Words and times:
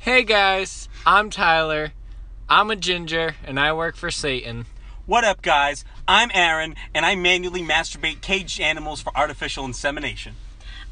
Hey 0.00 0.22
guys, 0.22 0.88
I'm 1.04 1.28
Tyler. 1.28 1.90
I'm 2.48 2.70
a 2.70 2.76
ginger 2.76 3.34
and 3.44 3.58
I 3.58 3.72
work 3.72 3.96
for 3.96 4.12
Satan. 4.12 4.66
What 5.06 5.24
up, 5.24 5.42
guys? 5.42 5.84
I'm 6.06 6.30
Aaron, 6.32 6.76
and 6.94 7.04
I 7.04 7.16
manually 7.16 7.62
masturbate 7.62 8.20
caged 8.20 8.60
animals 8.60 9.02
for 9.02 9.14
artificial 9.16 9.64
insemination. 9.64 10.34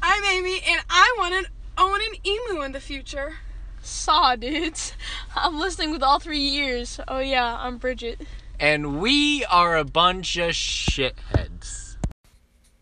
I'm 0.03 0.23
Amy, 0.25 0.59
and 0.67 0.81
I 0.89 1.15
want 1.17 1.33
to 1.33 1.51
own 1.77 2.01
an 2.01 2.27
emu 2.27 2.61
in 2.63 2.73
the 2.73 2.81
future. 2.81 3.35
Saw, 3.81 4.35
dudes. 4.35 4.93
I'm 5.35 5.57
listening 5.57 5.91
with 5.91 6.03
all 6.03 6.19
three 6.19 6.45
ears. 6.55 6.99
Oh, 7.07 7.19
yeah, 7.19 7.55
I'm 7.57 7.77
Bridget. 7.77 8.19
And 8.59 8.99
we 8.99 9.45
are 9.45 9.77
a 9.77 9.85
bunch 9.85 10.35
of 10.35 10.51
shitheads. 10.51 11.95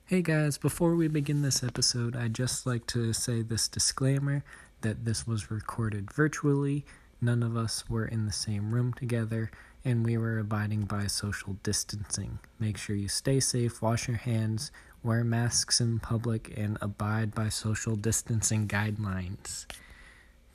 Hey 0.07 0.21
guys, 0.21 0.57
before 0.57 0.95
we 0.95 1.07
begin 1.07 1.41
this 1.41 1.63
episode, 1.63 2.15
I'd 2.15 2.33
just 2.33 2.65
like 2.65 2.85
to 2.87 3.11
say 3.11 3.41
this 3.41 3.67
disclaimer 3.67 4.43
that 4.81 5.05
this 5.05 5.25
was 5.25 5.51
recorded 5.51 6.11
virtually. 6.11 6.85
None 7.21 7.43
of 7.43 7.55
us 7.55 7.89
were 7.89 8.05
in 8.05 8.25
the 8.25 8.31
same 8.31 8.73
room 8.73 8.93
together, 8.93 9.49
and 9.83 10.05
we 10.05 10.17
were 10.17 10.39
abiding 10.39 10.85
by 10.85 11.07
social 11.07 11.53
distancing. 11.63 12.39
Make 12.59 12.77
sure 12.77 12.95
you 12.95 13.07
stay 13.07 13.39
safe, 13.39 13.81
wash 13.81 14.07
your 14.07 14.17
hands, 14.17 14.71
wear 15.03 15.23
masks 15.23 15.79
in 15.79 15.99
public, 15.99 16.53
and 16.57 16.77
abide 16.81 17.33
by 17.33 17.49
social 17.49 17.95
distancing 17.95 18.67
guidelines. 18.67 19.65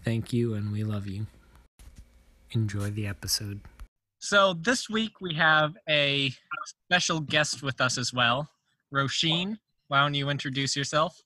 Thank 0.04 0.32
you, 0.32 0.54
and 0.54 0.72
we 0.72 0.84
love 0.84 1.06
you. 1.06 1.26
Enjoy 2.52 2.90
the 2.90 3.06
episode. 3.06 3.60
So 4.18 4.54
this 4.54 4.90
week 4.90 5.20
we 5.20 5.34
have 5.34 5.76
a 5.88 6.32
special 6.86 7.20
guest 7.20 7.62
with 7.62 7.80
us 7.80 7.96
as 7.96 8.12
well. 8.12 8.50
Roisin, 8.92 9.58
why 9.88 10.00
don't 10.00 10.14
you 10.14 10.28
introduce 10.28 10.76
yourself? 10.76 11.22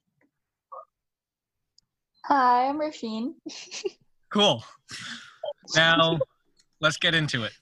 Hi, 2.28 2.69
I'm 2.69 2.80
Roisin. 2.80 3.34
Cool. 4.30 4.64
Now, 5.77 6.19
let's 6.80 6.97
get 6.97 7.14
into 7.14 7.45
it. 7.45 7.52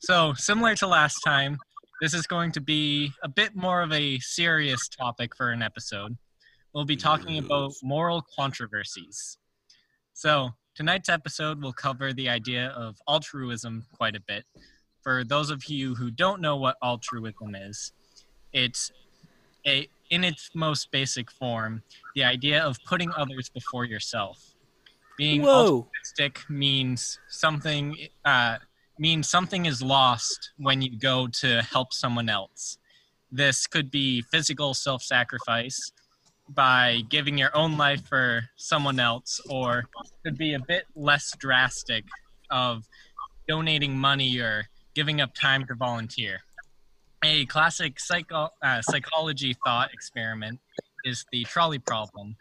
So, 0.00 0.34
similar 0.34 0.74
to 0.76 0.88
last 0.88 1.20
time, 1.20 1.56
this 2.00 2.12
is 2.12 2.26
going 2.26 2.50
to 2.52 2.60
be 2.60 3.12
a 3.22 3.28
bit 3.28 3.54
more 3.54 3.82
of 3.82 3.92
a 3.92 4.18
serious 4.18 4.88
topic 4.88 5.36
for 5.36 5.50
an 5.50 5.62
episode. 5.62 6.18
We'll 6.74 6.84
be 6.84 6.96
talking 6.96 7.38
about 7.38 7.72
moral 7.84 8.26
controversies. 8.36 9.38
So, 10.12 10.50
tonight's 10.74 11.08
episode 11.08 11.62
will 11.62 11.72
cover 11.72 12.12
the 12.12 12.28
idea 12.28 12.70
of 12.70 12.96
altruism 13.08 13.86
quite 13.92 14.16
a 14.16 14.20
bit. 14.26 14.44
For 15.02 15.22
those 15.22 15.50
of 15.50 15.66
you 15.66 15.94
who 15.94 16.10
don't 16.10 16.40
know 16.40 16.56
what 16.56 16.76
altruism 16.82 17.54
is, 17.54 17.92
it's 18.52 18.90
a 19.64 19.88
in 20.10 20.24
its 20.24 20.50
most 20.54 20.90
basic 20.90 21.30
form, 21.30 21.82
the 22.14 22.24
idea 22.24 22.62
of 22.62 22.76
putting 22.84 23.10
others 23.16 23.48
before 23.48 23.84
yourself. 23.84 24.54
Being 25.16 25.42
Whoa. 25.42 25.88
altruistic 25.94 26.48
means 26.48 27.18
something 27.28 27.96
uh, 28.24 28.58
means 28.98 29.28
something 29.30 29.66
is 29.66 29.80
lost 29.82 30.52
when 30.58 30.82
you 30.82 30.98
go 30.98 31.26
to 31.26 31.62
help 31.62 31.92
someone 31.92 32.28
else. 32.28 32.78
This 33.32 33.66
could 33.66 33.90
be 33.90 34.22
physical 34.22 34.74
self-sacrifice 34.74 35.92
by 36.48 37.02
giving 37.08 37.38
your 37.38 37.56
own 37.56 37.78
life 37.78 38.04
for 38.06 38.42
someone 38.56 38.98
else, 38.98 39.40
or 39.48 39.84
could 40.24 40.36
be 40.36 40.54
a 40.54 40.58
bit 40.58 40.84
less 40.96 41.32
drastic 41.38 42.04
of 42.50 42.84
donating 43.48 43.96
money 43.96 44.38
or 44.38 44.64
giving 44.94 45.20
up 45.20 45.34
time 45.34 45.64
to 45.66 45.74
volunteer. 45.74 46.40
A 47.22 47.44
classic 47.46 48.00
psycho- 48.00 48.48
uh, 48.62 48.80
psychology 48.80 49.54
thought 49.62 49.92
experiment 49.92 50.58
is 51.04 51.26
the 51.30 51.44
trolley 51.44 51.78
problem, 51.78 52.36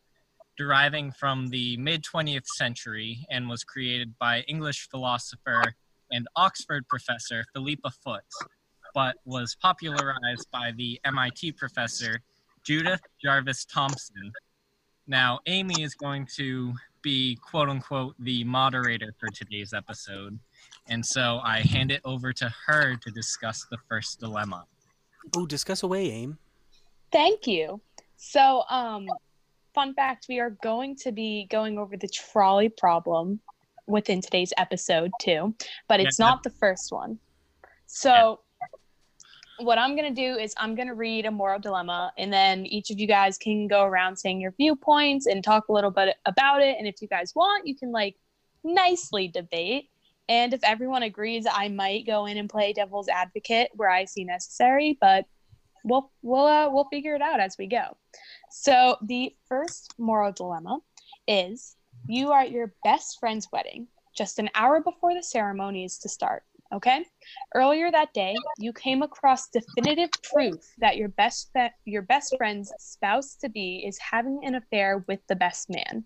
deriving 0.58 1.12
from 1.12 1.48
the 1.48 1.76
mid 1.76 2.02
20th 2.04 2.48
century 2.48 3.26
and 3.30 3.50
was 3.50 3.66
created 3.66 4.18
by 4.20 4.40
English 4.48 4.88
philosopher 4.90 5.76
and 6.12 6.28
Oxford 6.38 6.88
professor 6.88 7.44
Philippa 7.54 7.90
Foot, 7.90 8.24
but 8.94 9.18
was 9.26 9.58
popularized 9.62 10.48
by 10.50 10.72
the 10.78 10.98
MIT 11.04 11.52
professor 11.54 12.22
Judith 12.64 13.02
Jarvis 13.22 13.66
Thomson. 13.66 14.32
Now, 15.08 15.40
Amy 15.46 15.84
is 15.84 15.94
going 15.94 16.26
to 16.38 16.74
be 17.02 17.38
quote 17.42 17.68
unquote 17.68 18.16
the 18.18 18.46
moderator 18.46 19.14
for 19.20 19.28
today's 19.28 19.74
episode, 19.74 20.40
and 20.90 21.06
so 21.06 21.40
I 21.44 21.60
hand 21.60 21.92
it 21.92 22.02
over 22.04 22.34
to 22.34 22.54
her 22.66 22.96
to 22.96 23.12
discuss 23.12 23.66
the 23.72 23.78
first 23.88 24.20
dilemma. 24.20 24.66
Oh, 25.36 25.46
discuss 25.46 25.84
away, 25.84 26.10
aim. 26.12 26.38
Thank 27.12 27.48
you. 27.48 27.82
So, 28.18 28.64
um, 28.70 29.08
fun 29.74 29.94
fact 29.94 30.26
we 30.30 30.40
are 30.40 30.52
going 30.62 30.96
to 30.98 31.12
be 31.12 31.48
going 31.50 31.78
over 31.78 31.96
the 31.96 32.08
trolley 32.08 32.70
problem 32.70 33.40
within 33.88 34.22
today's 34.22 34.54
episode, 34.58 35.12
too, 35.22 35.56
but 35.88 36.00
it's 36.00 36.20
Yeah. 36.20 36.26
not 36.26 36.44
the 36.44 36.50
first 36.50 36.92
one. 36.92 37.20
So, 37.88 38.42
what 39.60 39.78
I'm 39.78 39.96
going 39.96 40.14
to 40.14 40.22
do 40.22 40.40
is 40.40 40.54
I'm 40.58 40.74
going 40.74 40.88
to 40.88 40.94
read 40.94 41.26
a 41.26 41.32
moral 41.32 41.60
dilemma, 41.60 42.14
and 42.18 42.32
then 42.32 42.66
each 42.66 42.92
of 42.92 43.00
you 43.00 43.08
guys 43.08 43.38
can 43.38 43.68
go 43.68 43.84
around 43.84 44.16
saying 44.16 44.40
your 44.40 44.52
viewpoints 44.52 45.26
and 45.26 45.44
talk 45.44 45.68
a 45.68 45.74
little 45.74 45.92
bit 45.92 46.16
about 46.26 46.62
it. 46.62 46.78
And 46.78 46.88
if 46.88 47.02
you 47.02 47.08
guys 47.08 47.34
want, 47.36 47.68
you 47.68 47.76
can 47.76 47.92
like 47.92 48.16
nicely 48.64 49.28
debate. 49.28 49.90
And 50.30 50.54
if 50.54 50.64
everyone 50.64 51.04
agrees, 51.04 51.46
I 51.52 51.68
might 51.70 52.06
go 52.06 52.28
in 52.28 52.38
and 52.38 52.50
play 52.50 52.72
devil's 52.72 53.10
advocate 53.10 53.72
where 53.74 53.90
I 53.90 54.06
see 54.06 54.24
necessary, 54.24 54.98
but 55.02 55.26
we'll 55.84 56.12
we'll 56.22 56.46
uh, 56.46 56.70
we'll 56.70 56.88
figure 56.92 57.16
it 57.16 57.22
out 57.22 57.40
as 57.40 57.56
we 57.58 57.68
go. 57.68 57.98
So 58.52 58.96
the 59.02 59.34
first 59.48 59.96
moral 59.98 60.32
dilemma 60.32 60.80
is 61.28 61.76
you 62.08 62.32
are 62.32 62.42
at 62.42 62.52
your 62.52 62.74
best 62.84 63.18
friend's 63.20 63.48
wedding 63.52 63.88
just 64.16 64.40
an 64.40 64.50
hour 64.54 64.82
before 64.82 65.14
the 65.14 65.24
ceremony 65.24 65.86
is 65.86 65.98
to 66.00 66.10
start. 66.10 66.44
Okay. 66.74 67.04
Earlier 67.56 67.90
that 67.90 68.14
day, 68.14 68.36
you 68.60 68.74
came 68.74 69.02
across 69.02 69.50
definitive 69.50 70.10
proof 70.32 70.60
that 70.78 70.98
your 70.98 71.10
best 71.10 71.50
fe- 71.54 71.72
your 71.86 72.04
best 72.04 72.36
friend's 72.38 72.72
spouse 72.78 73.36
to 73.42 73.50
be 73.50 73.84
is 73.88 73.98
having 73.98 74.42
an 74.44 74.54
affair 74.54 75.04
with 75.08 75.22
the 75.28 75.36
best 75.36 75.70
man. 75.70 76.04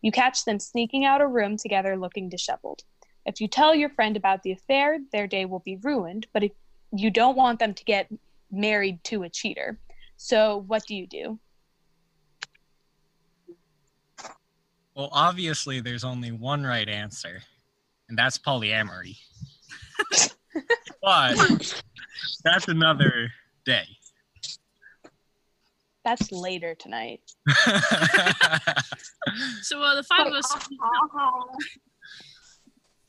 You 0.00 0.10
catch 0.10 0.44
them 0.44 0.58
sneaking 0.58 1.04
out 1.04 1.20
a 1.20 1.26
room 1.26 1.56
together, 1.56 1.96
looking 1.96 2.28
disheveled. 2.28 2.82
If 3.24 3.40
you 3.40 3.48
tell 3.48 3.74
your 3.74 3.88
friend 3.88 4.16
about 4.16 4.42
the 4.42 4.52
affair, 4.52 4.98
their 5.12 5.26
day 5.26 5.44
will 5.44 5.60
be 5.60 5.76
ruined. 5.76 6.26
But 6.32 6.42
if 6.42 6.52
you 6.92 7.10
don't 7.10 7.36
want 7.36 7.58
them 7.58 7.74
to 7.74 7.84
get 7.84 8.08
married 8.50 9.02
to 9.04 9.22
a 9.22 9.28
cheater, 9.28 9.78
so 10.16 10.64
what 10.66 10.84
do 10.86 10.94
you 10.96 11.06
do? 11.06 11.38
Well, 14.94 15.08
obviously, 15.12 15.80
there's 15.80 16.04
only 16.04 16.32
one 16.32 16.64
right 16.64 16.88
answer, 16.88 17.42
and 18.08 18.18
that's 18.18 18.38
polyamory. 18.38 19.16
but 21.02 21.82
that's 22.44 22.68
another 22.68 23.30
day. 23.64 23.86
That's 26.04 26.30
later 26.32 26.74
tonight. 26.74 27.20
So, 29.62 29.80
uh, 29.80 29.94
the 29.94 30.02
five 30.02 30.26
of 30.26 30.32
us. 30.32 30.52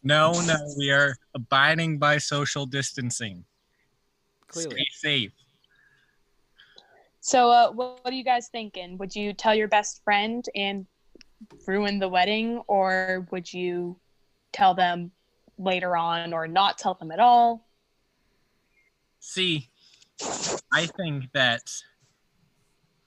no, 0.03 0.33
no, 0.41 0.55
we 0.77 0.91
are 0.91 1.15
abiding 1.33 1.97
by 1.97 2.17
social 2.17 2.65
distancing. 2.65 3.45
Clearly. 4.47 4.75
Stay 4.75 4.87
safe. 4.91 5.31
So, 7.21 7.49
uh, 7.49 7.71
what, 7.71 8.03
what 8.03 8.13
are 8.13 8.15
you 8.15 8.23
guys 8.23 8.49
thinking? 8.49 8.97
Would 8.97 9.15
you 9.15 9.33
tell 9.33 9.55
your 9.55 9.69
best 9.69 10.03
friend 10.03 10.43
and 10.55 10.85
ruin 11.65 11.99
the 11.99 12.09
wedding, 12.09 12.61
or 12.67 13.25
would 13.31 13.51
you 13.51 13.97
tell 14.51 14.73
them 14.73 15.11
later 15.57 15.95
on, 15.95 16.33
or 16.33 16.47
not 16.47 16.77
tell 16.77 16.95
them 16.95 17.11
at 17.11 17.19
all? 17.19 17.65
See, 19.19 19.69
I 20.73 20.85
think 20.85 21.31
that 21.31 21.71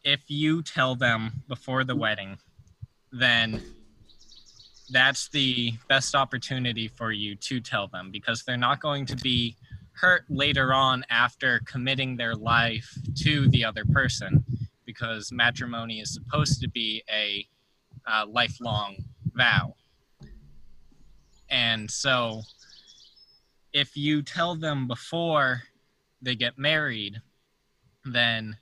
if 0.03 0.21
you 0.29 0.63
tell 0.63 0.95
them 0.95 1.43
before 1.47 1.85
the 1.85 1.97
wedding, 1.97 2.39
then 3.13 3.63
that's 4.91 5.29
the 5.29 5.73
best 5.89 6.15
opportunity 6.15 6.89
for 6.89 7.13
you 7.13 7.35
to 7.37 7.61
tell 7.61 7.89
them 7.89 8.11
because 8.11 8.43
they're 8.43 8.57
not 8.57 8.81
going 8.81 9.07
to 9.07 9.17
be 9.17 9.57
hurt 9.93 10.25
later 10.29 10.73
on 10.75 11.05
after 11.11 11.61
committing 11.65 12.17
their 12.17 12.35
life 12.35 12.97
to 13.17 13.49
the 13.49 13.65
other 13.65 13.85
person 13.87 14.45
because 14.85 15.33
matrimony 15.33 16.01
is 16.01 16.13
supposed 16.13 16.61
to 16.61 16.69
be 16.69 17.03
a 17.11 17.47
uh, 18.07 18.25
lifelong 18.29 18.97
vow. 19.35 19.75
And 21.49 21.91
so 21.91 22.43
if 23.73 23.97
you 23.97 24.23
tell 24.23 24.55
them 24.55 24.87
before 24.87 25.63
they 26.23 26.35
get 26.35 26.59
married, 26.59 27.21
then 28.05 28.57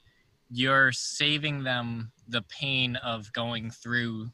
you're 0.50 0.92
saving 0.92 1.64
them 1.64 2.12
the 2.28 2.42
pain 2.42 2.96
of 2.96 3.32
going 3.32 3.70
through 3.70 4.30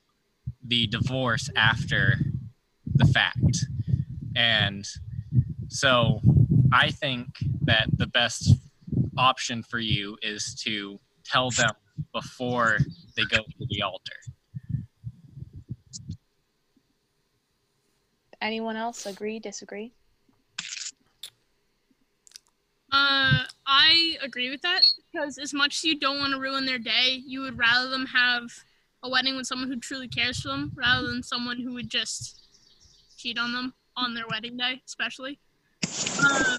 the 0.63 0.87
divorce 0.87 1.49
after 1.57 2.19
the 2.95 3.07
fact. 3.07 3.67
And 4.37 4.87
so 5.69 6.21
I 6.73 6.91
think 6.91 7.27
that 7.63 7.89
the 7.97 8.07
best 8.07 8.55
option 9.17 9.63
for 9.63 9.79
you 9.79 10.17
is 10.23 10.55
to 10.65 10.99
tell 11.25 11.51
them 11.51 11.73
before 12.13 12.79
they 13.17 13.25
go 13.25 13.39
to 13.39 13.67
the 13.69 13.83
altar. 13.83 14.17
Anyone 18.41 18.77
else 18.77 19.05
agree, 19.05 19.39
disagree? 19.39 19.93
Uh, 22.93 23.45
I 23.67 24.17
agree 24.23 24.51
with 24.51 24.63
that 24.63 24.83
because 25.13 25.39
as 25.39 25.55
much 25.55 25.77
as 25.77 25.85
you 25.85 25.99
don't 25.99 26.19
want 26.19 26.33
to 26.33 26.41
ruin 26.41 26.65
their 26.67 26.79
day, 26.79 27.23
you 27.25 27.41
would 27.43 27.59
rather 27.59 27.89
them 27.89 28.07
have 28.07 28.51
a 29.03 29.09
wedding 29.09 29.37
with 29.37 29.47
someone 29.47 29.69
who 29.69 29.79
truly 29.79 30.09
cares 30.09 30.41
for 30.41 30.49
them 30.49 30.73
rather 30.75 31.07
than 31.07 31.23
someone 31.23 31.61
who 31.61 31.73
would 31.75 31.89
just 31.89 32.41
cheat 33.17 33.39
on 33.39 33.53
them 33.53 33.75
on 33.97 34.15
their 34.15 34.27
wedding 34.31 34.57
day, 34.57 34.83
especially. 34.87 35.39
Um, 36.25 36.59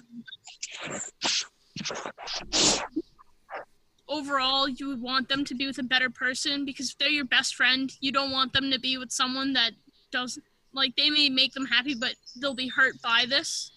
overall, 4.08 4.68
you 4.68 4.88
would 4.88 5.00
want 5.00 5.28
them 5.28 5.44
to 5.44 5.54
be 5.54 5.66
with 5.66 5.78
a 5.78 5.82
better 5.82 6.10
person 6.10 6.64
because 6.64 6.90
if 6.90 6.98
they're 6.98 7.08
your 7.08 7.24
best 7.24 7.54
friend, 7.54 7.92
you 8.00 8.12
don't 8.12 8.30
want 8.30 8.52
them 8.52 8.70
to 8.70 8.78
be 8.78 8.98
with 8.98 9.10
someone 9.10 9.52
that 9.54 9.72
doesn't 10.10 10.44
like 10.74 10.96
they 10.96 11.10
may 11.10 11.28
make 11.28 11.52
them 11.52 11.66
happy, 11.66 11.94
but 11.94 12.14
they'll 12.40 12.54
be 12.54 12.68
hurt 12.68 13.00
by 13.02 13.24
this. 13.28 13.72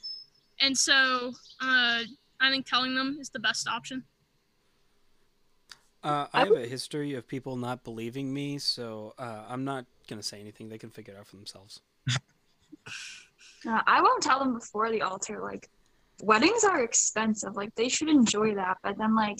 And 0.61 0.77
so, 0.77 1.33
uh, 1.61 2.03
I 2.39 2.49
think 2.51 2.65
telling 2.65 2.95
them 2.95 3.17
is 3.19 3.29
the 3.29 3.39
best 3.39 3.67
option. 3.67 4.03
Uh, 6.05 6.27
I 6.33 6.39
have 6.41 6.51
a 6.51 6.67
history 6.67 7.15
of 7.15 7.27
people 7.27 7.55
not 7.55 7.83
believing 7.83 8.31
me, 8.31 8.59
so 8.59 9.15
uh, 9.17 9.45
I'm 9.49 9.65
not 9.65 9.85
gonna 10.07 10.21
say 10.21 10.39
anything. 10.39 10.69
They 10.69 10.77
can 10.77 10.91
figure 10.91 11.15
it 11.15 11.17
out 11.17 11.27
for 11.27 11.35
themselves. 11.35 11.81
Uh, 13.67 13.81
I 13.87 13.99
won't 13.99 14.21
tell 14.21 14.37
them 14.37 14.53
before 14.53 14.91
the 14.91 15.01
altar. 15.01 15.41
Like, 15.41 15.71
weddings 16.21 16.63
are 16.63 16.83
expensive. 16.83 17.55
Like, 17.55 17.73
they 17.73 17.89
should 17.89 18.09
enjoy 18.09 18.53
that. 18.53 18.77
But 18.83 18.95
then, 18.99 19.15
like, 19.15 19.39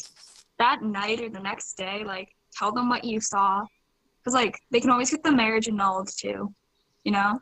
that 0.57 0.81
night 0.81 1.21
or 1.21 1.29
the 1.29 1.41
next 1.41 1.75
day, 1.75 2.03
like, 2.03 2.29
tell 2.51 2.71
them 2.71 2.89
what 2.89 3.03
you 3.03 3.21
saw. 3.21 3.63
Because, 4.17 4.33
like, 4.33 4.59
they 4.71 4.79
can 4.79 4.89
always 4.89 5.12
get 5.12 5.21
the 5.21 5.31
marriage 5.31 5.67
annulled 5.67 6.09
too. 6.17 6.51
You 7.03 7.12
know? 7.12 7.39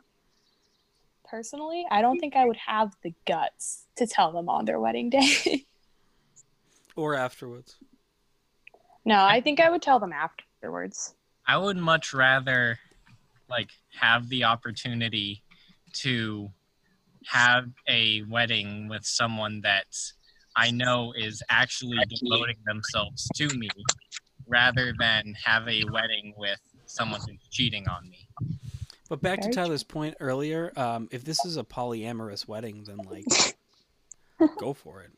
Personally, 1.26 1.86
I 1.90 2.02
don't 2.02 2.18
think 2.18 2.36
I 2.36 2.44
would 2.44 2.58
have 2.58 2.92
the 3.02 3.14
guts 3.26 3.86
to 3.96 4.06
tell 4.06 4.30
them 4.30 4.50
on 4.50 4.66
their 4.66 4.78
wedding 4.78 5.08
day. 5.08 5.64
Or 6.96 7.14
afterwards. 7.14 7.76
No, 9.04 9.24
I 9.24 9.40
think 9.40 9.60
I 9.60 9.70
would 9.70 9.82
tell 9.82 9.98
them 9.98 10.12
afterwards. 10.12 11.14
I 11.46 11.58
would 11.58 11.76
much 11.76 12.14
rather 12.14 12.78
like 13.48 13.70
have 14.00 14.28
the 14.28 14.44
opportunity 14.44 15.42
to 15.94 16.50
have 17.26 17.66
a 17.88 18.22
wedding 18.28 18.88
with 18.88 19.04
someone 19.04 19.60
that 19.62 19.86
I 20.56 20.70
know 20.70 21.12
is 21.16 21.42
actually 21.50 21.98
devoting 22.08 22.56
themselves 22.66 23.28
to 23.36 23.48
me 23.48 23.68
rather 24.46 24.92
than 24.98 25.34
have 25.44 25.66
a 25.68 25.84
wedding 25.90 26.34
with 26.36 26.60
someone 26.86 27.20
who's 27.20 27.48
cheating 27.50 27.88
on 27.88 28.08
me. 28.08 28.28
But 29.08 29.20
back 29.20 29.40
to 29.42 29.50
Tyler's 29.50 29.84
point 29.84 30.16
earlier, 30.20 30.72
um, 30.76 31.08
if 31.10 31.24
this 31.24 31.44
is 31.44 31.56
a 31.56 31.64
polyamorous 31.64 32.48
wedding, 32.48 32.84
then 32.84 32.98
like, 32.98 33.26
go 34.58 34.72
for 34.72 35.02
it. 35.02 35.10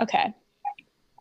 Okay. 0.00 0.32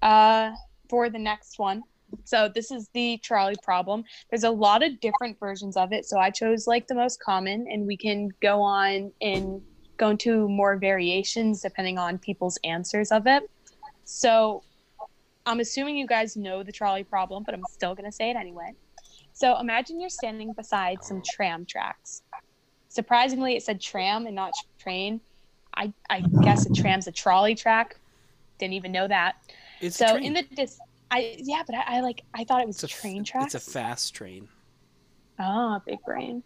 Uh, 0.02 0.52
for 0.94 1.10
the 1.10 1.18
next 1.18 1.58
one. 1.58 1.82
So 2.24 2.48
this 2.54 2.70
is 2.70 2.88
the 2.94 3.18
trolley 3.24 3.56
problem. 3.64 4.04
There's 4.30 4.44
a 4.44 4.52
lot 4.52 4.84
of 4.84 5.00
different 5.00 5.40
versions 5.40 5.76
of 5.76 5.92
it. 5.92 6.06
So 6.06 6.20
I 6.20 6.30
chose 6.30 6.68
like 6.68 6.86
the 6.86 6.94
most 6.94 7.20
common, 7.20 7.66
and 7.68 7.88
we 7.88 7.98
can 7.98 8.30
go 8.44 8.62
on 8.62 9.12
and 9.20 9.60
go 9.98 10.12
into 10.12 10.48
more 10.48 10.78
variations 10.78 11.62
depending 11.62 11.98
on 11.98 12.20
people's 12.20 12.60
answers 12.64 13.12
of 13.12 13.26
it. 13.26 13.50
So 14.04 14.62
I'm 15.48 15.62
assuming 15.62 15.98
you 15.98 16.06
guys 16.06 16.38
know 16.38 16.62
the 16.62 16.72
trolley 16.72 17.04
problem, 17.04 17.42
but 17.44 17.56
I'm 17.56 17.64
still 17.72 17.96
gonna 17.96 18.12
say 18.12 18.30
it 18.30 18.36
anyway. 18.36 18.74
So 19.34 19.60
imagine 19.60 20.00
you're 20.00 20.12
standing 20.12 20.54
beside 20.54 21.04
some 21.04 21.24
tram 21.26 21.66
tracks. 21.66 22.22
Surprisingly, 22.90 23.56
it 23.56 23.64
said 23.64 23.82
tram 23.82 24.28
and 24.28 24.36
not 24.36 24.54
train. 24.78 25.22
I, 25.76 25.92
I 26.08 26.20
guess 26.44 26.68
a 26.68 26.72
tram's 26.72 27.08
a 27.08 27.12
trolley 27.12 27.56
track. 27.56 27.96
Didn't 28.60 28.76
even 28.76 28.92
know 28.92 29.08
that. 29.08 29.38
It's 29.82 29.98
so 29.98 30.16
in 30.16 30.34
the 30.34 30.44
dis, 30.56 30.80
I 31.12 31.36
yeah, 31.40 31.64
but 31.66 31.76
I, 31.76 31.98
I 31.98 32.00
like 32.02 32.24
I 32.34 32.44
thought 32.44 32.62
it 32.62 32.68
was 32.68 32.84
a 32.84 32.88
train 32.88 33.24
tracks. 33.24 33.56
It's 33.56 33.68
a 33.68 33.72
fast 33.72 34.14
train. 34.14 34.48
Ah, 35.40 35.80
big 35.86 36.00
brain. 36.06 36.44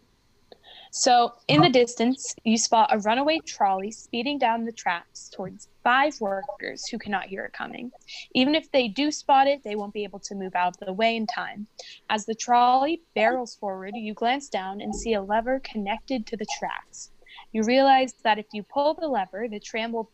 So 0.92 1.34
in 1.48 1.62
the 1.62 1.70
distance, 1.70 2.34
you 2.44 2.58
spot 2.58 2.90
a 2.92 3.00
runaway 3.00 3.40
trolley 3.46 3.92
speeding 3.92 4.38
down 4.38 4.66
the 4.66 4.72
tracks 4.72 5.30
towards 5.30 5.68
five 5.84 6.20
workers 6.20 6.88
who 6.88 6.98
cannot 6.98 7.26
hear 7.26 7.44
it 7.46 7.54
coming. 7.54 7.92
Even 8.34 8.56
if 8.56 8.72
they 8.72 8.88
do 8.88 9.12
spot 9.12 9.48
it, 9.48 9.64
they 9.64 9.76
won't 9.76 9.94
be 9.94 10.04
able 10.04 10.20
to 10.20 10.36
move 10.36 10.56
out 10.56 10.78
of 10.80 10.86
the 10.86 10.94
way 10.94 11.16
in 11.16 11.28
time. 11.28 11.68
As 12.10 12.26
the 12.26 12.36
trolley 12.36 13.02
barrels 13.16 13.56
forward, 13.56 13.92
you 13.96 14.14
glance 14.14 14.50
down 14.50 14.82
and 14.82 14.96
see 14.96 15.14
a 15.14 15.22
lever 15.22 15.60
connected 15.60 16.26
to 16.28 16.38
the 16.38 16.48
tracks. 16.58 17.12
You 17.52 17.64
realize 17.64 18.14
that 18.24 18.40
if 18.40 18.48
you 18.54 18.64
pull 18.64 18.94
the 18.94 19.08
lever, 19.08 19.48
the 19.48 19.60
tram 19.60 19.92
will 19.92 20.10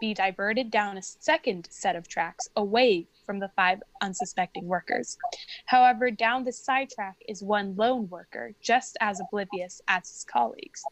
be 0.00 0.14
diverted 0.14 0.70
down 0.70 0.96
a 0.96 1.02
second 1.02 1.68
set 1.70 1.96
of 1.96 2.08
tracks 2.08 2.48
away 2.56 3.06
from 3.24 3.38
the 3.38 3.50
five 3.56 3.82
unsuspecting 4.02 4.66
workers. 4.66 5.16
However, 5.66 6.10
down 6.10 6.44
the 6.44 6.52
side 6.52 6.90
track 6.90 7.16
is 7.28 7.42
one 7.42 7.74
lone 7.76 8.08
worker, 8.08 8.52
just 8.60 8.96
as 9.00 9.20
oblivious 9.20 9.80
as 9.88 10.08
his 10.08 10.24
colleagues. 10.24 10.82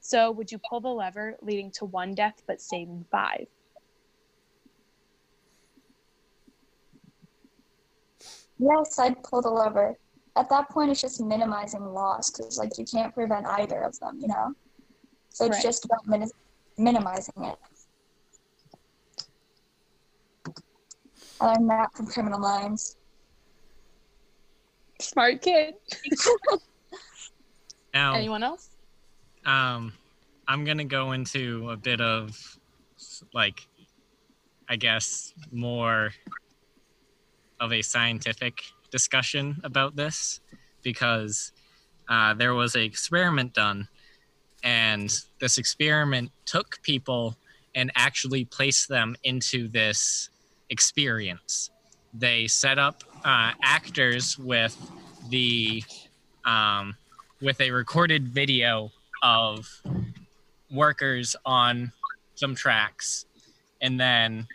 So, 0.00 0.30
would 0.32 0.50
you 0.50 0.58
pull 0.68 0.80
the 0.80 0.88
lever, 0.88 1.36
leading 1.42 1.70
to 1.72 1.84
one 1.84 2.14
death 2.14 2.42
but 2.46 2.60
saving 2.60 3.06
five? 3.10 3.46
Yes, 8.58 8.98
I'd 8.98 9.22
pull 9.22 9.42
the 9.42 9.50
lever. 9.50 9.96
At 10.36 10.48
that 10.50 10.68
point, 10.70 10.90
it's 10.90 11.00
just 11.00 11.20
minimizing 11.20 11.84
loss 11.84 12.30
because, 12.30 12.58
like, 12.58 12.78
you 12.78 12.84
can't 12.84 13.14
prevent 13.14 13.46
either 13.46 13.82
of 13.82 13.98
them, 14.00 14.18
you 14.20 14.28
know? 14.28 14.54
So 15.30 15.46
it's 15.46 15.56
Right. 15.56 15.62
just 15.62 15.84
about 15.84 16.06
min- 16.06 16.30
minimizing 16.78 17.34
it. 17.44 17.58
I 21.42 21.54
learned 21.54 21.70
that 21.70 21.92
from 21.94 22.06
Criminal 22.06 22.38
Minds. 22.38 22.96
Smart 25.00 25.42
kid. 25.42 25.74
Now, 27.94 28.14
Anyone 28.14 28.42
else? 28.42 28.70
um, 29.44 29.92
I'm 30.48 30.64
gonna 30.64 30.86
go 30.86 31.12
into 31.12 31.68
a 31.68 31.76
bit 31.76 32.00
of 32.00 32.34
like, 33.34 33.60
I 34.66 34.76
guess, 34.76 35.34
more 35.50 36.12
of 37.60 37.70
a 37.70 37.82
scientific 37.82 38.62
discussion 38.90 39.60
about 39.62 39.94
this 39.94 40.40
because 40.82 41.52
uh, 42.08 42.32
there 42.32 42.54
was 42.54 42.74
an 42.74 42.80
experiment 42.80 43.52
done, 43.52 43.88
and 44.64 45.14
this 45.38 45.58
experiment 45.58 46.30
took 46.46 46.80
people 46.82 47.36
and 47.74 47.92
actually 47.94 48.46
placed 48.46 48.88
them 48.88 49.16
into 49.22 49.68
this 49.68 50.30
experience. 50.72 51.70
They 52.14 52.46
set 52.48 52.78
up 52.78 53.04
uh, 53.24 53.52
actors 53.62 54.38
with 54.38 54.74
the 55.28 55.84
um, 56.44 56.96
with 57.40 57.60
a 57.60 57.70
recorded 57.70 58.28
video 58.28 58.90
of 59.22 59.68
workers 60.72 61.36
on 61.44 61.92
some 62.34 62.54
tracks 62.54 63.26
and 63.80 64.00
then 64.00 64.46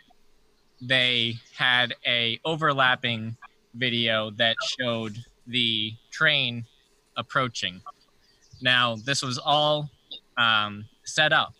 they 0.80 1.34
had 1.56 1.94
a 2.06 2.40
overlapping 2.44 3.36
video 3.74 4.30
that 4.32 4.56
showed 4.78 5.16
the 5.46 5.92
train 6.10 6.64
approaching 7.16 7.80
now 8.60 8.96
this 9.04 9.22
was 9.22 9.38
all 9.38 9.88
um, 10.36 10.84
set 11.04 11.32
up 11.32 11.54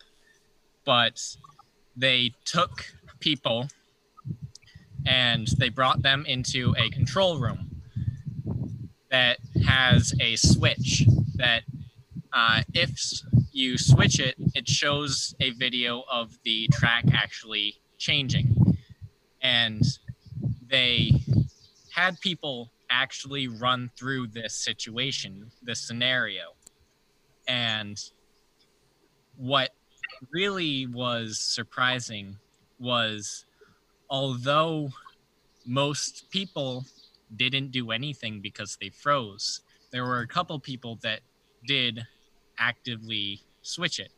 but 0.85 1.23
they 1.97 2.33
took 2.45 2.85
people 3.21 3.69
and 5.09 5.49
they 5.57 5.71
brought 5.71 6.03
them 6.03 6.27
into 6.27 6.75
a 6.79 6.91
control 6.91 7.39
room 7.39 7.83
that 9.11 9.39
has 9.67 10.13
a 10.21 10.37
switch 10.37 11.05
that 11.37 11.63
uh, 12.35 12.61
if 12.75 12.91
you 13.51 13.79
switch 13.79 14.21
it, 14.21 14.35
it 14.55 14.69
shows 14.69 15.35
a 15.41 15.51
video 15.53 16.05
of 16.13 16.39
the 16.45 16.69
track 16.73 17.05
actually 17.15 17.81
changing. 17.97 18.77
And 19.41 19.83
they 20.69 21.13
had 21.91 22.21
people 22.21 22.71
actually 22.91 23.49
run 23.49 23.91
through 23.97 24.27
this 24.27 24.55
situation, 24.55 25.51
this 25.63 25.81
scenario. 25.81 26.53
And 27.49 27.99
what 29.37 29.71
really 30.31 30.87
was 30.87 31.41
surprising 31.41 32.37
was 32.79 33.47
although 34.11 34.91
most 35.67 36.31
people 36.31 36.85
didn't 37.37 37.71
do 37.71 37.91
anything 37.91 38.41
because 38.41 38.77
they 38.81 38.89
froze, 38.89 39.61
there 39.91 40.05
were 40.05 40.21
a 40.21 40.27
couple 40.27 40.59
people 40.59 40.99
that 41.03 41.21
did 41.67 42.07
actively 42.59 43.41
switch 43.63 43.99
it. 43.99 44.13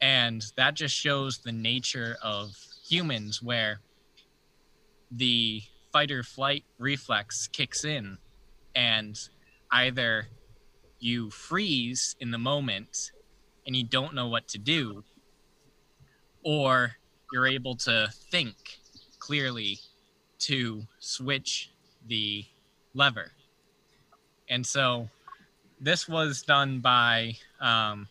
And 0.00 0.44
that 0.56 0.74
just 0.74 0.94
shows 0.94 1.38
the 1.38 1.52
nature 1.52 2.16
of 2.22 2.56
humans 2.86 3.42
where 3.42 3.80
the 5.10 5.62
fight 5.92 6.10
or 6.10 6.22
flight 6.22 6.64
reflex 6.78 7.48
kicks 7.48 7.84
in 7.84 8.18
and 8.74 9.18
either 9.70 10.26
you 10.98 11.30
freeze 11.30 12.16
in 12.20 12.30
the 12.30 12.38
moment 12.38 13.12
and 13.66 13.76
you 13.76 13.84
don't 13.84 14.14
know 14.14 14.28
what 14.28 14.48
to 14.48 14.58
do, 14.58 15.04
or 16.44 16.92
you're 17.32 17.46
able 17.46 17.76
to 17.76 18.08
think 18.30 18.80
clearly 19.22 19.78
to 20.36 20.82
switch 20.98 21.70
the 22.08 22.44
lever. 22.92 23.30
And 24.48 24.66
so 24.66 25.08
this 25.80 26.08
was 26.08 26.42
done 26.42 26.80
by 26.80 27.36
um, 27.60 28.08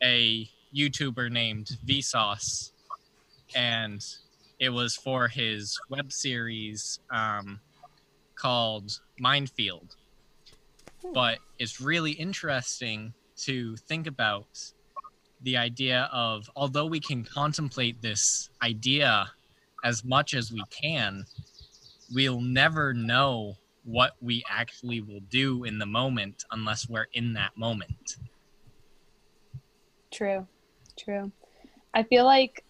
a 0.00 0.48
YouTuber 0.72 1.28
named 1.30 1.76
Vsauce, 1.84 2.70
and 3.56 4.00
it 4.60 4.68
was 4.68 4.94
for 4.94 5.26
his 5.26 5.76
web 5.90 6.12
series 6.12 7.00
um, 7.10 7.58
called 8.36 9.00
Mind 9.18 9.50
Field. 9.50 9.96
But 11.12 11.38
it's 11.58 11.80
really 11.80 12.12
interesting 12.12 13.12
to 13.38 13.76
think 13.76 14.06
about 14.06 14.46
the 15.42 15.56
idea 15.56 16.08
of 16.12 16.48
although 16.54 16.86
we 16.86 17.00
can 17.00 17.24
contemplate 17.24 18.00
this 18.00 18.50
idea 18.62 19.32
as 19.84 20.04
much 20.04 20.34
as 20.34 20.50
we 20.50 20.62
can, 20.70 21.24
we'll 22.12 22.40
never 22.40 22.92
know 22.94 23.54
what 23.84 24.12
we 24.20 24.42
actually 24.48 25.02
will 25.02 25.20
do 25.28 25.64
in 25.64 25.78
the 25.78 25.86
moment 25.86 26.42
unless 26.50 26.88
we're 26.88 27.06
in 27.12 27.34
that 27.34 27.56
moment. 27.56 28.16
True, 30.10 30.46
true. 30.98 31.30
I 31.92 32.02
feel 32.02 32.24
like 32.24 32.64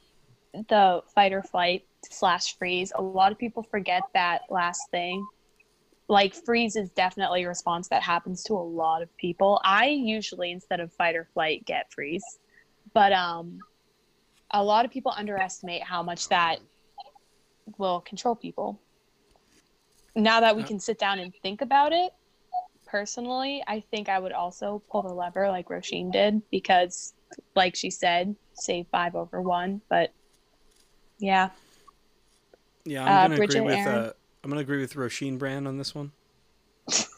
the 0.53 1.03
fight 1.15 1.33
or 1.33 1.43
flight 1.43 1.85
slash 2.11 2.59
freeze, 2.59 2.93
a 2.95 3.03
lot 3.03 3.33
of 3.33 3.39
people 3.39 3.63
forget 3.63 4.03
that 4.13 4.43
last 4.51 4.83
thing. 4.91 5.25
Like 6.09 6.35
freeze 6.35 6.77
is 6.77 6.91
definitely 6.91 7.45
a 7.45 7.49
response 7.49 7.89
that 7.89 8.03
happens 8.03 8.43
to 8.45 8.55
a 8.55 8.57
lot 8.57 9.03
of 9.03 9.17
people. 9.17 9.61
I 9.65 9.87
usually 9.87 10.51
instead 10.51 10.81
of 10.81 10.93
fight 10.93 11.17
or 11.17 11.29
flight 11.33 11.65
get 11.65 11.93
freeze. 11.93 12.25
But 12.93 13.13
um 13.13 13.61
a 14.51 14.63
lot 14.63 14.85
of 14.85 14.91
people 14.91 15.13
underestimate 15.17 15.83
how 15.83 16.03
much 16.03 16.29
that 16.29 16.59
will 17.79 18.01
control 18.01 18.35
people. 18.35 18.81
Now 20.17 20.41
that 20.41 20.57
we 20.57 20.63
can 20.63 20.79
sit 20.79 20.99
down 20.99 21.19
and 21.19 21.33
think 21.43 21.61
about 21.61 21.93
it, 21.93 22.13
personally, 22.87 23.65
I 23.67 23.81
think 23.91 24.09
I 24.09 24.19
would 24.19 24.33
also 24.33 24.83
pull 24.91 25.03
the 25.03 25.13
lever 25.13 25.49
like 25.49 25.69
Roisin 25.69 26.13
did 26.13 26.43
because, 26.51 27.15
like 27.57 27.75
she 27.75 27.91
said, 27.91 28.37
save 28.55 28.87
five 28.93 29.17
over 29.17 29.41
one. 29.43 29.81
But 29.89 30.13
yeah, 31.19 31.51
Yeah, 32.85 33.05
Uh, 33.05 33.09
I'm 33.09 33.23
gonna 33.23 33.37
Bridget, 33.37 33.59
agree 33.59 33.77
with 33.77 33.87
uh, 33.87 34.13
I'm 34.43 34.51
gonna 34.51 34.61
agree 34.61 34.81
with 34.81 34.95
Roisin 34.95 35.39
Brand 35.39 35.67
on 35.67 35.79
this 35.79 35.95
one. 35.95 36.13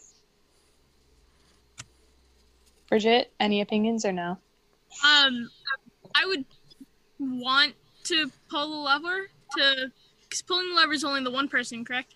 Bridget, 2.89 3.33
any 3.41 3.61
opinions 3.61 4.05
or 4.05 4.13
no? 4.13 4.39
Um, 5.05 5.51
I 6.15 6.25
would 6.25 6.45
want 7.19 7.75
to 8.05 8.31
pull 8.49 8.71
the 8.71 8.77
lever 8.77 9.29
to, 9.59 9.93
because 10.29 10.43
pulling 10.43 10.69
the 10.71 10.75
lever 10.75 10.93
is 10.93 11.05
only 11.05 11.23
the 11.23 11.31
one 11.31 11.49
person, 11.49 11.85
correct? 11.85 12.15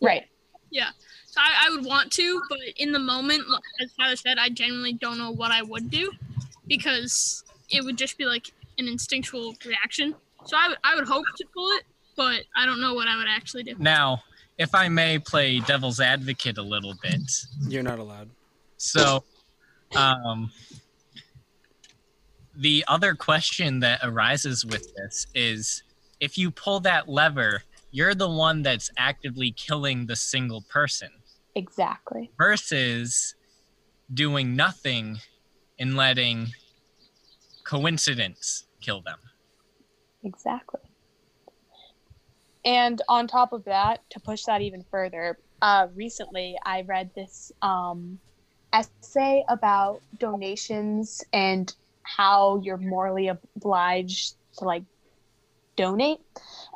Right. 0.00 0.26
Yeah. 0.70 0.90
So 1.26 1.40
I, 1.40 1.66
I 1.66 1.70
would 1.74 1.84
want 1.84 2.12
to, 2.12 2.40
but 2.48 2.58
in 2.76 2.92
the 2.92 2.98
moment, 2.98 3.42
as 3.80 3.92
Tyler 3.98 4.16
said, 4.16 4.38
I 4.38 4.48
genuinely 4.48 4.92
don't 4.92 5.18
know 5.18 5.30
what 5.30 5.50
I 5.50 5.62
would 5.62 5.90
do 5.90 6.12
because 6.66 7.44
it 7.70 7.84
would 7.84 7.98
just 7.98 8.16
be 8.18 8.24
like 8.24 8.52
an 8.78 8.86
instinctual 8.88 9.54
reaction. 9.66 10.14
So 10.46 10.56
I 10.56 10.68
would, 10.68 10.78
I 10.84 10.94
would 10.94 11.06
hope 11.06 11.24
to 11.36 11.44
pull 11.52 11.68
it, 11.72 11.84
but 12.16 12.42
I 12.56 12.66
don't 12.66 12.80
know 12.80 12.94
what 12.94 13.08
I 13.08 13.16
would 13.16 13.26
actually 13.28 13.64
do. 13.64 13.74
Now, 13.78 14.22
if 14.58 14.74
I 14.74 14.88
may 14.88 15.18
play 15.18 15.60
devil's 15.60 16.00
advocate 16.00 16.58
a 16.58 16.62
little 16.62 16.94
bit, 17.02 17.20
You're 17.66 17.82
not 17.82 17.98
allowed. 17.98 18.28
so 18.76 19.24
um, 19.96 20.52
the 22.56 22.84
other 22.86 23.14
question 23.14 23.80
that 23.80 24.00
arises 24.02 24.64
with 24.64 24.94
this 24.94 25.26
is 25.34 25.82
if 26.24 26.38
you 26.38 26.50
pull 26.50 26.80
that 26.80 27.06
lever, 27.06 27.62
you're 27.90 28.14
the 28.14 28.30
one 28.30 28.62
that's 28.62 28.90
actively 28.96 29.52
killing 29.52 30.06
the 30.06 30.16
single 30.16 30.62
person 30.70 31.10
Exactly. 31.54 32.30
versus 32.38 33.34
doing 34.12 34.56
nothing 34.56 35.18
and 35.78 35.96
letting 35.96 36.46
coincidence 37.66 38.64
kill 38.80 39.02
them. 39.02 39.18
Exactly. 40.24 40.80
And 42.64 43.02
on 43.10 43.26
top 43.26 43.52
of 43.52 43.62
that, 43.66 44.00
to 44.10 44.20
push 44.20 44.44
that 44.44 44.62
even 44.62 44.82
further, 44.90 45.38
uh, 45.60 45.88
recently 45.94 46.56
I 46.64 46.80
read 46.82 47.10
this 47.14 47.52
um, 47.60 48.18
essay 48.72 49.44
about 49.50 50.00
donations 50.18 51.22
and 51.34 51.74
how 52.02 52.62
you're 52.64 52.78
morally 52.78 53.28
obliged 53.28 54.36
to 54.58 54.64
like 54.64 54.84
donate. 55.76 56.20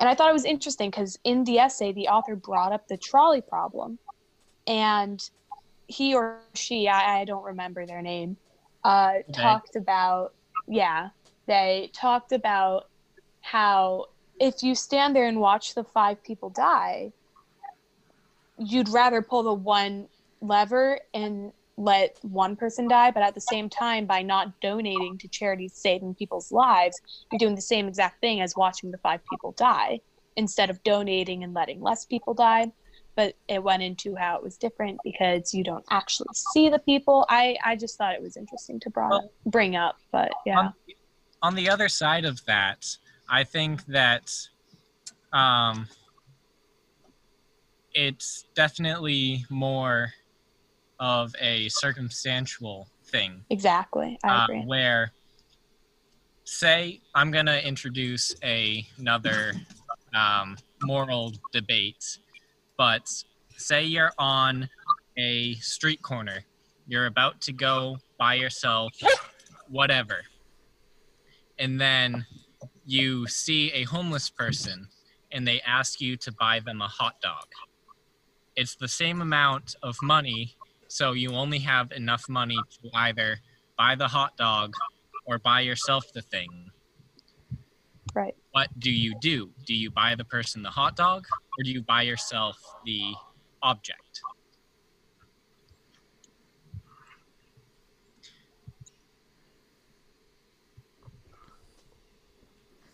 And 0.00 0.08
I 0.08 0.14
thought 0.14 0.30
it 0.30 0.34
was 0.34 0.44
interesting 0.44 0.90
because 0.90 1.18
in 1.24 1.44
the 1.44 1.58
essay, 1.58 1.92
the 1.92 2.08
author 2.08 2.36
brought 2.36 2.72
up 2.72 2.88
the 2.88 2.96
trolley 2.96 3.40
problem. 3.40 3.98
And 4.66 5.28
he 5.86 6.14
or 6.14 6.40
she, 6.54 6.88
I, 6.88 7.20
I 7.20 7.24
don't 7.24 7.44
remember 7.44 7.86
their 7.86 8.02
name, 8.02 8.36
uh, 8.84 9.14
talked 9.32 9.76
about, 9.76 10.34
yeah, 10.66 11.10
they 11.46 11.90
talked 11.94 12.32
about 12.32 12.88
how 13.40 14.06
if 14.38 14.62
you 14.62 14.74
stand 14.74 15.16
there 15.16 15.26
and 15.26 15.40
watch 15.40 15.74
the 15.74 15.84
five 15.84 16.22
people 16.22 16.50
die, 16.50 17.12
you'd 18.58 18.88
rather 18.88 19.22
pull 19.22 19.42
the 19.42 19.54
one 19.54 20.08
lever 20.40 21.00
and 21.14 21.52
let 21.78 22.18
one 22.22 22.56
person 22.56 22.88
die, 22.88 23.10
but 23.12 23.22
at 23.22 23.34
the 23.34 23.40
same 23.40 23.68
time, 23.70 24.04
by 24.04 24.20
not 24.20 24.60
donating 24.60 25.16
to 25.18 25.28
charities 25.28 25.74
saving 25.74 26.14
people's 26.16 26.50
lives, 26.50 27.00
you're 27.30 27.38
doing 27.38 27.54
the 27.54 27.60
same 27.62 27.86
exact 27.86 28.20
thing 28.20 28.40
as 28.40 28.54
watching 28.56 28.90
the 28.90 28.98
five 28.98 29.20
people 29.30 29.52
die 29.52 30.00
instead 30.36 30.70
of 30.70 30.82
donating 30.82 31.44
and 31.44 31.54
letting 31.54 31.80
less 31.80 32.04
people 32.04 32.34
die. 32.34 32.70
But 33.14 33.34
it 33.48 33.62
went 33.62 33.82
into 33.82 34.14
how 34.16 34.36
it 34.36 34.42
was 34.42 34.56
different 34.56 34.98
because 35.04 35.54
you 35.54 35.64
don't 35.64 35.84
actually 35.90 36.28
see 36.52 36.68
the 36.68 36.78
people. 36.80 37.24
I, 37.28 37.56
I 37.64 37.76
just 37.76 37.96
thought 37.96 38.14
it 38.14 38.22
was 38.22 38.36
interesting 38.36 38.80
to 38.80 38.90
brought, 38.90 39.10
Well- 39.10 39.30
bring 39.46 39.76
up, 39.76 39.98
but 40.10 40.32
yeah. 40.44 40.58
on, 40.58 40.74
on 41.42 41.54
the 41.54 41.70
other 41.70 41.88
side 41.88 42.24
of 42.24 42.44
that, 42.46 42.96
I 43.28 43.44
think 43.44 43.84
that 43.86 44.32
um, 45.32 45.88
it's 47.92 48.46
definitely 48.54 49.44
more 49.48 50.12
of 51.00 51.34
a 51.40 51.68
circumstantial 51.68 52.88
thing. 53.04 53.44
Exactly. 53.50 54.18
I 54.24 54.44
uh, 54.44 54.46
where, 54.66 55.12
say, 56.44 57.00
I'm 57.14 57.30
going 57.30 57.46
to 57.46 57.66
introduce 57.66 58.34
a, 58.42 58.86
another 58.98 59.52
um, 60.14 60.56
moral 60.82 61.32
debate, 61.52 62.18
but 62.76 63.10
say 63.56 63.84
you're 63.84 64.12
on 64.18 64.68
a 65.16 65.54
street 65.56 66.02
corner, 66.02 66.44
you're 66.86 67.06
about 67.06 67.40
to 67.42 67.52
go 67.52 67.98
by 68.18 68.34
yourself, 68.34 68.92
whatever, 69.68 70.18
and 71.58 71.80
then 71.80 72.24
you 72.86 73.26
see 73.26 73.70
a 73.72 73.82
homeless 73.84 74.30
person 74.30 74.88
and 75.32 75.46
they 75.46 75.60
ask 75.60 76.00
you 76.00 76.16
to 76.16 76.32
buy 76.32 76.60
them 76.60 76.80
a 76.80 76.88
hot 76.88 77.20
dog. 77.20 77.44
It's 78.56 78.74
the 78.74 78.88
same 78.88 79.20
amount 79.20 79.76
of 79.82 79.96
money, 80.02 80.56
so 80.88 81.12
you 81.12 81.30
only 81.30 81.58
have 81.60 81.92
enough 81.92 82.28
money 82.28 82.56
to 82.56 82.90
either 82.94 83.38
buy 83.76 83.94
the 83.94 84.08
hot 84.08 84.36
dog 84.36 84.74
or 85.26 85.38
buy 85.38 85.60
yourself 85.60 86.04
the 86.12 86.22
thing. 86.22 86.70
Right. 88.14 88.34
What 88.52 88.68
do 88.78 88.90
you 88.90 89.14
do? 89.20 89.52
Do 89.66 89.74
you 89.74 89.90
buy 89.90 90.14
the 90.14 90.24
person 90.24 90.62
the 90.62 90.70
hot 90.70 90.96
dog 90.96 91.26
or 91.58 91.62
do 91.62 91.70
you 91.70 91.82
buy 91.82 92.02
yourself 92.02 92.56
the 92.84 93.14
object? 93.62 94.22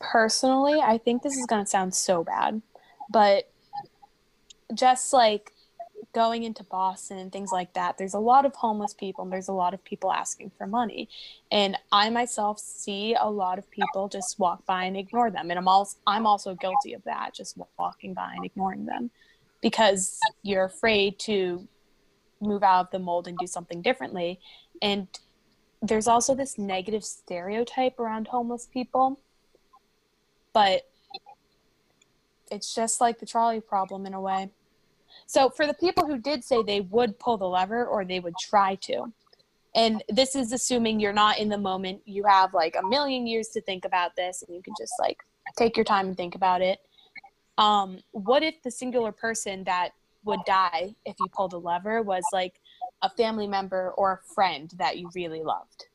personally, 0.05 0.81
I 0.81 0.99
think 0.99 1.23
this 1.23 1.37
is 1.37 1.47
going 1.47 1.65
to 1.65 1.69
sound 1.69 1.95
so 1.95 2.23
bad, 2.23 2.63
but 3.11 3.51
just 4.73 5.13
like 5.13 5.53
going 6.15 6.45
into 6.45 6.65
Boston 6.65 7.19
and 7.19 7.33
things 7.33 7.51
like 7.53 7.73
that, 7.75 7.99
there's 7.99 8.15
a 8.15 8.19
lot 8.19 8.47
of 8.47 8.55
homeless 8.55 8.95
people 8.95 9.25
and 9.25 9.33
there's 9.33 9.49
a 9.49 9.53
lot 9.53 9.75
of 9.75 9.85
people 9.85 10.13
asking 10.13 10.53
for 10.57 10.67
money. 10.67 11.09
And 11.51 11.77
I 11.93 12.11
myself 12.11 12.59
see 12.59 13.15
a 13.19 13.29
lot 13.29 13.59
of 13.59 13.71
people 13.71 14.09
just 14.09 14.39
walk 14.39 14.65
by 14.67 14.85
and 14.85 14.97
ignore 14.97 15.31
them. 15.31 15.51
And 15.51 15.59
I'm 15.59 15.69
also 15.69 15.99
I'm 16.07 16.27
also 16.27 16.55
guilty 16.55 16.95
of 16.95 17.03
that, 17.05 17.35
just 17.35 17.59
walking 17.79 18.15
by 18.15 18.33
and 18.35 18.45
ignoring 18.45 18.87
them 18.87 19.11
because 19.61 20.19
you're 20.43 20.65
afraid 20.65 21.19
to 21.21 21.67
move 22.41 22.63
out 22.63 22.87
of 22.87 22.91
the 22.91 22.99
mold 22.99 23.29
and 23.29 23.37
do 23.39 23.47
something 23.47 23.83
differently. 23.83 24.41
And 24.81 25.09
there's 25.83 26.07
also 26.07 26.35
this 26.35 26.57
negative 26.57 27.05
stereotype 27.05 27.99
around 27.99 28.29
homeless 28.29 28.67
people 28.73 29.19
but 30.55 30.89
it's 32.51 32.75
just 32.75 33.03
like 33.03 33.19
the 33.19 33.27
trolley 33.27 33.61
problem 33.61 34.07
in 34.07 34.15
a 34.15 34.21
way. 34.21 34.51
So 35.27 35.51
for 35.51 35.67
the 35.67 35.75
people 35.75 36.07
who 36.07 36.19
did 36.19 36.45
say 36.45 36.63
they 36.63 36.81
would 36.81 37.19
pull 37.19 37.37
the 37.37 37.49
lever 37.49 37.87
or 37.87 38.05
they 38.05 38.21
would 38.21 38.37
try 38.39 38.77
to, 38.83 39.13
and 39.75 40.03
this 40.09 40.37
is 40.37 40.53
assuming 40.53 41.01
you're 41.01 41.13
not 41.13 41.39
in 41.39 41.49
the 41.49 41.59
moment. 41.59 42.03
You 42.05 42.25
have 42.25 42.55
like 42.55 42.77
a 42.77 42.87
million 42.87 43.27
years 43.27 43.49
to 43.49 43.61
think 43.61 43.85
about 43.85 44.15
this, 44.17 44.43
and 44.43 44.55
you 44.55 44.63
can 44.63 44.75
just 44.79 44.93
like 45.01 45.19
take 45.57 45.77
your 45.77 45.85
time 45.85 46.09
and 46.09 46.17
think 46.17 46.35
about 46.35 46.63
it. 46.63 46.79
Um, 47.59 47.99
what 48.13 48.43
if 48.43 48.63
the 48.63 48.71
singular 48.71 49.13
person 49.13 49.65
that 49.65 49.91
would 50.25 50.41
die 50.47 50.95
if 51.05 51.17
you 51.19 51.29
pulled 51.29 51.53
the 51.53 51.61
lever 51.61 52.03
was 52.03 52.25
like 52.33 52.61
a 53.03 53.11
family 53.11 53.47
member 53.47 53.93
or 53.97 54.13
a 54.13 54.35
friend 54.35 54.73
that 54.77 54.99
you 54.99 55.11
really 55.15 55.43
loved? 55.43 55.87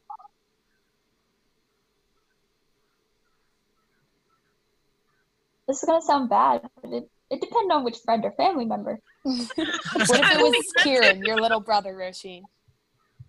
This 5.68 5.84
is 5.84 5.88
gonna 5.88 6.02
sound 6.02 6.30
bad, 6.30 6.68
but 6.82 6.92
it, 6.92 7.10
it 7.30 7.42
depends 7.42 7.72
on 7.72 7.84
which 7.84 7.98
friend 8.04 8.26
or 8.26 8.32
family 8.32 8.66
member. 8.66 9.00
What 10.08 10.20
if 10.20 10.32
it 10.32 10.40
was 10.40 10.74
Kieran, 10.84 11.24
your 11.24 11.38
little 11.38 11.60
brother, 11.60 11.94
Roisin? 11.94 12.44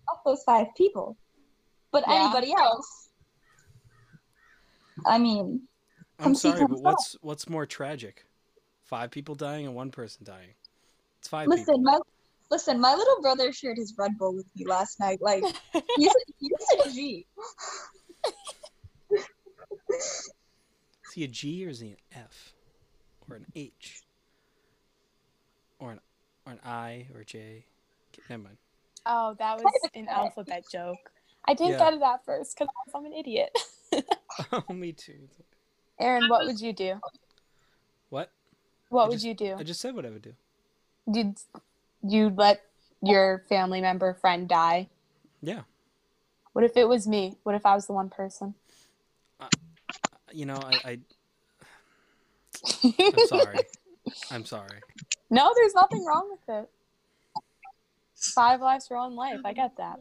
Of 0.09 0.17
those 0.25 0.43
five 0.43 0.67
people. 0.75 1.17
But 1.91 2.03
Yeah. 2.07 2.23
anybody 2.25 2.53
else. 2.53 3.09
I 5.05 5.17
mean, 5.17 5.67
I'm 6.19 6.35
sorry, 6.35 6.61
but 6.61 6.71
yourself. 6.71 6.83
what's 6.83 7.15
what's 7.21 7.49
more 7.49 7.65
tragic? 7.65 8.25
Five 8.83 9.11
people 9.11 9.35
dying 9.35 9.65
and 9.65 9.75
one 9.75 9.91
person 9.91 10.23
dying. 10.23 10.53
It's 11.19 11.27
five 11.27 11.47
listen, 11.47 11.65
people. 11.65 11.81
my 11.81 11.99
listen, 12.49 12.79
my 12.79 12.93
little 12.93 13.21
brother 13.21 13.51
shared 13.51 13.77
his 13.77 13.93
Red 13.97 14.17
Bull 14.17 14.35
with 14.35 14.45
me 14.55 14.65
last 14.65 14.99
night. 14.99 15.19
Like 15.21 15.43
he's 15.97 16.07
a, 16.07 16.19
he's 16.39 16.85
a 16.85 16.89
G. 16.91 17.27
Is 21.11 21.13
he 21.13 21.23
a 21.23 21.27
G 21.27 21.65
or 21.65 21.69
is 21.69 21.79
he 21.79 21.89
an 21.89 21.97
F? 22.15 22.53
Or 23.29 23.35
an 23.35 23.45
H? 23.55 24.00
Or 26.45 26.53
an 26.53 26.59
I 26.65 27.07
or 27.13 27.21
a 27.21 27.25
J? 27.25 27.65
Never 28.29 28.43
mind. 28.43 28.57
Oh, 29.05 29.35
that 29.39 29.57
was 29.57 29.71
an 29.95 30.07
alphabet 30.07 30.65
joke. 30.69 31.11
I 31.47 31.53
didn't 31.53 31.73
Yeah. 31.73 31.77
get 31.79 31.93
it 31.95 32.01
at 32.01 32.25
first 32.25 32.57
because 32.57 32.73
I'm 32.93 33.05
an 33.05 33.13
idiot. 33.13 33.57
oh, 34.51 34.73
me 34.73 34.93
too. 34.93 35.27
Aaron, 35.99 36.27
what 36.29 36.45
would 36.45 36.59
you 36.59 36.73
do? 36.73 36.99
What? 38.09 38.31
What 38.89 39.05
I 39.05 39.07
would 39.07 39.13
just- 39.15 39.25
you 39.25 39.33
do? 39.33 39.55
I 39.57 39.63
just 39.63 39.81
said 39.81 39.95
what 39.95 40.05
I 40.05 40.09
would 40.09 40.21
do. 40.21 40.33
Did 41.11 41.37
you 42.03 42.29
let 42.29 42.61
your 43.01 43.43
family 43.49 43.81
member 43.81 44.13
friend 44.13 44.47
die? 44.47 44.89
Yeah. 45.41 45.61
What 46.53 46.63
if 46.63 46.77
it 46.77 46.87
was 46.87 47.07
me? 47.07 47.37
What 47.43 47.55
if 47.55 47.65
I 47.65 47.73
was 47.75 47.87
the 47.87 47.93
one 47.93 48.09
person? 48.09 48.53
Uh, 49.39 49.47
you 50.31 50.45
know, 50.45 50.57
I, 50.57 50.89
I 50.91 50.99
I'm 52.99 53.27
sorry. 53.27 53.59
I'm 54.29 54.45
sorry. 54.45 54.79
No, 55.31 55.51
there's 55.55 55.73
nothing 55.73 56.05
wrong 56.05 56.29
with 56.29 56.55
it. 56.55 56.69
Five 58.35 58.61
lives 58.61 58.87
for 58.87 58.97
one 58.97 59.15
life. 59.15 59.39
I 59.43 59.53
get 59.53 59.77
that. 59.77 59.99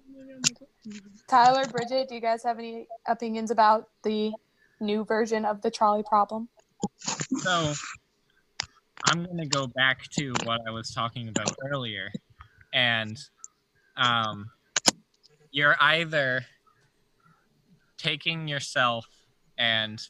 Tyler, 1.28 1.66
Bridget, 1.68 2.08
do 2.08 2.16
you 2.16 2.20
guys 2.20 2.42
have 2.42 2.58
any 2.58 2.88
opinions 3.06 3.50
about 3.50 3.88
the 4.02 4.32
new 4.80 5.04
version 5.04 5.44
of 5.44 5.62
the 5.62 5.70
trolley 5.70 6.02
problem? 6.02 6.48
So 7.38 7.72
I'm 9.04 9.24
going 9.24 9.38
to 9.38 9.46
go 9.46 9.68
back 9.68 10.08
to 10.18 10.32
what 10.44 10.60
I 10.66 10.70
was 10.70 10.92
talking 10.92 11.28
about 11.28 11.54
earlier. 11.72 12.10
And 12.74 13.16
um, 13.96 14.50
you're 15.52 15.76
either 15.80 16.44
taking 17.98 18.48
yourself 18.48 19.06
and 19.58 20.00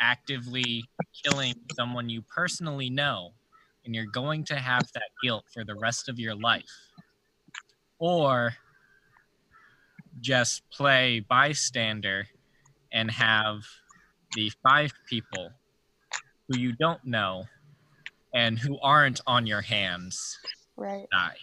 actively 0.00 0.84
killing 1.24 1.54
someone 1.74 2.08
you 2.08 2.22
personally 2.22 2.90
know, 2.90 3.32
and 3.86 3.94
you're 3.94 4.04
going 4.06 4.44
to 4.44 4.56
have 4.56 4.90
that 4.92 5.10
guilt 5.22 5.44
for 5.54 5.64
the 5.64 5.74
rest 5.74 6.08
of 6.08 6.18
your 6.18 6.34
life, 6.34 6.64
or 7.98 8.52
just 10.20 10.68
play 10.70 11.20
bystander 11.20 12.26
and 12.92 13.10
have 13.10 13.62
the 14.34 14.50
five 14.62 14.92
people 15.08 15.50
who 16.48 16.58
you 16.58 16.72
don't 16.72 17.04
know 17.04 17.44
and 18.34 18.58
who 18.58 18.78
aren't 18.80 19.20
on 19.26 19.46
your 19.46 19.60
hands 19.62 20.38
Right. 20.76 21.06
die. 21.10 21.36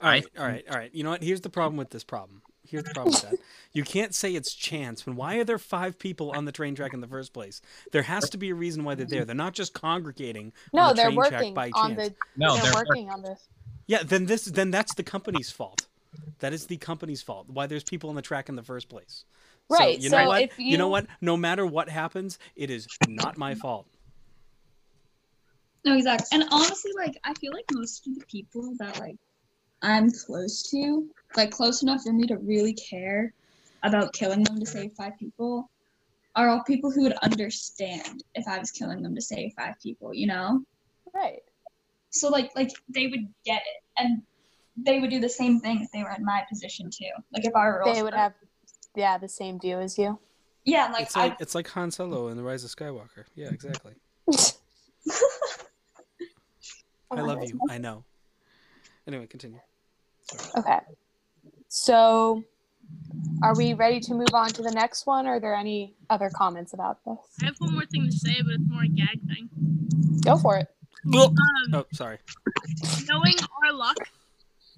All 0.00 0.08
right, 0.08 0.26
I- 0.36 0.40
all 0.40 0.46
right, 0.48 0.64
all 0.70 0.76
right. 0.76 0.94
You 0.94 1.04
know 1.04 1.10
what? 1.10 1.22
Here's 1.22 1.40
the 1.42 1.50
problem 1.50 1.76
with 1.76 1.90
this 1.90 2.04
problem. 2.04 2.42
Here's 2.66 2.84
the 2.84 2.90
problem 2.94 3.12
with 3.14 3.22
that. 3.22 3.38
You 3.72 3.84
can't 3.84 4.14
say 4.14 4.34
it's 4.34 4.54
chance 4.54 5.04
when 5.04 5.16
why 5.16 5.36
are 5.36 5.44
there 5.44 5.58
five 5.58 5.98
people 5.98 6.30
on 6.30 6.44
the 6.44 6.52
train 6.52 6.74
track 6.74 6.94
in 6.94 7.00
the 7.00 7.06
first 7.06 7.32
place? 7.32 7.60
There 7.92 8.02
has 8.02 8.30
to 8.30 8.38
be 8.38 8.50
a 8.50 8.54
reason 8.54 8.84
why 8.84 8.94
they're 8.94 9.06
there. 9.06 9.24
They're 9.24 9.34
not 9.34 9.52
just 9.52 9.74
congregating 9.74 10.52
No, 10.72 10.82
on 10.82 10.88
the 10.88 10.94
they're 10.94 11.04
train 11.06 11.16
track 11.18 11.32
working 11.32 11.54
by 11.54 11.70
on 11.74 11.96
chance. 11.96 12.08
the. 12.10 12.14
No, 12.36 12.54
they're, 12.54 12.64
they're 12.64 12.74
working 12.74 13.10
on 13.10 13.22
this. 13.22 13.48
Yeah, 13.86 14.02
then 14.02 14.26
this 14.26 14.46
then 14.46 14.70
that's 14.70 14.94
the 14.94 15.02
company's 15.02 15.50
fault. 15.50 15.86
That 16.38 16.52
is 16.52 16.66
the 16.66 16.76
company's 16.78 17.22
fault. 17.22 17.46
Why 17.48 17.66
there's 17.66 17.84
people 17.84 18.08
on 18.10 18.16
the 18.16 18.22
track 18.22 18.48
in 18.48 18.56
the 18.56 18.62
first 18.62 18.88
place. 18.88 19.24
Right, 19.68 19.96
So, 19.96 20.02
you 20.02 20.10
know 20.10 20.18
so 20.18 20.26
what? 20.28 20.42
if 20.42 20.58
you 20.58 20.78
know 20.78 20.88
what? 20.88 21.06
No 21.20 21.36
matter 21.36 21.66
what 21.66 21.88
happens, 21.88 22.38
it 22.56 22.70
is 22.70 22.86
not 23.08 23.36
my 23.36 23.54
fault. 23.54 23.86
No, 25.84 25.96
exactly. 25.96 26.26
And 26.32 26.48
honestly, 26.50 26.92
like 26.96 27.18
I 27.24 27.34
feel 27.34 27.52
like 27.52 27.64
most 27.72 28.06
of 28.06 28.14
the 28.14 28.24
people 28.26 28.74
that 28.78 28.98
like 29.00 29.16
I'm 29.82 30.10
close 30.10 30.62
to, 30.70 31.08
like 31.36 31.50
close 31.50 31.82
enough 31.82 32.02
for 32.02 32.12
me 32.12 32.26
to 32.26 32.36
really 32.38 32.72
care 32.74 33.32
about 33.82 34.12
killing 34.12 34.42
them 34.44 34.58
to 34.58 34.66
save 34.66 34.92
five 34.96 35.12
people, 35.18 35.70
are 36.36 36.48
all 36.48 36.62
people 36.64 36.90
who 36.90 37.02
would 37.02 37.12
understand 37.22 38.24
if 38.34 38.48
I 38.48 38.58
was 38.58 38.70
killing 38.70 39.02
them 39.02 39.14
to 39.14 39.20
save 39.20 39.52
five 39.56 39.74
people, 39.82 40.14
you 40.14 40.26
know? 40.26 40.62
Right. 41.14 41.42
So 42.10 42.28
like 42.28 42.50
like 42.56 42.70
they 42.88 43.08
would 43.08 43.28
get 43.44 43.62
it 43.62 43.82
and 43.98 44.22
they 44.76 45.00
would 45.00 45.10
do 45.10 45.20
the 45.20 45.28
same 45.28 45.60
thing 45.60 45.80
if 45.82 45.90
they 45.92 46.02
were 46.02 46.14
in 46.16 46.24
my 46.24 46.42
position 46.48 46.90
too. 46.90 47.10
Like 47.32 47.44
if 47.44 47.54
I 47.54 47.66
were 47.66 47.82
They 47.84 47.90
also- 47.90 48.04
would 48.04 48.14
have, 48.14 48.32
yeah, 48.96 49.18
the 49.18 49.28
same 49.28 49.60
view 49.60 49.78
as 49.78 49.98
you. 49.98 50.18
Yeah, 50.64 50.88
like, 50.92 51.02
It's 51.02 51.16
I 51.16 51.24
like 51.28 51.36
it's 51.40 51.54
like 51.54 51.68
Han 51.68 51.90
Solo 51.90 52.28
in 52.28 52.36
The 52.38 52.42
Rise 52.42 52.64
of 52.64 52.70
Skywalker. 52.70 53.24
Yeah, 53.34 53.48
exactly. 53.50 53.92
I 57.10 57.20
love 57.20 57.44
you. 57.44 57.60
I 57.68 57.78
know. 57.78 58.04
Anyway, 59.06 59.26
continue. 59.26 59.60
Okay. 60.56 60.78
So, 61.68 62.42
are 63.42 63.54
we 63.56 63.74
ready 63.74 64.00
to 64.00 64.14
move 64.14 64.32
on 64.32 64.48
to 64.50 64.62
the 64.62 64.70
next 64.70 65.06
one? 65.06 65.26
Or 65.26 65.34
are 65.36 65.40
there 65.40 65.54
any 65.54 65.94
other 66.08 66.30
comments 66.30 66.72
about 66.72 67.04
this? 67.04 67.18
I 67.42 67.46
have 67.46 67.56
one 67.58 67.74
more 67.74 67.84
thing 67.86 68.06
to 68.06 68.12
say, 68.12 68.36
but 68.42 68.54
it's 68.54 68.64
more 68.68 68.82
a 68.84 68.88
gag 68.88 69.20
thing. 69.28 69.48
Go 70.24 70.38
for 70.38 70.56
it. 70.58 70.68
Um, 71.06 71.34
Oh, 71.74 71.84
sorry. 71.92 72.18
knowing 73.06 73.34
our 73.64 73.72
luck, 73.74 73.96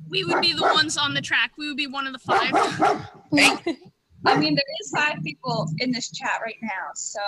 we 0.08 0.24
would 0.24 0.40
be 0.40 0.52
the 0.52 0.62
ones 0.62 0.96
on 0.96 1.14
the 1.14 1.20
track. 1.20 1.52
We 1.56 1.68
would 1.68 1.76
be 1.76 1.86
one 1.86 2.06
of 2.06 2.12
the 2.12 2.18
five. 2.18 2.50
I 4.24 4.36
mean 4.40 4.54
there 4.56 4.64
is 4.80 4.90
five 4.92 5.22
people 5.22 5.68
in 5.78 5.92
this 5.92 6.10
chat 6.10 6.40
right 6.42 6.56
now, 6.62 6.88
so 6.94 7.20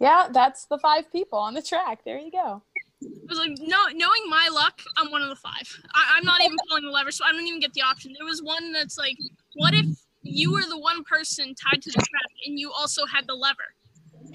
Yeah, 0.00 0.28
that's 0.30 0.66
the 0.66 0.76
five 0.78 1.10
people 1.10 1.38
on 1.38 1.54
the 1.54 1.62
track. 1.62 2.00
There 2.04 2.18
you 2.18 2.30
go. 2.30 2.62
It 3.02 3.28
was 3.28 3.38
like 3.38 3.58
no, 3.60 3.86
knowing 3.94 4.22
my 4.28 4.48
luck, 4.52 4.82
I'm 4.96 5.10
one 5.10 5.22
of 5.22 5.28
the 5.28 5.36
five. 5.36 5.62
I, 5.94 6.16
I'm 6.16 6.24
not 6.24 6.42
even 6.42 6.56
pulling 6.68 6.84
the 6.84 6.90
lever, 6.90 7.10
so 7.10 7.24
I 7.24 7.32
don't 7.32 7.46
even 7.46 7.60
get 7.60 7.72
the 7.72 7.82
option. 7.82 8.12
There 8.16 8.26
was 8.26 8.42
one 8.42 8.72
that's 8.72 8.98
like, 8.98 9.16
what 9.54 9.72
if 9.72 9.86
you 10.22 10.52
were 10.52 10.62
the 10.68 10.78
one 10.78 11.04
person 11.04 11.54
tied 11.54 11.80
to 11.82 11.90
the 11.90 11.98
track 11.98 12.30
and 12.46 12.58
you 12.58 12.72
also 12.72 13.06
had 13.06 13.26
the 13.26 13.34
lever? 13.34 13.74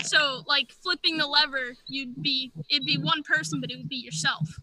So 0.04 0.44
like 0.48 0.72
flipping 0.72 1.18
the 1.18 1.28
lever, 1.28 1.76
you'd 1.88 2.22
be 2.22 2.52
it'd 2.70 2.86
be 2.86 2.98
one 2.98 3.22
person, 3.24 3.62
but 3.62 3.70
it 3.70 3.78
would 3.78 3.90
be 3.90 3.98
yourself. 3.98 4.58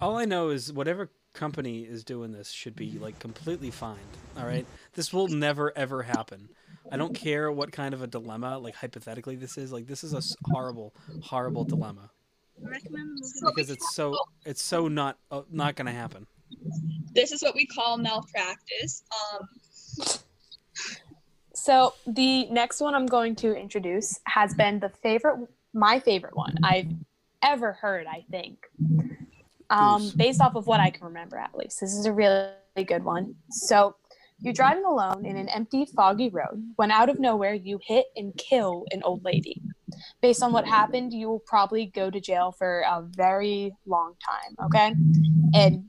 All 0.00 0.18
I 0.18 0.24
know 0.24 0.50
is 0.50 0.72
whatever 0.72 1.10
company 1.32 1.82
is 1.82 2.04
doing 2.04 2.32
this 2.32 2.50
should 2.50 2.76
be 2.76 2.98
like 2.98 3.18
completely 3.18 3.70
fined. 3.70 4.00
All 4.36 4.44
right, 4.44 4.66
this 4.94 5.12
will 5.12 5.28
never 5.28 5.72
ever 5.76 6.02
happen. 6.02 6.50
I 6.90 6.96
don't 6.96 7.14
care 7.14 7.50
what 7.50 7.72
kind 7.72 7.94
of 7.94 8.02
a 8.02 8.06
dilemma, 8.06 8.58
like 8.58 8.74
hypothetically, 8.76 9.36
this 9.36 9.56
is. 9.58 9.72
Like 9.72 9.86
this 9.86 10.04
is 10.04 10.12
a 10.12 10.22
horrible, 10.50 10.94
horrible 11.22 11.64
dilemma 11.64 12.10
I 12.64 12.68
recommend 12.68 13.18
the 13.18 13.40
movie. 13.42 13.52
because 13.54 13.70
it's 13.70 13.94
so 13.94 14.16
it's 14.44 14.62
so 14.62 14.88
not 14.88 15.18
uh, 15.30 15.42
not 15.50 15.76
gonna 15.76 15.92
happen. 15.92 16.26
this 17.14 17.32
is 17.32 17.42
what 17.42 17.54
we 17.54 17.66
call 17.66 17.96
malpractice. 17.98 19.02
Um 19.10 19.48
So 21.54 21.94
the 22.06 22.46
next 22.50 22.80
one 22.80 22.94
I'm 22.94 23.06
going 23.06 23.34
to 23.36 23.54
introduce 23.54 24.20
has 24.26 24.54
been 24.54 24.78
the 24.78 24.90
favorite, 25.02 25.48
my 25.72 25.98
favorite 25.98 26.36
one 26.36 26.54
I've 26.62 26.92
ever 27.42 27.72
heard. 27.72 28.06
I 28.06 28.24
think, 28.30 28.58
um, 29.70 30.12
based 30.16 30.40
off 30.40 30.54
of 30.54 30.66
what 30.66 30.80
I 30.80 30.90
can 30.90 31.06
remember, 31.06 31.38
at 31.38 31.54
least 31.56 31.80
this 31.80 31.94
is 31.94 32.06
a 32.06 32.12
really 32.12 32.52
good 32.86 33.02
one. 33.04 33.34
So 33.50 33.96
you're 34.40 34.52
driving 34.52 34.84
alone 34.84 35.24
in 35.24 35.36
an 35.36 35.48
empty, 35.48 35.86
foggy 35.86 36.28
road 36.28 36.62
when 36.76 36.90
out 36.90 37.08
of 37.08 37.18
nowhere 37.18 37.54
you 37.54 37.78
hit 37.82 38.06
and 38.16 38.36
kill 38.36 38.84
an 38.90 39.02
old 39.02 39.24
lady. 39.24 39.62
Based 40.20 40.42
on 40.42 40.52
what 40.52 40.66
happened, 40.66 41.12
you 41.12 41.28
will 41.28 41.40
probably 41.40 41.86
go 41.86 42.10
to 42.10 42.20
jail 42.20 42.52
for 42.52 42.80
a 42.80 43.02
very 43.02 43.74
long 43.86 44.14
time. 44.24 44.66
Okay, 44.66 44.94
and 45.54 45.84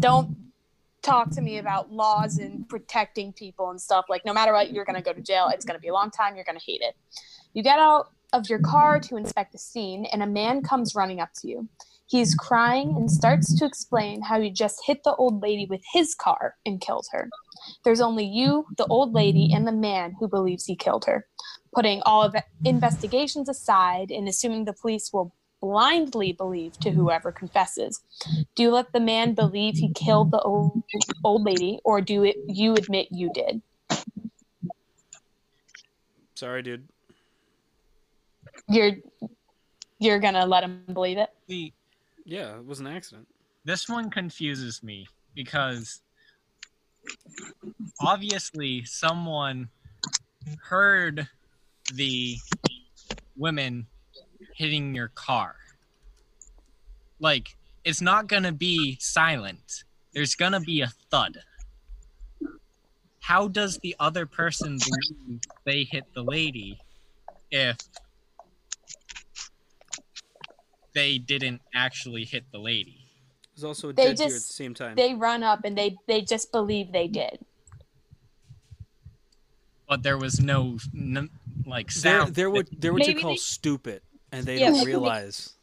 don't 0.00 0.36
talk 1.02 1.30
to 1.30 1.40
me 1.40 1.58
about 1.58 1.90
laws 1.90 2.38
and 2.38 2.68
protecting 2.68 3.32
people 3.32 3.70
and 3.70 3.80
stuff. 3.80 4.04
Like, 4.08 4.24
no 4.26 4.34
matter 4.34 4.52
what, 4.52 4.72
you're 4.72 4.84
going 4.84 4.96
to 4.96 5.02
go 5.02 5.12
to 5.12 5.22
jail. 5.22 5.48
It's 5.52 5.64
going 5.64 5.76
to 5.76 5.80
be 5.80 5.88
a 5.88 5.94
long 5.94 6.10
time. 6.10 6.34
You're 6.34 6.44
going 6.44 6.58
to 6.58 6.64
hate 6.64 6.82
it. 6.82 6.94
You 7.54 7.62
get 7.62 7.78
out 7.78 8.10
of 8.32 8.50
your 8.50 8.58
car 8.58 9.00
to 9.00 9.16
inspect 9.16 9.52
the 9.52 9.58
scene, 9.58 10.04
and 10.12 10.22
a 10.22 10.26
man 10.26 10.62
comes 10.62 10.94
running 10.94 11.20
up 11.20 11.30
to 11.40 11.48
you. 11.48 11.68
He's 12.06 12.34
crying 12.34 12.94
and 12.96 13.10
starts 13.10 13.58
to 13.58 13.66
explain 13.66 14.22
how 14.22 14.40
he 14.40 14.50
just 14.50 14.80
hit 14.86 15.04
the 15.04 15.14
old 15.14 15.42
lady 15.42 15.66
with 15.68 15.82
his 15.92 16.14
car 16.14 16.56
and 16.64 16.80
killed 16.80 17.06
her. 17.12 17.28
There's 17.84 18.00
only 18.00 18.24
you, 18.24 18.66
the 18.76 18.86
old 18.86 19.12
lady, 19.14 19.52
and 19.52 19.66
the 19.66 19.72
man 19.72 20.14
who 20.18 20.28
believes 20.28 20.66
he 20.66 20.76
killed 20.76 21.04
her. 21.06 21.26
Putting 21.74 22.02
all 22.04 22.22
of 22.22 22.34
investigations 22.64 23.48
aside 23.48 24.10
and 24.10 24.28
assuming 24.28 24.64
the 24.64 24.72
police 24.72 25.10
will 25.12 25.34
blindly 25.60 26.32
believe 26.32 26.78
to 26.80 26.90
whoever 26.90 27.32
confesses, 27.32 28.00
do 28.54 28.62
you 28.64 28.70
let 28.70 28.92
the 28.92 29.00
man 29.00 29.34
believe 29.34 29.76
he 29.76 29.92
killed 29.92 30.30
the 30.30 30.40
old, 30.40 30.82
old 31.24 31.44
lady, 31.44 31.80
or 31.84 32.00
do 32.00 32.24
it, 32.24 32.36
you 32.46 32.74
admit 32.74 33.08
you 33.10 33.30
did? 33.34 33.60
Sorry, 36.34 36.62
dude. 36.62 36.88
You're 38.68 38.92
you're 39.98 40.20
gonna 40.20 40.46
let 40.46 40.62
him 40.62 40.84
believe 40.92 41.18
it? 41.18 41.30
The 41.48 41.72
Yeah, 42.24 42.58
it 42.58 42.66
was 42.66 42.80
an 42.80 42.86
accident. 42.86 43.26
this 43.64 43.88
one 43.88 44.10
confuses 44.10 44.82
me 44.82 45.06
because 45.34 46.02
obviously 48.00 48.84
someone 48.84 49.68
heard 50.62 51.28
the 51.94 52.36
women 53.36 53.86
hitting 54.54 54.94
your 54.94 55.08
car. 55.08 55.56
Like, 57.20 57.56
it's 57.84 58.00
not 58.00 58.26
gonna 58.26 58.52
be 58.52 58.96
silent. 59.00 59.84
There's 60.12 60.34
gonna 60.34 60.60
be 60.60 60.80
a 60.80 60.92
thud. 61.10 61.38
How 63.20 63.48
does 63.48 63.78
the 63.78 63.94
other 64.00 64.26
person 64.26 64.78
believe 64.78 65.40
they 65.64 65.84
hit 65.84 66.04
the 66.14 66.22
lady 66.22 66.80
if 67.50 67.76
they 70.94 71.18
didn't 71.18 71.60
actually 71.74 72.24
hit 72.24 72.44
the 72.52 72.58
lady? 72.58 73.07
There's 73.58 73.64
also 73.64 73.88
a 73.88 73.92
They 73.92 74.04
dead 74.04 74.16
deer 74.18 74.26
at 74.26 74.28
the 74.30 74.34
just- 74.36 74.52
same 74.54 74.72
time. 74.72 74.94
They 74.94 75.14
run 75.14 75.42
up 75.42 75.64
and 75.64 75.76
they 75.76 75.96
they 76.06 76.20
just 76.22 76.52
believe 76.52 76.92
they 76.92 77.08
did. 77.08 77.40
But 79.88 80.04
there 80.04 80.16
was 80.16 80.38
no, 80.40 80.78
n- 80.94 81.30
like 81.66 81.88
They're, 81.92 82.20
sound. 82.20 82.34
they're 82.36 82.50
what 82.50 82.68
they're 82.70 82.92
what 82.92 83.06
you 83.08 83.18
call 83.18 83.30
they- 83.32 83.36
stupid, 83.36 84.02
and 84.30 84.46
they 84.46 84.58
Yeah, 84.60 84.66
don't 84.68 84.74
maybe 84.74 84.84
they- 84.92 84.96
realize. 84.98 85.54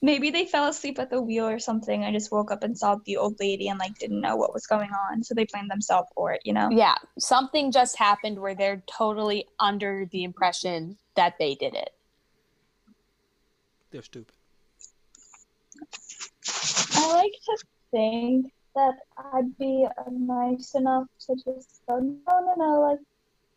Maybe 0.00 0.30
they 0.30 0.46
fell 0.46 0.68
asleep 0.68 1.00
at 1.00 1.10
the 1.10 1.20
wheel 1.20 1.44
or 1.48 1.58
something. 1.58 2.04
I 2.04 2.12
just 2.12 2.30
woke 2.30 2.52
up 2.52 2.62
and 2.62 2.78
saw 2.78 2.96
the 3.04 3.16
old 3.16 3.40
lady 3.40 3.66
and 3.68 3.80
like 3.80 3.98
didn't 3.98 4.20
know 4.20 4.36
what 4.36 4.54
was 4.54 4.64
going 4.68 4.90
on, 4.92 5.24
so 5.24 5.34
they 5.34 5.44
blamed 5.52 5.72
themselves 5.72 6.08
for 6.14 6.32
it. 6.32 6.42
You 6.44 6.52
know? 6.52 6.68
Yeah, 6.70 6.94
something 7.18 7.72
just 7.72 7.98
happened 7.98 8.38
where 8.38 8.54
they're 8.54 8.80
totally 8.86 9.48
under 9.58 10.06
the 10.12 10.22
impression 10.22 10.98
that 11.16 11.34
they 11.40 11.56
did 11.56 11.74
it. 11.74 11.90
They're 13.90 14.02
stupid. 14.02 14.34
I 17.02 17.14
like 17.14 17.32
to 17.32 17.56
think 17.90 18.52
that 18.74 18.94
I'd 19.34 19.56
be 19.58 19.86
uh, 19.98 20.02
nice 20.10 20.74
enough 20.74 21.06
to 21.26 21.34
just 21.34 21.82
go, 21.88 21.98
no, 21.98 22.22
no, 22.40 22.54
no, 22.56 22.80
like, 22.80 22.98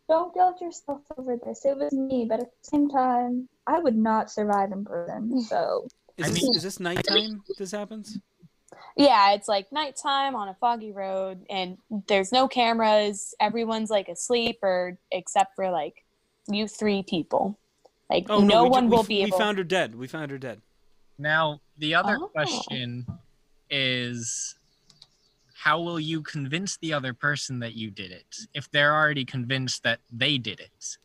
don't 0.10 0.34
guilt 0.34 0.62
yourself 0.62 1.02
over 1.18 1.38
this. 1.38 1.66
It 1.66 1.78
was 1.78 1.94
me, 1.94 2.26
but 2.30 2.40
at 2.42 2.48
the 2.48 2.70
same 2.70 2.90
time, 2.90 3.48
I 3.66 3.80
would 3.80 3.96
not 3.96 4.30
survive 4.32 4.72
in 4.72 4.84
prison. 4.86 5.42
So, 5.42 5.88
Is 6.18 6.26
I 6.26 6.30
this, 6.30 6.44
mean- 6.44 6.56
is 6.56 6.64
this 6.64 6.80
nighttime? 6.80 7.44
This 7.58 7.72
happens. 7.72 8.18
Yeah, 8.98 9.34
it's 9.34 9.48
like 9.48 9.72
nighttime 9.72 10.36
on 10.36 10.50
a 10.50 10.54
foggy 10.56 10.92
road, 10.92 11.46
and 11.50 11.78
there's 12.08 12.32
no 12.32 12.48
cameras. 12.48 13.34
Everyone's 13.40 13.90
like 13.90 14.10
asleep, 14.10 14.58
or 14.64 14.98
except 15.12 15.56
for 15.56 15.70
like 15.70 16.04
you 16.50 16.68
three 16.68 17.04
people. 17.04 17.58
Like 18.10 18.26
Oh 18.30 18.42
no, 18.42 18.64
we, 18.64 18.70
one 18.70 18.86
we, 18.90 18.92
will 18.96 19.04
f- 19.04 19.08
be 19.08 19.20
We 19.20 19.28
able. 19.28 19.38
found 19.38 19.58
her 19.60 19.64
dead. 19.64 19.96
We 19.96 20.08
found 20.08 20.32
her 20.32 20.38
dead. 20.38 20.62
Now, 21.18 21.62
the 21.78 21.96
other 21.96 22.18
Oh. 22.22 22.28
question 22.28 23.06
is 23.70 24.56
how 25.54 25.82
will 25.82 26.00
you 26.00 26.22
convince 26.22 26.78
the 26.78 26.94
other 26.94 27.14
person 27.14 27.60
that 27.60 27.74
you 27.74 27.90
did 27.90 28.12
it 28.12 28.36
if 28.54 28.70
they're 28.72 28.94
already 28.94 29.26
convinced 29.26 29.84
that 29.84 30.00
they 30.12 30.38
did 30.38 30.60
it? 30.60 30.98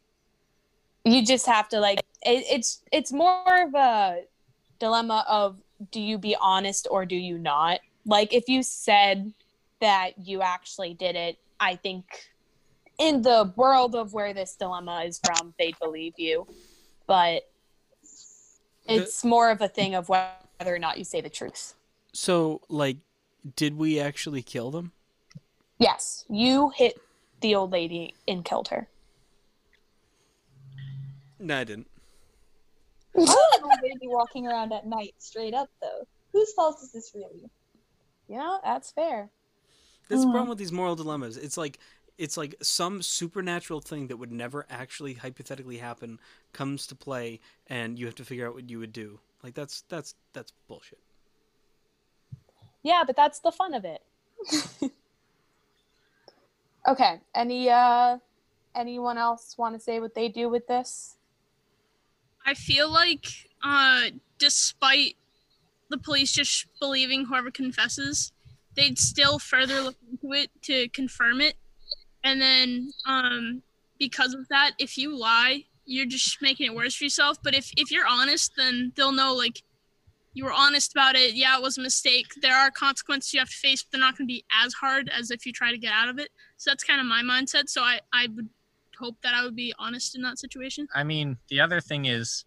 you 1.04 1.24
just 1.24 1.46
have 1.46 1.68
to 1.68 1.80
like 1.80 1.98
it, 1.98 2.44
it's 2.50 2.82
it's 2.92 3.12
more 3.12 3.62
of 3.62 3.74
a 3.74 4.22
dilemma 4.78 5.24
of 5.28 5.60
do 5.90 6.00
you 6.00 6.18
be 6.18 6.36
honest 6.40 6.86
or 6.90 7.06
do 7.06 7.16
you 7.16 7.38
not? 7.38 7.80
Like 8.04 8.34
if 8.34 8.48
you 8.48 8.62
said 8.62 9.32
that 9.80 10.12
you 10.18 10.42
actually 10.42 10.92
did 10.92 11.16
it 11.16 11.38
i 11.58 11.74
think 11.74 12.04
in 12.98 13.22
the 13.22 13.50
world 13.56 13.94
of 13.94 14.12
where 14.12 14.34
this 14.34 14.54
dilemma 14.56 15.04
is 15.06 15.18
from 15.24 15.54
they'd 15.58 15.78
believe 15.78 16.12
you. 16.18 16.46
But 17.06 17.42
it's 18.86 19.24
more 19.24 19.50
of 19.50 19.62
a 19.62 19.68
thing 19.68 19.94
of 19.94 20.08
whether 20.08 20.34
or 20.66 20.78
not 20.78 20.98
you 20.98 21.04
say 21.04 21.20
the 21.20 21.30
truth 21.30 21.74
So, 22.12 22.60
like, 22.68 22.98
did 23.56 23.76
we 23.76 23.98
actually 23.98 24.42
kill 24.42 24.70
them? 24.70 24.92
yes 25.78 26.24
you 26.28 26.70
hit 26.70 27.00
the 27.40 27.54
old 27.54 27.72
lady 27.72 28.14
and 28.28 28.44
killed 28.44 28.68
her 28.68 28.88
No, 31.38 31.56
I 31.58 31.64
didn't. 31.64 31.88
I 33.16 33.24
don't 33.24 33.62
know 33.62 33.76
baby 33.82 34.06
walking 34.06 34.46
around 34.46 34.72
at 34.72 34.86
night 34.86 35.14
straight 35.18 35.54
up, 35.54 35.68
though. 35.80 36.04
Whose 36.32 36.52
fault 36.54 36.78
is 36.82 36.92
this 36.92 37.12
really? 37.14 37.50
yeah 38.28 38.58
that's 38.64 38.92
fair 38.92 39.30
That's 40.08 40.22
the 40.22 40.28
Mm. 40.28 40.32
problem 40.32 40.48
with 40.50 40.58
these 40.58 40.72
moral 40.72 40.96
dilemmas. 40.96 41.36
It's 41.36 41.56
like 41.56 41.78
it's 42.18 42.36
like 42.36 42.54
some 42.62 43.02
supernatural 43.02 43.80
thing 43.80 44.08
that 44.08 44.18
would 44.18 44.32
never 44.32 44.66
actually 44.68 45.14
hypothetically 45.14 45.78
happen 45.78 46.20
comes 46.52 46.86
to 46.88 46.94
play, 46.94 47.40
and 47.66 47.98
you 47.98 48.06
have 48.06 48.14
to 48.16 48.24
figure 48.24 48.46
out 48.48 48.54
what 48.54 48.68
you 48.70 48.78
would 48.80 48.92
do. 48.92 49.20
Like 49.42 49.54
that's 49.54 49.82
that's 49.88 50.14
that's 50.32 50.52
bullshit. 50.68 50.98
Yeah, 52.82 53.02
but 53.06 53.16
that's 53.16 53.40
the 53.40 53.52
fun 53.52 53.74
of 53.74 53.84
it. 53.84 54.02
okay. 56.88 57.20
Any 57.34 57.68
uh 57.68 58.18
anyone 58.74 59.18
else 59.18 59.56
want 59.58 59.74
to 59.74 59.80
say 59.80 60.00
what 60.00 60.14
they 60.14 60.28
do 60.28 60.48
with 60.48 60.66
this? 60.66 61.16
I 62.46 62.54
feel 62.54 62.90
like, 62.90 63.26
uh, 63.62 64.04
despite 64.38 65.16
the 65.90 65.98
police 65.98 66.32
just 66.32 66.66
believing 66.80 67.26
whoever 67.26 67.50
confesses, 67.50 68.32
they'd 68.76 68.98
still 68.98 69.38
further 69.38 69.80
look 69.80 69.96
into 70.10 70.32
it 70.32 70.50
to 70.62 70.88
confirm 70.88 71.40
it. 71.40 71.54
And 72.24 72.40
then, 72.40 72.90
um, 73.06 73.62
because 73.98 74.34
of 74.34 74.48
that, 74.48 74.72
if 74.78 74.96
you 74.96 75.16
lie, 75.16 75.64
you're 75.84 76.06
just 76.06 76.40
making 76.40 76.66
it 76.66 76.74
worse 76.74 76.94
for 76.94 77.04
yourself. 77.04 77.38
But 77.42 77.54
if, 77.54 77.70
if 77.76 77.90
you're 77.90 78.06
honest, 78.06 78.52
then 78.56 78.92
they'll 78.96 79.12
know, 79.12 79.34
like, 79.34 79.62
you 80.32 80.44
were 80.44 80.52
honest 80.52 80.92
about 80.92 81.16
it. 81.16 81.34
Yeah, 81.34 81.56
it 81.56 81.62
was 81.62 81.76
a 81.78 81.82
mistake. 81.82 82.26
There 82.40 82.54
are 82.54 82.70
consequences 82.70 83.34
you 83.34 83.40
have 83.40 83.50
to 83.50 83.56
face, 83.56 83.82
but 83.82 83.92
they're 83.92 84.00
not 84.00 84.16
going 84.16 84.28
to 84.28 84.32
be 84.32 84.44
as 84.64 84.72
hard 84.74 85.10
as 85.16 85.30
if 85.30 85.44
you 85.44 85.52
try 85.52 85.70
to 85.70 85.78
get 85.78 85.92
out 85.92 86.08
of 86.08 86.18
it. 86.18 86.28
So 86.56 86.70
that's 86.70 86.84
kind 86.84 87.00
of 87.00 87.06
my 87.06 87.22
mindset. 87.22 87.68
So 87.68 87.82
I, 87.82 88.00
I 88.12 88.28
would 88.34 88.48
hope 88.98 89.16
that 89.22 89.34
I 89.34 89.42
would 89.42 89.56
be 89.56 89.74
honest 89.78 90.14
in 90.14 90.22
that 90.22 90.38
situation. 90.38 90.86
I 90.94 91.04
mean, 91.04 91.38
the 91.48 91.60
other 91.60 91.80
thing 91.80 92.04
is 92.04 92.44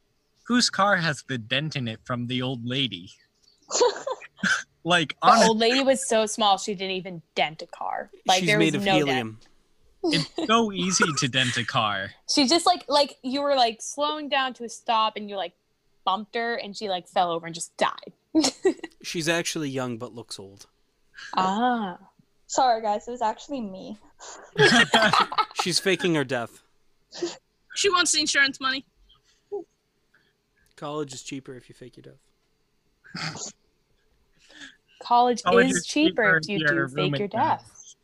whose 0.47 0.69
car 0.69 0.97
has 0.97 1.23
the 1.27 1.37
dent 1.37 1.75
in 1.75 1.87
it 1.87 1.99
from 2.05 2.27
the 2.27 2.41
old 2.41 2.65
lady? 2.65 3.11
like, 4.83 5.09
The 5.09 5.15
honestly, 5.27 5.47
old 5.47 5.57
lady 5.57 5.81
was 5.81 6.07
so 6.07 6.25
small 6.25 6.57
she 6.57 6.75
didn't 6.75 6.95
even 6.95 7.21
dent 7.35 7.61
a 7.61 7.67
car. 7.67 8.11
Like 8.27 8.39
She's 8.39 8.47
there 8.47 8.59
made 8.59 8.73
was 8.75 8.81
of 8.81 8.85
no 8.85 9.05
dent. 9.05 9.47
it's 10.03 10.29
so 10.47 10.71
easy 10.71 11.05
to 11.19 11.27
dent 11.27 11.57
a 11.57 11.65
car. 11.65 12.11
She 12.33 12.47
just 12.47 12.65
like 12.65 12.85
like 12.87 13.17
you 13.23 13.41
were 13.41 13.55
like 13.55 13.77
slowing 13.81 14.29
down 14.29 14.53
to 14.55 14.63
a 14.63 14.69
stop 14.69 15.13
and 15.15 15.29
you 15.29 15.35
like 15.37 15.53
bumped 16.05 16.35
her 16.35 16.55
and 16.55 16.75
she 16.75 16.89
like 16.89 17.07
fell 17.07 17.31
over 17.31 17.45
and 17.45 17.55
just 17.55 17.75
died. 17.77 18.13
She's 19.03 19.29
actually 19.29 19.69
young 19.69 19.97
but 19.97 20.13
looks 20.13 20.39
old. 20.39 20.67
Ah. 21.35 21.97
Sorry, 22.47 22.81
guys, 22.81 23.07
it 23.07 23.11
was 23.11 23.21
actually 23.21 23.61
me. 23.61 23.97
She's 25.61 25.79
faking 25.79 26.15
her 26.15 26.23
death. 26.23 26.61
She 27.75 27.89
wants 27.89 28.11
the 28.11 28.19
insurance 28.19 28.59
money. 28.59 28.85
College 30.75 31.13
is 31.13 31.23
cheaper 31.23 31.55
if 31.55 31.69
you 31.69 31.75
fake 31.75 31.97
your 31.97 32.03
death. 32.03 33.53
College 35.01 35.39
is 35.39 35.45
it 35.45 35.65
is 35.65 35.85
cheaper 35.85 36.37
if 36.37 36.47
you 36.47 36.59
do 36.59 36.87
fake 36.87 37.17
your 37.17 37.27
death. 37.27 37.95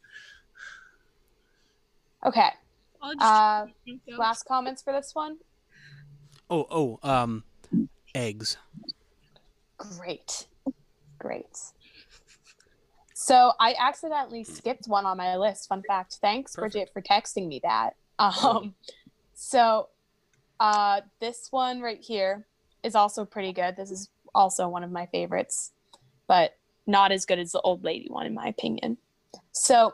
Okay. 2.26 2.50
Uh 3.20 3.68
last 4.18 4.44
comments 4.46 4.82
for 4.82 4.94
this 4.94 5.14
one? 5.14 5.38
Oh, 6.50 6.66
oh, 6.72 7.00
um, 7.08 7.44
eggs. 8.16 8.58
Great. 9.78 10.48
Great. 11.20 11.58
So 13.14 13.52
I 13.60 13.76
accidentally 13.78 14.44
skipped 14.44 14.88
one 14.88 15.06
on 15.06 15.18
my 15.18 15.36
list. 15.36 15.68
Fun 15.68 15.84
fact. 15.88 16.20
Thanks, 16.22 16.56
Bridget, 16.56 16.90
for 16.94 17.02
texting 17.02 17.48
me 17.48 17.60
that. 17.64 17.96
Um, 18.18 18.76
so 19.34 19.90
uh, 20.60 21.02
this 21.20 21.48
one 21.52 21.82
right 21.82 22.02
here 22.02 22.46
is 22.84 22.96
also 22.96 23.26
pretty 23.26 23.54
good. 23.54 23.76
This 23.76 23.92
is 23.92 24.10
also 24.34 24.68
one 24.70 24.84
of 24.84 24.92
my 24.92 25.06
favorites, 25.08 25.72
but 26.28 26.58
not 26.88 27.12
as 27.12 27.26
good 27.26 27.40
as 27.40 27.52
the 27.52 27.62
old 27.62 27.84
lady 27.84 28.08
one, 28.10 28.26
in 28.26 28.34
my 28.34 28.48
opinion. 28.48 28.98
So 29.52 29.94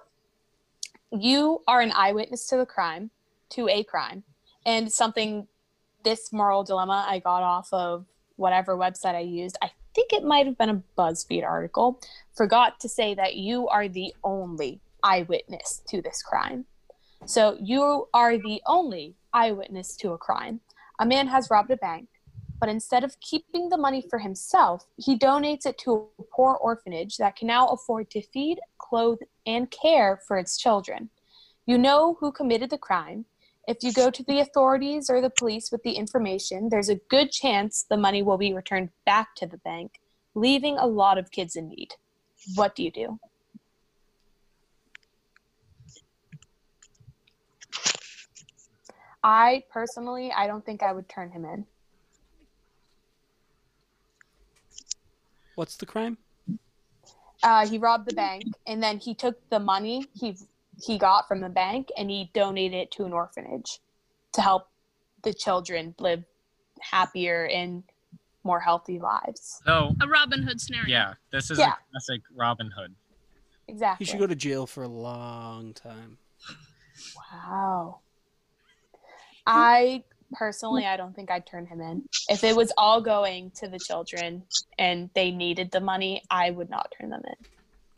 you 1.11 1.61
are 1.67 1.81
an 1.81 1.91
eyewitness 1.91 2.47
to 2.47 2.57
the 2.57 2.65
crime, 2.65 3.09
to 3.49 3.67
a 3.67 3.83
crime, 3.83 4.23
and 4.65 4.91
something. 4.91 5.47
This 6.05 6.31
moral 6.31 6.63
dilemma 6.63 7.05
I 7.07 7.19
got 7.19 7.43
off 7.43 7.67
of 7.73 8.05
whatever 8.37 8.77
website 8.77 9.15
I 9.15 9.21
used. 9.21 9.57
I 9.61 9.71
think 9.95 10.13
it 10.13 10.23
might 10.23 10.45
have 10.45 10.57
been 10.57 10.69
a 10.69 10.83
BuzzFeed 10.97 11.43
article, 11.43 11.99
forgot 12.35 12.79
to 12.81 12.89
say 12.89 13.15
that 13.15 13.35
you 13.35 13.67
are 13.69 13.87
the 13.87 14.13
only 14.23 14.81
eyewitness 15.01 15.81
to 15.87 16.01
this 16.01 16.21
crime. 16.21 16.65
So 17.25 17.57
you 17.59 18.07
are 18.13 18.37
the 18.37 18.61
only 18.67 19.15
eyewitness 19.33 19.95
to 19.97 20.11
a 20.11 20.17
crime. 20.17 20.59
A 20.99 21.05
man 21.05 21.27
has 21.27 21.49
robbed 21.49 21.71
a 21.71 21.77
bank, 21.77 22.07
but 22.59 22.69
instead 22.69 23.03
of 23.03 23.19
keeping 23.19 23.69
the 23.69 23.77
money 23.77 24.03
for 24.07 24.19
himself, 24.19 24.85
he 24.97 25.17
donates 25.17 25.65
it 25.65 25.77
to 25.79 26.07
a 26.19 26.23
poor 26.35 26.53
orphanage 26.53 27.17
that 27.17 27.35
can 27.35 27.47
now 27.47 27.67
afford 27.69 28.11
to 28.11 28.21
feed, 28.21 28.59
clothe, 28.77 29.19
and 29.47 29.71
care 29.71 30.21
for 30.27 30.37
its 30.37 30.57
children. 30.57 31.09
You 31.65 31.79
know 31.79 32.17
who 32.19 32.31
committed 32.31 32.69
the 32.69 32.77
crime. 32.77 33.25
If 33.67 33.77
you 33.81 33.91
go 33.93 34.11
to 34.11 34.23
the 34.23 34.39
authorities 34.41 35.09
or 35.09 35.21
the 35.21 35.31
police 35.31 35.71
with 35.71 35.81
the 35.81 35.93
information, 35.93 36.69
there's 36.69 36.89
a 36.89 36.95
good 37.09 37.31
chance 37.31 37.85
the 37.89 37.97
money 37.97 38.21
will 38.21 38.37
be 38.37 38.53
returned 38.53 38.89
back 39.05 39.33
to 39.37 39.47
the 39.47 39.57
bank, 39.57 39.99
leaving 40.35 40.77
a 40.77 40.85
lot 40.85 41.17
of 41.17 41.31
kids 41.31 41.55
in 41.55 41.69
need. 41.69 41.89
What 42.53 42.75
do 42.75 42.83
you 42.83 42.91
do? 42.91 43.19
I 49.23 49.63
personally, 49.71 50.31
I 50.31 50.45
don't 50.45 50.63
think 50.63 50.83
I 50.83 50.93
would 50.93 51.09
turn 51.09 51.31
him 51.31 51.45
in. 51.45 51.65
What's 55.55 55.75
the 55.77 55.87
crime? 55.87 56.19
Uh, 57.41 57.65
he 57.65 57.79
robbed 57.79 58.07
the 58.07 58.13
bank, 58.13 58.43
and 58.67 58.83
then 58.83 58.99
he 58.99 59.15
took 59.15 59.49
the 59.49 59.59
money 59.59 60.05
he 60.13 60.37
he 60.83 60.97
got 60.97 61.27
from 61.27 61.41
the 61.41 61.49
bank 61.49 61.89
and 61.97 62.09
he 62.09 62.29
donated 62.33 62.77
it 62.77 62.91
to 62.91 63.05
an 63.05 63.13
orphanage 63.13 63.79
to 64.33 64.41
help 64.41 64.67
the 65.23 65.33
children 65.33 65.95
live 65.99 66.23
happier 66.81 67.45
and 67.47 67.83
more 68.43 68.59
healthy 68.59 68.99
lives. 68.99 69.61
So 69.65 69.95
A 70.01 70.07
Robin 70.07 70.43
Hood 70.43 70.61
scenario. 70.61 70.87
yeah, 70.87 71.13
this 71.31 71.49
is 71.49 71.57
Yeah. 71.57 71.73
a 71.73 71.91
classic 71.91 72.21
Robin 72.35 72.69
Hood. 72.71 72.93
Exactly. 73.67 74.05
He 74.05 74.11
should 74.11 74.19
go 74.19 74.27
to 74.27 74.35
jail 74.35 74.67
for 74.67 74.83
a 74.83 74.87
long 74.87 75.73
time. 75.73 76.17
Wow. 77.33 78.01
I 79.47 80.03
personally, 80.33 80.85
I 80.85 80.97
don't 80.97 81.15
think 81.15 81.31
I'd 81.31 81.45
turn 81.45 81.65
him 81.65 81.81
in. 81.81 82.03
If 82.29 82.43
it 82.43 82.55
was 82.55 82.71
all 82.77 83.01
going 83.01 83.51
to 83.55 83.67
the 83.67 83.79
children 83.79 84.43
and 84.77 85.09
they 85.15 85.31
needed 85.31 85.71
the 85.71 85.79
money, 85.79 86.21
I 86.29 86.51
would 86.51 86.69
not 86.69 86.93
turn 86.99 87.09
them 87.09 87.21
in. 87.25 87.45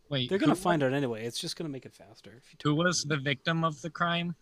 Wait, 0.10 0.30
They're 0.30 0.38
gonna 0.38 0.54
who- 0.54 0.60
find 0.62 0.84
out 0.84 0.94
anyway. 0.94 1.26
It's 1.26 1.40
just 1.40 1.56
gonna 1.58 1.70
make 1.70 1.86
it 1.86 1.94
faster. 1.94 2.32
If 2.38 2.52
you 2.54 2.58
Who 2.72 2.76
was 2.76 3.04
the 3.04 3.18
victim 3.18 3.64
of 3.64 3.82
the 3.82 3.90
crime? 3.90 4.36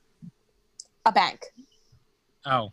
A 1.06 1.12
bank. 1.12 1.46
Oh, 2.46 2.72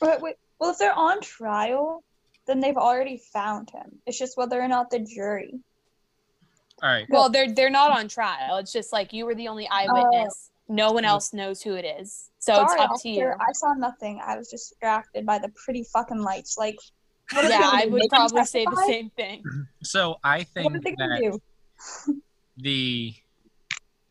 But 0.00 0.20
wait, 0.20 0.36
well, 0.58 0.70
if 0.70 0.78
they're 0.78 0.92
on 0.92 1.20
trial, 1.22 2.02
then 2.46 2.60
they've 2.60 2.76
already 2.76 3.16
found 3.16 3.70
him. 3.70 3.98
It's 4.06 4.18
just 4.18 4.36
whether 4.36 4.60
or 4.60 4.68
not 4.68 4.90
the 4.90 4.98
jury. 5.00 5.58
all 6.82 6.90
right. 6.90 7.06
Well, 7.08 7.30
they're 7.30 7.50
they're 7.52 7.70
not 7.70 7.90
on 7.98 8.08
trial. 8.08 8.58
It's 8.58 8.72
just 8.72 8.92
like 8.92 9.12
you 9.14 9.24
were 9.24 9.34
the 9.34 9.48
only 9.48 9.66
eyewitness. 9.68 10.50
Oh. 10.68 10.74
no 10.74 10.92
one 10.92 11.04
else 11.04 11.32
knows 11.32 11.62
who 11.62 11.74
it 11.74 11.84
is. 11.84 12.30
So 12.38 12.62
it's 12.62 12.74
up 12.74 13.00
to 13.00 13.08
you. 13.08 13.22
officer, 13.24 13.36
I 13.40 13.52
saw 13.52 13.72
nothing. 13.74 14.20
I 14.22 14.36
was 14.36 14.48
distracted 14.48 15.24
by 15.24 15.38
the 15.38 15.48
pretty 15.64 15.84
fucking 15.84 16.18
lights. 16.18 16.58
Like, 16.58 16.76
what 17.32 17.44
are 17.44 17.48
they 17.48 17.54
Yeah, 17.54 17.70
I 17.72 17.84
would 17.86 17.92
make 17.94 18.02
him 18.04 18.08
probably 18.10 18.44
say 18.44 18.64
the 18.66 18.84
same 18.86 19.08
thing. 19.10 19.42
So 19.82 20.16
I 20.22 20.38
What 20.38 20.48
think 20.48 20.74
are 20.76 20.80
they 20.80 20.92
gonna 20.92 21.14
that 21.20 21.20
do? 21.32 21.42
The 22.56 23.14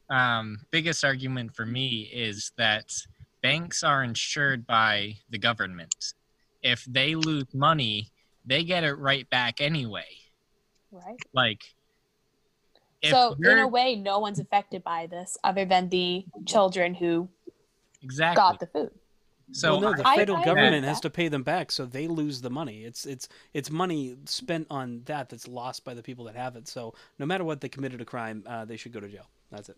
um, 0.10 0.60
biggest 0.72 1.04
argument 1.04 1.56
for 1.56 1.66
me 1.66 2.10
is 2.14 2.52
that 2.58 2.92
banks 3.42 3.84
are 3.84 4.04
insured 4.04 4.66
by 4.66 5.16
the 5.30 5.38
government. 5.38 6.14
If 6.62 6.86
they 6.86 7.16
lose 7.16 7.54
money, 7.54 8.12
they 8.46 8.64
get 8.64 8.84
it 8.84 8.94
right 8.94 9.30
back 9.30 9.62
anyway. 9.62 10.08
Right. 10.92 11.18
Like, 11.34 11.62
if 13.02 13.12
so 13.12 13.36
in 13.44 13.60
a 13.60 13.68
way, 13.68 13.96
no 13.96 14.20
one's 14.20 14.40
affected 14.40 14.84
by 14.84 15.08
this 15.08 15.38
other 15.44 15.66
than 15.66 15.90
the 15.90 16.26
children 16.46 16.94
who 16.96 17.30
exactly. 18.02 18.36
got 18.36 18.60
the 18.60 18.68
food. 18.68 18.92
So 19.56 19.72
well, 19.72 19.82
no, 19.82 19.94
the 19.94 20.06
I- 20.08 20.18
federal 20.18 20.38
I 20.38 20.42
agree 20.42 20.52
government 20.54 20.76
with 20.82 20.84
has 20.90 21.00
to 21.02 21.10
pay 21.10 21.28
them 21.30 21.44
back, 21.44 21.72
so 21.72 21.86
they 21.86 22.08
lose 22.08 22.42
the 22.42 22.50
money. 22.50 22.84
It's 22.84 23.06
it's 23.06 23.28
it's 23.54 23.72
money 23.72 24.16
spent 24.26 24.68
on 24.70 25.02
that 25.06 25.30
that's 25.30 25.48
lost 25.48 25.86
by 25.86 25.94
the 25.94 26.04
people 26.04 26.26
that 26.26 26.36
have 26.36 26.56
it. 26.58 26.68
So 26.68 26.94
no 27.20 27.26
matter 27.26 27.44
what, 27.46 27.62
they 27.62 27.70
committed 27.70 28.02
a 28.02 28.06
crime. 28.06 28.44
Uh, 28.46 28.66
they 28.66 28.76
should 28.78 28.92
go 28.92 29.00
to 29.00 29.08
jail. 29.08 29.28
That's 29.52 29.70
it. 29.70 29.78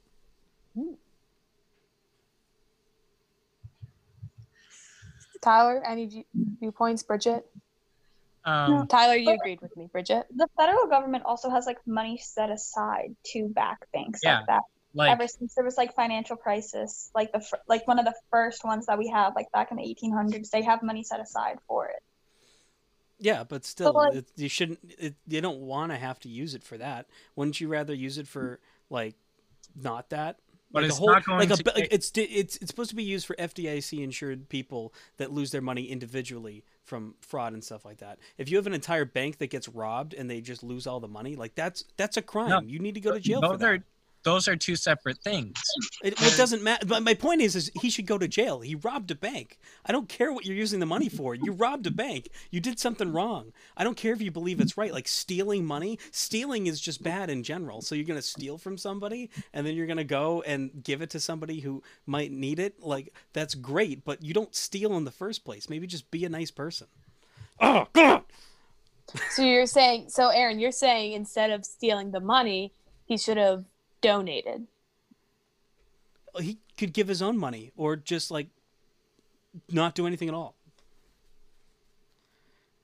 Tyler, 5.41 5.83
any 5.85 6.07
view- 6.07 6.25
viewpoints? 6.59 7.03
Bridget? 7.03 7.45
um, 8.45 8.87
Tyler, 8.87 9.15
you 9.15 9.29
agreed 9.31 9.61
with 9.61 9.75
me. 9.77 9.87
Bridget? 9.91 10.25
The 10.35 10.47
federal 10.57 10.87
government 10.87 11.23
also 11.25 11.49
has 11.49 11.65
like 11.65 11.77
money 11.85 12.17
set 12.17 12.49
aside 12.49 13.15
to 13.33 13.47
back 13.49 13.79
banks 13.93 14.21
Yeah, 14.23 14.37
like 14.39 14.47
that. 14.47 14.61
Like 14.97 15.11
Ever 15.11 15.27
since 15.27 15.53
there 15.53 15.63
was 15.63 15.77
like 15.77 15.95
financial 15.95 16.35
crisis, 16.35 17.11
like 17.13 17.31
the 17.31 17.39
fir- 17.39 17.61
like 17.67 17.87
one 17.87 17.99
of 17.99 18.05
the 18.05 18.15
first 18.31 18.65
ones 18.65 18.87
that 18.87 18.97
we 18.97 19.07
have, 19.09 19.35
like 19.35 19.51
back 19.51 19.69
in 19.71 19.77
the 19.77 19.83
1800s, 19.83 20.49
they 20.49 20.63
have 20.63 20.81
money 20.81 21.03
set 21.03 21.19
aside 21.19 21.59
for 21.67 21.87
it. 21.87 22.01
Yeah, 23.19 23.43
but 23.43 23.63
still, 23.65 23.93
like- 23.93 24.15
it, 24.15 24.25
you 24.35 24.49
shouldn't. 24.49 24.79
It, 24.97 25.15
you 25.27 25.41
don't 25.41 25.59
want 25.59 25.91
to 25.91 25.97
have 25.97 26.19
to 26.21 26.29
use 26.29 26.55
it 26.55 26.63
for 26.63 26.77
that. 26.77 27.07
Wouldn't 27.35 27.61
you 27.61 27.67
rather 27.67 27.93
use 27.93 28.17
it 28.17 28.27
for 28.27 28.59
like 28.89 29.15
not 29.75 30.09
that? 30.09 30.39
But 30.71 30.83
like 30.83 30.91
it's 30.91 30.99
not 30.99 31.23
going 31.23 31.39
like 31.39 31.51
a, 31.51 31.63
to 31.63 31.71
like 31.75 31.87
it's 31.91 32.11
it's 32.15 32.57
it's 32.57 32.67
supposed 32.67 32.89
to 32.89 32.95
be 32.95 33.03
used 33.03 33.25
for 33.25 33.35
FDIC 33.37 34.03
insured 34.03 34.49
people 34.49 34.93
that 35.15 35.31
lose 35.31 35.51
their 35.51 35.61
money 35.61 35.85
individually 35.85 36.63
from 36.83 37.15
fraud 37.21 37.53
and 37.53 37.63
stuff 37.63 37.85
like 37.85 37.99
that. 37.99 38.19
If 38.37 38.49
you 38.49 38.57
have 38.57 38.67
an 38.67 38.73
entire 38.73 39.05
bank 39.05 39.37
that 39.37 39.49
gets 39.49 39.69
robbed 39.69 40.13
and 40.13 40.29
they 40.29 40.41
just 40.41 40.63
lose 40.63 40.85
all 40.85 40.99
the 40.99 41.07
money, 41.07 41.35
like 41.35 41.55
that's 41.55 41.85
that's 41.95 42.17
a 42.17 42.21
crime. 42.21 42.49
No, 42.49 42.61
you 42.61 42.79
need 42.79 42.95
to 42.95 43.01
go 43.01 43.13
to 43.13 43.19
jail 43.19 43.41
for 43.41 43.55
that. 43.57 43.65
are 43.65 43.83
those 44.23 44.47
are 44.47 44.55
two 44.55 44.75
separate 44.75 45.19
things. 45.19 45.53
It, 46.03 46.13
it 46.21 46.37
doesn't 46.37 46.63
matter. 46.63 46.85
But 46.85 47.03
my 47.03 47.13
point 47.13 47.41
is, 47.41 47.55
is 47.55 47.71
he 47.79 47.89
should 47.89 48.05
go 48.05 48.17
to 48.17 48.27
jail. 48.27 48.59
He 48.59 48.75
robbed 48.75 49.11
a 49.11 49.15
bank. 49.15 49.57
I 49.85 49.91
don't 49.91 50.09
care 50.09 50.33
what 50.33 50.45
you're 50.45 50.55
using 50.55 50.79
the 50.79 50.85
money 50.85 51.09
for. 51.09 51.33
You 51.35 51.53
robbed 51.53 51.87
a 51.87 51.91
bank. 51.91 52.29
You 52.51 52.59
did 52.59 52.79
something 52.79 53.11
wrong. 53.11 53.53
I 53.75 53.83
don't 53.83 53.97
care 53.97 54.13
if 54.13 54.21
you 54.21 54.31
believe 54.31 54.59
it's 54.59 54.77
right. 54.77 54.91
Like 54.91 55.07
stealing 55.07 55.65
money, 55.65 55.99
stealing 56.11 56.67
is 56.67 56.81
just 56.81 57.03
bad 57.03 57.29
in 57.29 57.43
general. 57.43 57.81
So 57.81 57.95
you're 57.95 58.05
gonna 58.05 58.21
steal 58.21 58.57
from 58.57 58.77
somebody, 58.77 59.29
and 59.53 59.65
then 59.65 59.75
you're 59.75 59.87
gonna 59.87 60.03
go 60.03 60.41
and 60.41 60.71
give 60.83 61.01
it 61.01 61.09
to 61.11 61.19
somebody 61.19 61.59
who 61.59 61.81
might 62.05 62.31
need 62.31 62.59
it. 62.59 62.81
Like 62.81 63.13
that's 63.33 63.55
great, 63.55 64.03
but 64.03 64.23
you 64.23 64.33
don't 64.33 64.53
steal 64.55 64.97
in 64.97 65.05
the 65.05 65.11
first 65.11 65.45
place. 65.45 65.69
Maybe 65.69 65.87
just 65.87 66.11
be 66.11 66.25
a 66.25 66.29
nice 66.29 66.51
person. 66.51 66.87
Oh 67.59 67.87
God! 67.93 68.23
So 69.31 69.41
you're 69.41 69.65
saying, 69.65 70.09
so 70.09 70.27
Aaron, 70.29 70.59
you're 70.59 70.71
saying 70.71 71.13
instead 71.13 71.51
of 71.51 71.65
stealing 71.65 72.11
the 72.11 72.19
money, 72.19 72.73
he 73.05 73.17
should 73.17 73.37
have 73.37 73.63
donated. 74.01 74.67
He 76.39 76.59
could 76.77 76.93
give 76.93 77.07
his 77.07 77.21
own 77.21 77.37
money, 77.37 77.71
or 77.75 77.95
just 77.95 78.29
like 78.29 78.47
not 79.71 79.95
do 79.95 80.05
anything 80.05 80.27
at 80.27 80.35
all. 80.35 80.55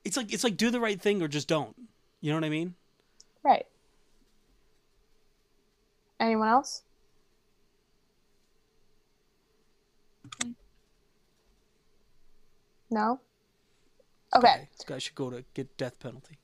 It's 0.04 0.16
like 0.16 0.32
it's 0.32 0.44
like 0.44 0.56
do 0.56 0.70
the 0.70 0.80
right 0.80 1.00
thing 1.00 1.22
or 1.22 1.28
just 1.28 1.48
don't. 1.48 1.74
You 2.20 2.32
know 2.32 2.36
what 2.36 2.44
I 2.44 2.50
mean? 2.50 2.74
Right. 3.42 3.66
Anyone 6.20 6.48
else? 6.48 6.82
No? 12.90 13.20
Okay. 14.36 14.68
This 14.72 14.84
guy 14.86 14.98
should 14.98 15.14
go 15.14 15.30
to 15.30 15.44
get 15.54 15.76
death 15.76 15.98
penalty. 15.98 16.38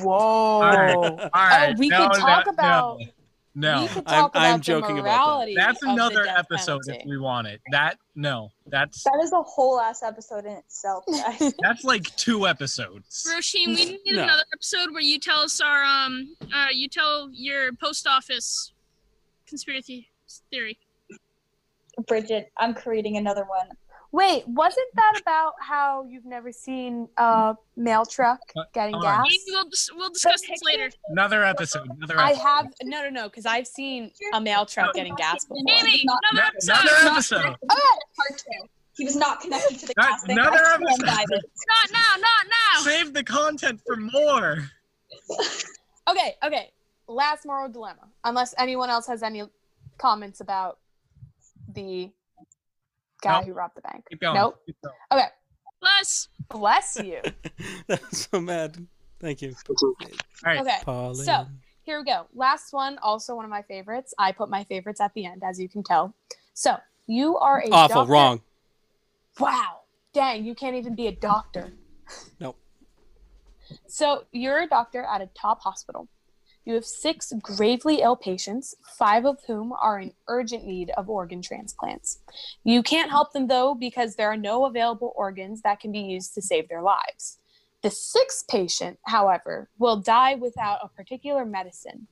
Whoa. 0.00 0.12
All 0.12 0.60
right, 0.60 0.94
all 0.94 1.28
right. 1.34 1.74
Oh, 1.74 1.78
we 1.78 1.88
no, 1.88 2.08
could 2.08 2.18
talk 2.18 2.46
no, 2.46 2.52
about 2.52 3.00
No, 3.54 3.86
I'm- 4.06 4.30
I'm 4.34 4.60
joking 4.62 4.98
about 4.98 5.40
that. 5.46 5.54
that's 5.54 5.82
another 5.82 6.26
episode 6.26 6.80
penalty. 6.86 7.02
if 7.04 7.06
we 7.06 7.18
want 7.18 7.46
it. 7.48 7.60
That 7.70 7.98
no, 8.14 8.50
that's 8.66 9.02
That 9.04 9.20
is 9.22 9.32
a 9.32 9.42
whole 9.42 9.78
ass 9.78 10.02
episode 10.02 10.46
in 10.46 10.52
itself, 10.52 11.04
guys. 11.06 11.52
that's 11.62 11.84
like 11.84 12.04
two 12.16 12.46
episodes. 12.46 13.26
Roisin, 13.30 13.66
we 13.76 13.84
need 13.84 14.00
No. 14.06 14.22
another 14.22 14.44
episode 14.54 14.90
where 14.92 15.02
you 15.02 15.18
tell 15.18 15.40
us 15.40 15.60
our 15.60 15.82
um 15.84 16.34
uh 16.54 16.68
you 16.72 16.88
tell 16.88 17.28
your 17.32 17.72
post 17.74 18.06
office 18.06 18.72
conspiracy 19.46 20.08
theory. 20.50 20.78
Bridget, 22.06 22.50
I'm 22.56 22.72
creating 22.72 23.18
another 23.18 23.44
one. 23.44 23.68
Wait, 24.12 24.46
wasn't 24.46 24.86
that 24.94 25.18
about 25.20 25.54
how 25.58 26.04
you've 26.04 26.26
never 26.26 26.52
seen 26.52 27.08
a 27.16 27.56
mail 27.76 28.04
truck 28.04 28.40
Uh, 28.54 28.64
getting 28.74 28.92
hold 28.92 29.04
gas? 29.04 29.22
Maybe 29.22 29.38
we'll 29.48 29.64
we'll 29.96 30.10
discuss 30.10 30.42
this 30.46 30.60
later. 30.62 30.90
Another 31.08 31.42
episode. 31.44 31.88
Another 31.96 32.18
I 32.20 32.32
have 32.34 32.66
no, 32.82 33.02
no, 33.04 33.08
no, 33.08 33.28
because 33.30 33.46
I've 33.46 33.66
seen 33.66 34.10
a 34.34 34.40
mail 34.40 34.66
truck 34.66 34.92
getting 34.94 35.14
gas 35.14 35.44
before. 35.46 35.64
Amy, 35.80 36.02
Not- 36.04 36.20
another 36.30 36.46
episode. 36.48 36.72
another 36.74 37.10
episode. 37.10 37.40
connected 37.40 37.58
to 37.60 37.66
the 37.66 38.22
cartoon. 38.22 38.68
He 38.94 39.04
was 39.06 39.16
not 39.16 39.40
connected 39.40 39.78
to 39.78 39.86
the 39.86 39.94
Not- 39.96 40.08
casting. 40.10 40.38
another 40.38 40.58
I 40.58 40.74
episode. 40.74 41.06
Not 41.06 41.92
now, 41.92 42.16
not 42.18 42.46
now. 42.48 42.80
Save 42.82 43.14
the 43.14 43.24
content 43.24 43.80
for 43.86 43.96
more. 43.96 44.58
Okay, 46.10 46.34
okay. 46.44 46.72
Last 47.06 47.46
moral 47.46 47.68
dilemma. 47.68 48.08
Unless 48.24 48.54
anyone 48.58 48.90
else 48.90 49.06
has 49.06 49.22
any 49.22 49.44
comments 49.98 50.40
about 50.40 50.78
the 51.72 52.10
guy 53.22 53.38
Nope. 53.38 53.46
who 53.46 53.52
robbed 53.52 53.76
the 53.76 53.80
bank. 53.82 54.04
Keep 54.10 54.20
going. 54.20 54.34
Nope. 54.34 54.60
Keep 54.66 54.76
going. 54.82 54.94
Okay. 55.12 55.28
Bless. 55.80 56.28
Bless 56.48 56.96
you. 57.02 57.20
That's 57.86 58.28
so 58.30 58.40
mad. 58.40 58.86
Thank 59.20 59.42
you. 59.42 59.54
All 59.68 59.94
right. 60.44 60.60
Okay. 60.60 60.78
Pauline. 60.84 61.24
So 61.24 61.46
here 61.84 61.98
we 61.98 62.04
go. 62.04 62.26
Last 62.34 62.72
one, 62.72 62.98
also 63.02 63.34
one 63.34 63.44
of 63.44 63.50
my 63.50 63.62
favorites. 63.62 64.14
I 64.18 64.32
put 64.32 64.50
my 64.50 64.64
favorites 64.64 65.00
at 65.00 65.12
the 65.14 65.24
end, 65.26 65.42
as 65.44 65.58
you 65.60 65.68
can 65.68 65.82
tell. 65.82 66.14
So 66.54 66.76
you 67.06 67.36
are 67.38 67.60
a 67.60 67.68
Awful. 67.70 67.94
doctor- 67.96 68.12
Wrong. 68.12 68.40
Wow. 69.40 69.80
Dang, 70.12 70.44
you 70.44 70.54
can't 70.54 70.76
even 70.76 70.94
be 70.94 71.06
a 71.06 71.12
doctor. 71.16 71.72
Nope. 72.38 72.58
So 73.86 74.24
you're 74.32 74.60
a 74.60 74.66
doctor 74.68 75.02
at 75.04 75.20
a 75.22 75.26
top 75.34 75.60
hospital. 75.62 76.08
You 76.64 76.74
have 76.74 76.84
six 76.84 77.32
gravely 77.42 78.02
ill 78.02 78.16
patients, 78.16 78.74
five 78.98 79.24
of 79.24 79.38
whom 79.46 79.72
are 79.72 79.98
in 79.98 80.12
urgent 80.28 80.64
need 80.64 80.90
of 80.96 81.10
organ 81.10 81.42
transplants. 81.42 82.20
You 82.62 82.82
can't 82.82 83.10
help 83.10 83.32
them 83.32 83.48
though 83.48 83.74
because 83.74 84.14
there 84.14 84.30
are 84.30 84.36
no 84.36 84.64
available 84.66 85.12
organs 85.16 85.62
that 85.62 85.80
can 85.80 85.90
be 85.90 86.00
used 86.00 86.34
to 86.34 86.42
save 86.42 86.68
their 86.68 86.82
lives. 86.82 87.38
The 87.82 87.90
sixth 87.90 88.46
patient, 88.48 88.98
however, 89.06 89.68
will 89.78 89.96
die 89.96 90.36
without 90.36 90.78
a 90.84 90.88
particular 90.88 91.44
medicine. 91.44 92.06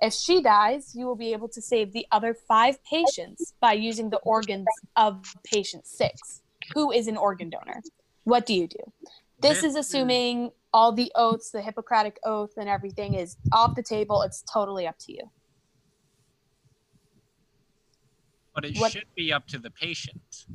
If 0.00 0.12
she 0.14 0.42
dies, 0.42 0.96
you 0.96 1.06
will 1.06 1.14
be 1.14 1.32
able 1.32 1.48
to 1.50 1.62
save 1.62 1.92
the 1.92 2.06
other 2.10 2.34
five 2.34 2.82
patients 2.82 3.54
by 3.60 3.74
using 3.74 4.10
the 4.10 4.18
organs 4.18 4.66
of 4.96 5.32
patient 5.44 5.86
six, 5.86 6.42
who 6.74 6.90
is 6.90 7.06
an 7.06 7.16
organ 7.16 7.50
donor. 7.50 7.80
What 8.24 8.46
do 8.46 8.54
you 8.54 8.66
do? 8.66 8.92
This 9.40 9.62
is 9.62 9.76
assuming 9.76 10.50
all 10.72 10.92
the 10.92 11.12
oaths, 11.14 11.50
the 11.50 11.60
Hippocratic 11.62 12.18
oath, 12.24 12.52
and 12.56 12.68
everything 12.68 13.14
is 13.14 13.36
off 13.52 13.74
the 13.74 13.82
table. 13.82 14.22
It's 14.22 14.42
totally 14.42 14.86
up 14.86 14.98
to 15.00 15.12
you. 15.12 15.30
But 18.54 18.64
it 18.66 18.76
What- 18.78 18.92
should 18.92 19.06
be 19.14 19.32
up 19.32 19.46
to 19.48 19.58
the 19.58 19.70
patient. 19.70 20.46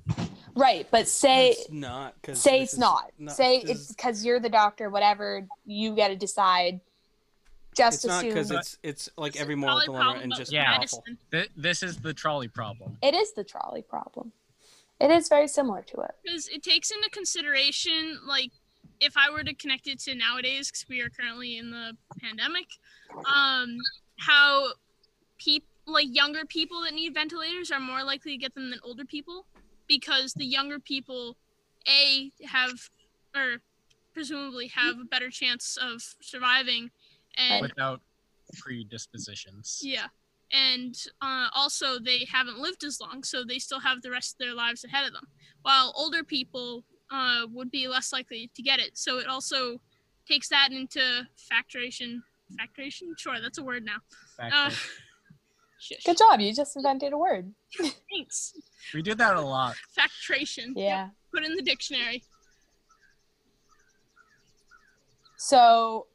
Right, 0.56 0.88
but 0.92 1.08
say 1.08 1.52
It's 1.52 1.70
not. 1.72 2.20
'cause 2.22 2.42
say 2.42 2.62
it's 2.62 2.74
is 2.74 2.80
not. 2.80 3.12
say 3.28 3.62
this 3.64 3.82
it's 3.82 3.96
because 3.96 4.26
you're 4.26 4.40
the 4.40 4.50
doctor. 4.50 4.90
Whatever 4.90 5.48
you 5.66 5.96
got 5.96 6.08
to 6.10 6.16
decide. 6.16 6.82
Just 7.76 7.98
It's 7.98 8.06
not 8.06 8.18
assume 8.24 8.30
because 8.30 8.50
it's 8.52 8.78
it's 8.82 9.10
like 9.18 9.34
It's 9.34 9.42
every 9.42 9.54
moral 9.56 9.80
dilemma 9.86 10.20
and 10.22 10.34
just 10.36 10.52
Yeah. 10.52 10.80
awful. 10.82 11.04
Th- 11.32 11.52
this 11.56 11.84
is 11.84 11.98
the 12.00 12.12
trolley 12.12 12.48
problem. 12.48 12.98
it 13.04 13.14
is 13.14 13.34
the 13.34 13.44
trolley 13.44 13.84
problem. 13.84 14.32
It 15.00 15.12
is 15.12 15.30
very 15.30 15.48
similar 15.48 15.84
to 15.84 16.02
it. 16.02 16.16
because 16.24 16.48
it 16.48 16.64
takes 16.64 16.90
into 16.90 17.08
consideration 17.12 18.20
like 18.26 18.52
if 19.00 19.14
i 19.18 19.30
were 19.30 19.44
to 19.44 19.54
connect 19.54 19.88
it 19.88 20.00
to 20.00 20.16
nowadays 20.16 20.70
because 20.70 20.86
we 20.90 21.02
are 21.02 21.10
currently 21.10 21.58
in 21.58 21.70
the 21.72 21.96
pandemic 22.22 22.68
um 23.34 23.78
how 24.20 24.68
people 25.38 25.68
like 25.86 26.08
younger 26.10 26.46
people 26.46 26.82
that 26.82 26.94
need 26.94 27.14
ventilators 27.14 27.72
are 27.72 27.80
more 27.80 28.04
likely 28.04 28.34
to 28.34 28.38
get 28.38 28.54
them 28.54 28.70
than 28.70 28.80
older 28.84 29.06
people 29.06 29.46
because 29.88 30.34
the 30.34 30.46
younger 30.46 30.80
people 30.80 31.38
a 31.88 32.32
have 32.46 32.90
or 33.36 33.58
presumably 34.14 34.68
have 34.68 35.00
a 35.00 35.06
better 35.06 35.30
chance 35.30 35.78
of 35.82 36.02
surviving 36.22 36.90
and 37.38 37.62
without 37.62 38.02
predispositions. 38.60 39.82
yeah. 39.84 40.08
And 40.52 40.96
uh, 41.22 41.48
also, 41.54 42.00
they 42.00 42.26
haven't 42.32 42.58
lived 42.58 42.86
as 42.86 43.02
long, 43.02 43.22
so 43.24 43.44
they 43.44 43.60
still 43.60 43.82
have 43.82 44.02
the 44.02 44.10
rest 44.10 44.36
of 44.36 44.40
their 44.40 44.56
lives 44.56 44.86
ahead 44.86 45.06
of 45.06 45.14
them. 45.14 45.28
While 45.62 45.94
older 45.96 46.24
people 46.24 46.86
uh, 47.12 47.46
would 47.54 47.72
be 47.72 47.88
less 47.88 48.12
likely 48.14 48.50
to 48.56 48.62
get 48.62 48.80
it. 48.80 48.98
So 48.98 49.20
it 49.20 49.28
also 49.28 49.80
takes 50.28 50.50
that 50.50 50.72
into 50.72 51.00
factoration. 51.52 52.22
Factoration? 52.60 53.14
Sure, 53.18 53.40
that's 53.42 53.58
a 53.58 53.64
word 53.64 53.84
now. 53.86 53.98
Uh, 54.40 54.72
Good 56.06 56.18
job. 56.18 56.40
You 56.40 56.54
just 56.54 56.76
invented 56.76 57.14
a 57.14 57.18
word. 57.18 57.54
Thanks. 58.12 58.54
we 58.94 59.02
do 59.02 59.14
that 59.16 59.36
a 59.36 59.42
lot. 59.42 59.76
Factoration. 59.98 60.74
Yep, 60.76 60.76
Yeah. 60.76 61.10
Put 61.34 61.44
in 61.46 61.56
the 61.56 61.62
dictionary. 61.62 62.24
So, 65.38 66.08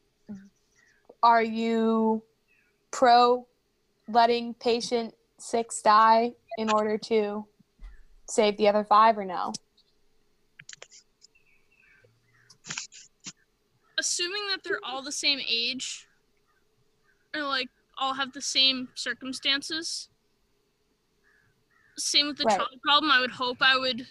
are 1.22 1.42
you 1.44 2.22
pro 2.90 3.46
letting 4.09 4.55
patient 4.55 5.14
six 5.38 5.81
die 5.81 6.33
in 6.59 6.70
order 6.70 6.98
to 6.98 7.46
save 8.28 8.57
the 8.57 8.68
other 8.68 8.85
five, 8.85 9.16
or 9.16 9.24
no? 9.24 9.52
Assuming 14.02 14.48
that 14.48 14.64
they're 14.64 14.80
all 14.82 15.00
the 15.00 15.12
same 15.12 15.38
age, 15.48 16.08
or 17.32 17.42
like 17.44 17.68
all 17.96 18.14
have 18.14 18.32
the 18.32 18.40
same 18.40 18.88
circumstances. 18.96 20.08
Same 21.96 22.26
with 22.26 22.38
the 22.38 22.44
Right. 22.46 22.56
trolley 22.56 22.80
problem. 22.82 23.12
I 23.12 23.20
would 23.20 23.30
hope 23.30 23.58
I 23.60 23.78
would. 23.78 24.08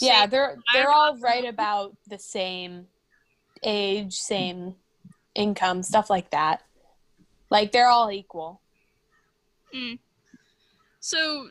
Yeah, 0.00 0.26
they're 0.26 0.56
they're 0.72 0.90
all 0.90 1.16
right 1.18 1.44
about 1.44 1.96
the 2.08 2.18
same 2.18 2.88
age, 3.62 4.18
same 4.18 4.74
income, 5.36 5.84
stuff 5.84 6.10
like 6.10 6.30
that. 6.30 6.64
Like 7.50 7.70
they're 7.70 7.86
all 7.86 8.10
equal. 8.10 8.62
Mm. 9.72 10.00
So 10.98 11.50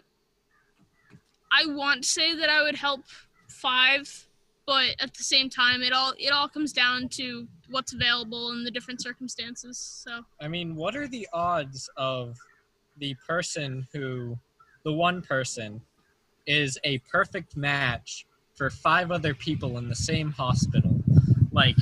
I 1.49 1.65
want 1.65 2.03
to 2.03 2.09
say 2.09 2.35
that 2.35 2.49
I 2.49 2.61
would 2.61 2.75
help 2.75 3.05
five, 3.47 4.27
but 4.69 4.95
at 4.99 5.15
the 5.15 5.23
same 5.23 5.49
time, 5.49 5.81
it 5.81 5.93
all 5.93 6.13
it 6.19 6.29
all 6.31 6.47
comes 6.47 6.71
down 6.71 7.09
to 7.09 7.47
what's 7.71 7.93
available 7.93 8.51
in 8.51 8.63
the 8.63 8.69
different 8.69 9.01
circumstances. 9.01 9.79
So 9.79 10.21
I 10.39 10.47
mean, 10.47 10.75
what 10.75 10.95
are 10.95 11.07
the 11.07 11.27
odds 11.33 11.89
of 11.97 12.37
the 12.99 13.15
person 13.27 13.87
who, 13.91 14.37
the 14.83 14.93
one 14.93 15.23
person, 15.23 15.81
is 16.45 16.77
a 16.83 16.99
perfect 16.99 17.57
match 17.57 18.27
for 18.53 18.69
five 18.69 19.09
other 19.09 19.33
people 19.33 19.79
in 19.79 19.89
the 19.89 19.95
same 19.95 20.29
hospital? 20.33 21.01
Like, 21.51 21.77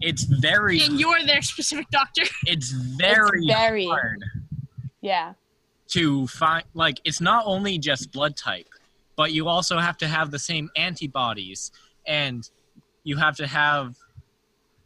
it's 0.00 0.22
very, 0.22 0.80
and 0.80 1.00
you're 1.00 1.26
their 1.26 1.42
specific 1.42 1.90
doctor. 1.90 2.22
it's 2.46 2.70
very, 2.70 3.40
it's 3.40 3.52
very 3.52 3.86
hard 3.86 4.22
yeah. 5.00 5.32
to 5.88 6.28
find. 6.28 6.62
Like, 6.74 7.00
it's 7.02 7.20
not 7.20 7.42
only 7.44 7.76
just 7.76 8.12
blood 8.12 8.36
type, 8.36 8.68
but 9.16 9.32
you 9.32 9.48
also 9.48 9.78
have 9.78 9.98
to 9.98 10.06
have 10.06 10.30
the 10.30 10.38
same 10.38 10.70
antibodies, 10.76 11.72
and 12.08 12.50
you 13.04 13.16
have 13.16 13.36
to 13.36 13.46
have, 13.46 13.94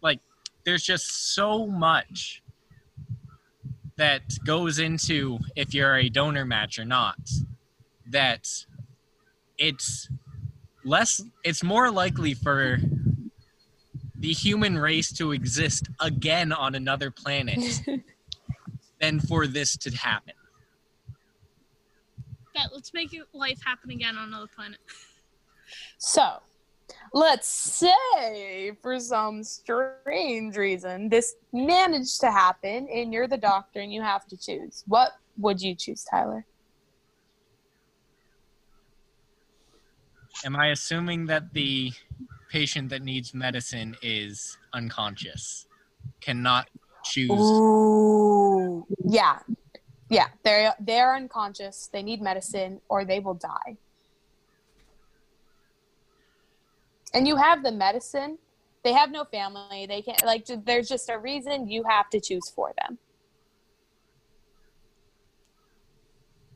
like, 0.02 0.20
there's 0.64 0.82
just 0.82 1.34
so 1.34 1.66
much 1.66 2.42
that 3.96 4.22
goes 4.44 4.78
into 4.78 5.38
if 5.56 5.72
you're 5.72 5.96
a 5.96 6.08
donor 6.10 6.44
match 6.44 6.78
or 6.78 6.84
not 6.84 7.18
that 8.10 8.48
it's 9.58 10.08
less 10.84 11.22
it's 11.44 11.62
more 11.62 11.90
likely 11.90 12.34
for 12.34 12.78
the 14.16 14.32
human 14.32 14.78
race 14.78 15.12
to 15.12 15.32
exist 15.32 15.88
again 16.00 16.52
on 16.52 16.74
another 16.74 17.10
planet 17.10 17.82
than 19.00 19.20
for 19.20 19.46
this 19.46 19.76
to 19.76 19.90
happen 19.90 20.34
that 22.54 22.72
let's 22.72 22.92
make 22.94 23.16
life 23.32 23.60
happen 23.64 23.90
again 23.90 24.16
on 24.16 24.28
another 24.28 24.46
planet. 24.54 24.78
So, 25.98 26.38
let's 27.14 27.48
say 27.48 28.72
for 28.80 28.98
some 28.98 29.42
strange 29.42 30.56
reason 30.56 31.08
this 31.08 31.34
managed 31.52 32.20
to 32.20 32.30
happen 32.30 32.88
and 32.92 33.12
you're 33.12 33.28
the 33.28 33.36
doctor 33.36 33.80
and 33.80 33.92
you 33.92 34.02
have 34.02 34.26
to 34.26 34.36
choose. 34.36 34.82
What 34.86 35.12
would 35.38 35.60
you 35.60 35.74
choose, 35.74 36.04
Tyler? 36.04 36.46
am 40.46 40.56
i 40.56 40.68
assuming 40.68 41.26
that 41.26 41.52
the 41.52 41.92
patient 42.50 42.88
that 42.88 43.02
needs 43.02 43.34
medicine 43.34 43.94
is 44.02 44.56
unconscious 44.72 45.66
cannot 46.22 46.66
choose 47.04 47.30
Ooh. 47.30 48.86
Yeah. 49.04 49.40
Yeah, 50.08 50.28
they're 50.42 50.74
they're 50.78 51.14
unconscious. 51.14 51.88
They 51.90 52.02
need 52.02 52.20
medicine 52.20 52.82
or 52.90 53.06
they 53.06 53.18
will 53.18 53.34
die. 53.34 53.78
And 57.14 57.28
you 57.28 57.36
have 57.36 57.62
the 57.62 57.72
medicine. 57.72 58.38
They 58.84 58.92
have 58.92 59.10
no 59.10 59.24
family. 59.24 59.86
They 59.86 60.02
can't 60.02 60.24
like 60.24 60.46
there's 60.64 60.88
just 60.88 61.08
a 61.08 61.18
reason 61.18 61.68
you 61.68 61.84
have 61.88 62.10
to 62.10 62.20
choose 62.20 62.50
for 62.54 62.72
them. 62.80 62.98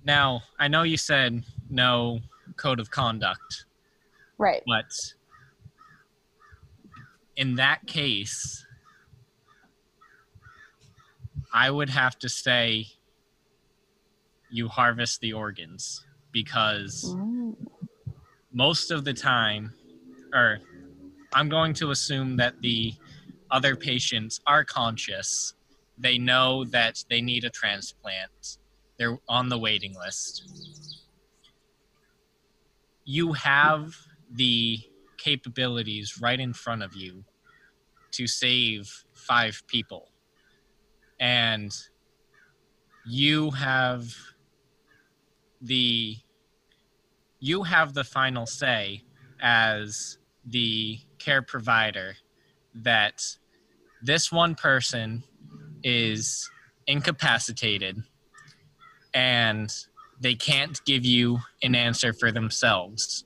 now 0.04 0.40
i 0.60 0.68
know 0.68 0.84
you 0.84 0.96
said 0.96 1.42
no 1.68 2.20
code 2.56 2.78
of 2.78 2.88
conduct 2.92 3.66
Right. 4.38 4.62
But 4.66 4.92
in 7.36 7.54
that 7.56 7.86
case, 7.86 8.64
I 11.52 11.70
would 11.70 11.90
have 11.90 12.18
to 12.18 12.28
say 12.28 12.86
you 14.50 14.68
harvest 14.68 15.20
the 15.20 15.32
organs 15.32 16.04
because 16.32 17.14
mm. 17.16 17.54
most 18.52 18.90
of 18.90 19.04
the 19.04 19.14
time, 19.14 19.72
or 20.34 20.58
I'm 21.32 21.48
going 21.48 21.74
to 21.74 21.90
assume 21.90 22.36
that 22.36 22.60
the 22.60 22.94
other 23.50 23.76
patients 23.76 24.40
are 24.46 24.64
conscious. 24.64 25.54
They 25.98 26.18
know 26.18 26.64
that 26.66 27.04
they 27.08 27.20
need 27.20 27.44
a 27.44 27.50
transplant. 27.50 28.58
They're 28.98 29.18
on 29.28 29.48
the 29.48 29.58
waiting 29.58 29.94
list. 29.94 31.02
You 33.04 33.32
have 33.34 33.94
the 34.32 34.80
capabilities 35.18 36.20
right 36.20 36.40
in 36.40 36.52
front 36.52 36.82
of 36.82 36.94
you 36.94 37.24
to 38.12 38.26
save 38.26 39.04
five 39.12 39.62
people 39.66 40.08
and 41.20 41.74
you 43.06 43.50
have 43.50 44.14
the 45.60 46.16
you 47.38 47.62
have 47.62 47.94
the 47.94 48.04
final 48.04 48.46
say 48.46 49.02
as 49.40 50.18
the 50.44 50.98
care 51.18 51.42
provider 51.42 52.16
that 52.74 53.22
this 54.02 54.30
one 54.30 54.54
person 54.54 55.24
is 55.82 56.48
incapacitated 56.86 58.02
and 59.14 59.72
they 60.20 60.34
can't 60.34 60.80
give 60.84 61.04
you 61.04 61.38
an 61.62 61.74
answer 61.74 62.12
for 62.12 62.30
themselves. 62.30 63.24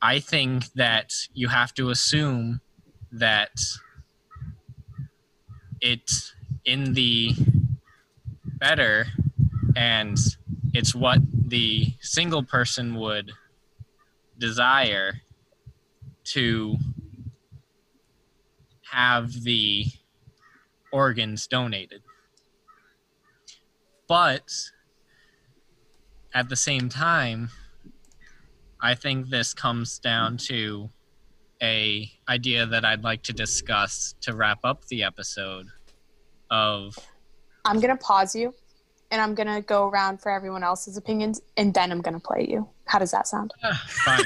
I 0.00 0.20
think 0.20 0.72
that 0.74 1.12
you 1.34 1.48
have 1.48 1.74
to 1.74 1.90
assume 1.90 2.60
that 3.12 3.50
it's 5.80 6.34
in 6.64 6.94
the 6.94 7.34
better 8.58 9.06
and 9.76 10.16
it's 10.74 10.94
what 10.94 11.20
the 11.32 11.94
single 12.00 12.42
person 12.42 12.94
would 12.96 13.32
desire 14.38 15.20
to 16.24 16.76
have 18.90 19.32
the 19.44 19.86
organs 20.92 21.46
donated. 21.46 22.02
But 24.08 24.52
at 26.34 26.48
the 26.48 26.56
same 26.56 26.88
time, 26.88 27.50
I 28.80 28.94
think 28.94 29.28
this 29.28 29.52
comes 29.52 29.98
down 29.98 30.36
to 30.48 30.88
a 31.62 32.10
idea 32.28 32.64
that 32.66 32.84
I'd 32.84 33.02
like 33.02 33.22
to 33.24 33.32
discuss 33.32 34.14
to 34.20 34.34
wrap 34.34 34.60
up 34.64 34.84
the 34.86 35.02
episode 35.02 35.66
of 36.50 36.96
I'm 37.64 37.80
gonna 37.80 37.96
pause 37.96 38.34
you, 38.34 38.54
and 39.10 39.20
I'm 39.20 39.34
gonna 39.34 39.60
go 39.60 39.88
around 39.88 40.22
for 40.22 40.30
everyone 40.30 40.62
else's 40.62 40.96
opinions, 40.96 41.40
and 41.56 41.74
then 41.74 41.90
I'm 41.90 42.00
gonna 42.00 42.20
play 42.20 42.46
you. 42.48 42.68
How 42.88 42.98
does 42.98 43.10
that 43.12 43.28
sound? 43.28 43.52
Ah, 43.62 43.84
fine. 43.88 44.22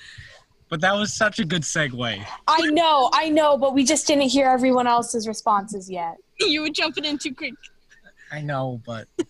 but 0.68 0.80
that 0.80 0.94
was 0.94 1.12
such 1.12 1.38
a 1.38 1.44
good 1.44 1.62
segue. 1.62 2.24
I 2.48 2.66
know, 2.70 3.10
I 3.12 3.28
know, 3.28 3.56
but 3.56 3.74
we 3.74 3.84
just 3.84 4.06
didn't 4.06 4.30
hear 4.30 4.48
everyone 4.48 4.86
else's 4.86 5.28
responses 5.28 5.88
yet. 5.88 6.16
You 6.42 6.62
were 6.62 6.70
jumping 6.70 7.04
in 7.04 7.18
too 7.18 7.34
quick. 7.34 7.52
I 8.32 8.40
know, 8.40 8.80
but 8.86 9.06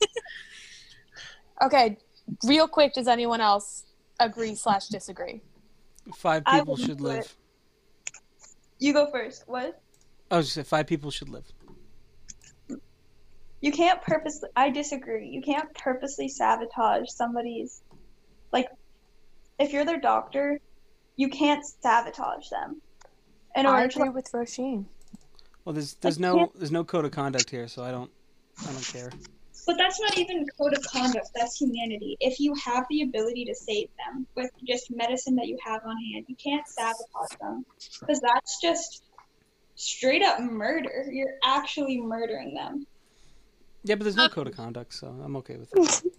Okay, 1.63 1.99
real 2.45 2.69
quick, 2.69 2.95
does 2.95 3.09
anyone 3.09 3.41
else 3.41 3.85
agree 4.21 4.55
slash 4.55 4.87
disagree? 4.87 5.43
Five 6.15 6.45
people 6.45 6.77
should 6.77 7.01
live. 7.01 7.25
it. 7.25 8.13
You 8.79 8.93
go 8.93 9.11
first. 9.11 9.45
What? 9.47 9.81
I 10.31 10.37
was 10.37 10.47
just 10.47 10.55
saying 10.55 10.65
five 10.67 10.87
people 10.87 11.11
should 11.11 11.29
live. 11.29 11.45
You 13.61 13.73
can't 13.73 14.01
purposely. 14.01 14.49
I 14.57 14.71
disagree. 14.71 15.29
You 15.29 15.43
can't 15.43 15.73
purposely 15.75 16.29
sabotage 16.29 17.09
somebody's. 17.09 17.83
Like, 18.53 18.69
if 19.59 19.73
you're 19.73 19.85
their 19.85 20.01
doctor, 20.01 20.61
you 21.17 21.29
can't 21.29 21.65
sabotage 21.83 22.49
them. 22.49 22.81
In 23.57 23.67
I 23.67 23.83
order 23.83 23.89
to 23.89 24.11
with 24.11 24.31
Roisin. 24.33 24.87
Well, 25.65 25.75
there's 25.75 25.95
there's 25.95 26.19
I 26.19 26.23
no 26.23 26.37
can't- 26.37 26.55
there's 26.55 26.71
no 26.73 26.85
code 26.85 27.05
of 27.05 27.11
conduct 27.11 27.51
here, 27.51 27.69
so 27.69 27.83
I 27.83 27.91
don't 27.91 28.11
I 28.67 28.73
don't 28.73 28.85
care. 28.85 29.11
But 29.67 29.77
that's 29.77 30.01
not 30.01 30.17
even 30.17 30.47
code 30.59 30.73
of 30.73 30.83
conduct. 30.91 31.29
That's 31.35 31.57
humanity. 31.61 32.17
If 32.21 32.41
you 32.41 32.55
have 32.65 32.87
the 32.89 33.03
ability 33.03 33.45
to 33.45 33.55
save 33.55 33.89
them 33.99 34.27
with 34.35 34.51
just 34.67 34.91
medicine 34.91 35.37
that 35.37 35.49
you 35.49 35.59
have 35.65 35.83
on 35.85 35.97
hand, 36.13 36.25
you 36.29 36.37
can't 36.37 36.67
sabotage 36.67 37.39
them 37.41 37.65
because 38.01 38.21
that's 38.21 38.61
just 38.61 39.03
straight 39.75 40.23
up 40.23 40.41
murder. 40.41 41.07
You're 41.11 41.35
actually 41.45 42.01
murdering 42.01 42.55
them. 42.55 42.87
Yeah, 43.85 43.97
but 43.97 44.05
there's 44.05 44.17
no 44.17 44.25
uh, 44.25 44.29
code 44.29 44.47
of 44.47 44.57
conduct, 44.57 44.95
so 44.95 45.09
I'm 45.09 45.37
okay 45.37 45.57
with 45.57 45.69
it. 46.05 46.13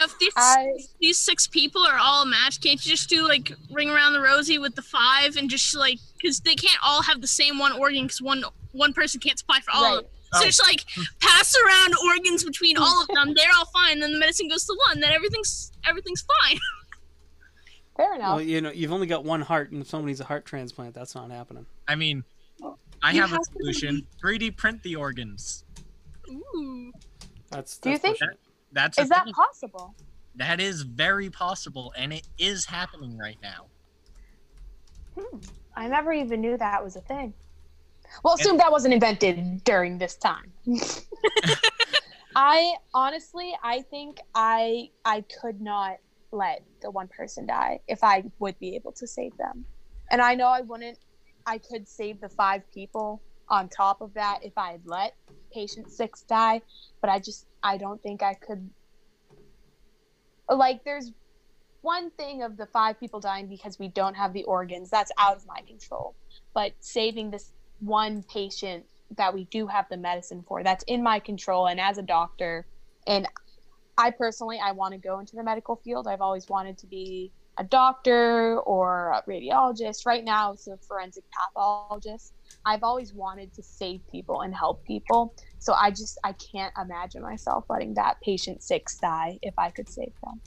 If 0.00 0.18
these, 0.18 0.32
I 0.36 0.78
these 1.00 1.18
six 1.18 1.46
people 1.48 1.82
are 1.82 1.98
all 2.00 2.24
matched, 2.24 2.62
can't 2.62 2.84
you 2.84 2.90
just 2.90 3.08
do 3.08 3.26
like 3.26 3.52
ring 3.70 3.90
around 3.90 4.12
the 4.12 4.20
rosy 4.20 4.58
with 4.58 4.76
the 4.76 4.82
five 4.82 5.36
and 5.36 5.50
just 5.50 5.74
like 5.76 5.98
because 6.16 6.40
they 6.40 6.54
can't 6.54 6.78
all 6.84 7.02
have 7.02 7.20
the 7.20 7.26
same 7.26 7.58
one 7.58 7.72
organ 7.72 8.04
because 8.04 8.22
one 8.22 8.44
one 8.72 8.92
person 8.92 9.20
can't 9.20 9.38
supply 9.38 9.60
for 9.60 9.72
all 9.74 9.98
of 9.98 10.04
them. 10.04 10.12
So 10.34 10.40
Oh. 10.40 10.44
just 10.44 10.62
like 10.62 10.84
oh. 10.98 11.02
pass 11.20 11.54
around 11.56 11.94
organs 12.06 12.44
between 12.44 12.76
all 12.76 13.02
of 13.02 13.08
them. 13.08 13.34
They're 13.36 13.50
all 13.56 13.66
fine. 13.66 13.98
Then 14.00 14.12
the 14.12 14.18
medicine 14.18 14.48
goes 14.48 14.64
to 14.66 14.76
one. 14.88 15.00
Then 15.00 15.10
everything's 15.12 15.72
everything's 15.88 16.22
fine. 16.22 16.58
Fair 17.96 18.14
enough. 18.14 18.36
Well, 18.36 18.42
you 18.42 18.60
know, 18.60 18.70
you've 18.70 18.92
only 18.92 19.08
got 19.08 19.24
one 19.24 19.40
heart, 19.40 19.72
and 19.72 19.82
if 19.82 19.88
someone 19.88 20.06
needs 20.06 20.20
a 20.20 20.24
heart 20.24 20.44
transplant, 20.44 20.94
that's 20.94 21.16
not 21.16 21.32
happening. 21.32 21.66
I 21.88 21.96
mean, 21.96 22.22
I 23.02 23.10
You 23.12 23.22
have 23.22 23.32
a 23.32 23.38
solution. 23.52 24.06
3D 24.22 24.56
print 24.56 24.82
the 24.84 24.94
organs. 24.94 25.64
Ooh. 26.30 26.92
That's. 27.50 27.78
Do 27.78 27.90
you 27.90 27.98
think- 27.98 28.18
bullshit. 28.20 28.38
That's 28.72 28.98
Is 28.98 29.08
that 29.08 29.24
thing. 29.24 29.34
possible? 29.34 29.94
that 30.36 30.60
is 30.60 30.82
very 30.82 31.30
possible, 31.30 31.92
and 31.96 32.12
it 32.12 32.26
is 32.38 32.66
happening 32.66 33.18
right 33.18 33.38
now. 33.42 33.66
Hmm. 35.18 35.38
I 35.76 35.88
never 35.88 36.12
even 36.12 36.40
knew 36.40 36.56
that 36.56 36.82
was 36.82 36.96
a 36.96 37.00
thing. 37.00 37.34
Well, 38.22 38.34
assume 38.34 38.56
that 38.58 38.70
wasn't 38.72 38.94
invented 38.94 39.64
during 39.64 39.98
this 39.98 40.16
time. 40.16 40.52
I 42.36 42.74
honestly, 42.94 43.52
I 43.62 43.82
think 43.82 44.18
I 44.34 44.90
I 45.04 45.24
could 45.40 45.60
not 45.60 45.96
let 46.30 46.62
the 46.82 46.90
one 46.90 47.08
person 47.08 47.46
die 47.46 47.80
if 47.88 48.04
I 48.04 48.24
would 48.38 48.58
be 48.58 48.76
able 48.76 48.92
to 48.92 49.06
save 49.06 49.36
them. 49.38 49.64
And 50.10 50.22
I 50.22 50.34
know 50.34 50.46
I 50.46 50.60
wouldn't 50.60 50.98
I 51.46 51.58
could 51.58 51.88
save 51.88 52.20
the 52.20 52.28
five 52.28 52.62
people 52.72 53.22
on 53.50 53.68
top 53.68 54.00
of 54.00 54.14
that 54.14 54.40
if 54.42 54.56
I 54.56 54.72
had 54.72 54.82
let 54.84 55.14
patient 55.52 55.90
6 55.90 56.22
die, 56.22 56.60
but 57.00 57.10
I 57.10 57.18
just 57.18 57.46
I 57.62 57.76
don't 57.76 58.02
think 58.02 58.22
I 58.22 58.34
could 58.34 58.68
like 60.48 60.84
there's 60.84 61.12
one 61.82 62.10
thing 62.12 62.42
of 62.42 62.56
the 62.56 62.66
five 62.66 62.98
people 62.98 63.20
dying 63.20 63.46
because 63.46 63.78
we 63.78 63.88
don't 63.88 64.14
have 64.14 64.32
the 64.32 64.44
organs 64.44 64.90
that's 64.90 65.12
out 65.18 65.36
of 65.36 65.46
my 65.46 65.60
control. 65.66 66.14
But 66.54 66.72
saving 66.80 67.30
this 67.30 67.52
one 67.80 68.24
patient 68.24 68.84
that 69.16 69.32
we 69.32 69.44
do 69.44 69.66
have 69.66 69.86
the 69.88 69.96
medicine 69.96 70.44
for 70.46 70.62
that's 70.62 70.84
in 70.84 71.02
my 71.02 71.18
control 71.18 71.68
and 71.68 71.80
as 71.80 71.98
a 71.98 72.02
doctor. 72.02 72.66
And 73.06 73.26
i 73.96 74.12
personally 74.12 74.60
i 74.62 74.70
want 74.70 74.92
to 74.92 74.98
go 74.98 75.18
into 75.18 75.36
the 75.36 75.42
medical 75.42 75.76
field. 75.76 76.06
I've 76.06 76.20
always 76.20 76.48
wanted 76.48 76.78
to 76.78 76.86
be 76.86 77.32
a 77.58 77.64
doctor 77.64 78.58
or 78.60 79.12
a 79.12 79.22
radiologist. 79.28 80.06
Right 80.06 80.24
now 80.24 80.52
it's 80.52 80.66
a 80.66 80.76
forensic 80.76 81.24
pathologist 81.32 82.32
i've 82.68 82.82
always 82.82 83.12
wanted 83.14 83.52
to 83.54 83.62
save 83.62 84.00
people 84.10 84.42
and 84.42 84.54
help 84.54 84.84
people. 84.84 85.34
So 85.58 85.72
i 85.72 85.90
just 85.90 86.18
i 86.24 86.32
can't 86.32 86.72
imagine 86.80 87.22
myself 87.22 87.64
letting 87.68 87.94
that 87.94 88.20
patient 88.20 88.62
six 88.62 88.96
die 88.98 89.38
if 89.42 89.54
i 89.58 89.70
could 89.70 89.88
save 89.88 90.12
them. 90.22 90.40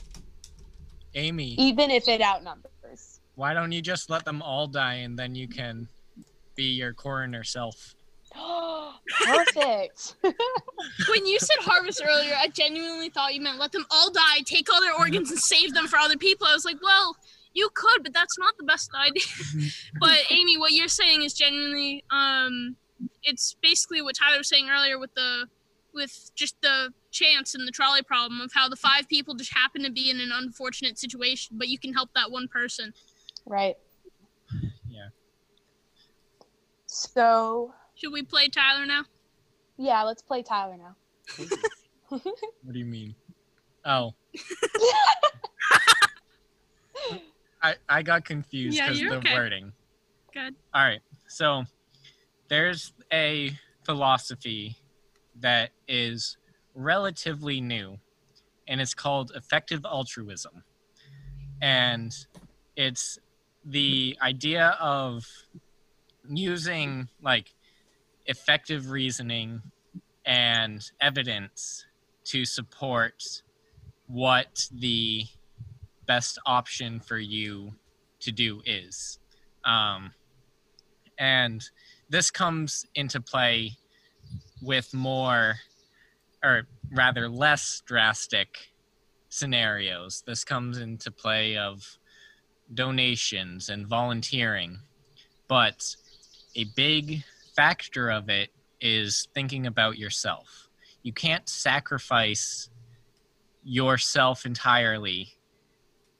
Amy, 1.14 1.54
even 1.58 1.90
if 1.90 2.08
it 2.08 2.20
outnumbers. 2.20 3.20
Why 3.34 3.54
don't 3.54 3.72
you 3.72 3.82
just 3.82 4.10
let 4.10 4.24
them 4.24 4.40
all 4.42 4.66
die 4.66 4.94
and 5.04 5.18
then 5.18 5.34
you 5.34 5.48
can 5.48 5.88
be 6.54 6.64
your 6.64 6.92
coroner 6.92 7.44
self? 7.44 7.94
perfect. 9.24 10.16
When 11.08 11.26
you 11.26 11.38
said 11.38 11.56
harvest 11.60 12.02
earlier, 12.04 12.34
I 12.36 12.48
genuinely 12.48 13.08
thought 13.08 13.34
you 13.34 13.40
meant 13.40 13.58
let 13.58 13.72
them 13.72 13.86
all 13.90 14.10
die, 14.10 14.40
take 14.44 14.72
all 14.72 14.80
their 14.80 14.94
organs, 14.94 15.30
and 15.30 15.38
save 15.38 15.74
them 15.74 15.86
for 15.86 15.98
other 15.98 16.16
people. 16.16 16.46
I 16.46 16.54
was 16.54 16.64
like, 16.64 16.82
well, 16.82 17.16
you 17.54 17.68
could, 17.74 18.02
but 18.02 18.12
that's 18.12 18.38
not 18.38 18.54
the 18.58 18.64
best 18.64 18.90
idea. 18.94 19.22
but 20.00 20.18
Amy, 20.30 20.56
what 20.58 20.72
you're 20.72 20.88
saying 20.88 21.22
is 21.22 21.34
genuinely, 21.34 22.04
um, 22.10 22.76
it's 23.22 23.56
basically 23.62 24.00
what 24.02 24.14
Tyler 24.16 24.38
was 24.38 24.48
saying 24.48 24.68
earlier 24.70 24.98
with 24.98 25.14
the, 25.14 25.46
with 25.94 26.30
just 26.34 26.60
the 26.62 26.92
chance 27.10 27.54
and 27.54 27.68
the 27.68 27.72
trolley 27.72 28.02
problem 28.02 28.40
of 28.40 28.50
how 28.54 28.68
the 28.68 28.76
five 28.76 29.06
people 29.08 29.34
just 29.34 29.52
happen 29.52 29.82
to 29.82 29.90
be 29.90 30.08
in 30.10 30.20
an 30.20 30.30
unfortunate 30.32 30.98
situation, 30.98 31.58
but 31.58 31.68
you 31.68 31.78
can 31.78 31.92
help 31.92 32.10
that 32.14 32.30
one 32.30 32.48
person. 32.48 32.92
right 33.46 33.76
Yeah. 34.88 35.08
so 36.86 37.74
Should 37.94 38.12
we 38.12 38.22
play 38.22 38.48
Tyler 38.48 38.86
now? 38.86 39.04
yeah 39.78 40.02
let's 40.02 40.22
play 40.22 40.42
tyler 40.42 40.76
now 40.76 40.94
What 42.08 42.72
do 42.72 42.78
you 42.78 42.84
mean? 42.84 43.14
Oh. 43.84 44.14
I 47.62 47.76
I 47.88 48.02
got 48.02 48.24
confused 48.24 48.78
Yeah, 48.78 48.86
because 48.86 49.00
you're 49.00 49.10
the 49.10 49.18
okay. 49.18 49.34
wording. 49.34 49.72
Good. 50.32 50.54
All 50.74 50.82
right. 50.82 51.00
So 51.28 51.64
there's 52.48 52.92
a 53.12 53.52
philosophy 53.84 54.76
that 55.40 55.70
is 55.88 56.36
relatively 56.74 57.60
new 57.60 57.98
and 58.68 58.80
it's 58.80 58.94
called 58.94 59.32
effective 59.34 59.84
altruism. 59.84 60.64
And 61.60 62.12
it's 62.76 63.18
the 63.64 64.16
idea 64.20 64.76
of 64.80 65.24
using 66.28 67.08
like 67.20 67.54
effective 68.26 68.90
reasoning 68.90 69.62
and 70.24 70.82
evidence 71.00 71.86
to 72.24 72.44
support 72.44 73.42
what 74.06 74.68
the 74.72 75.26
best 76.12 76.38
option 76.44 77.00
for 77.00 77.18
you 77.18 77.72
to 78.20 78.30
do 78.30 78.60
is. 78.66 79.18
Um, 79.64 80.12
and 81.18 81.64
this 82.10 82.30
comes 82.30 82.84
into 82.94 83.18
play 83.18 83.72
with 84.60 84.92
more, 84.92 85.54
or 86.44 86.64
rather 86.94 87.30
less 87.30 87.82
drastic 87.86 88.48
scenarios. 89.30 90.22
This 90.26 90.44
comes 90.44 90.76
into 90.76 91.10
play 91.10 91.56
of 91.56 91.98
donations 92.74 93.70
and 93.70 93.86
volunteering. 93.86 94.80
But 95.48 95.96
a 96.54 96.64
big 96.76 97.24
factor 97.56 98.10
of 98.10 98.28
it 98.28 98.50
is 98.82 99.28
thinking 99.32 99.66
about 99.66 99.96
yourself. 99.96 100.68
You 101.02 101.14
can't 101.14 101.48
sacrifice 101.48 102.68
yourself 103.64 104.44
entirely 104.44 105.38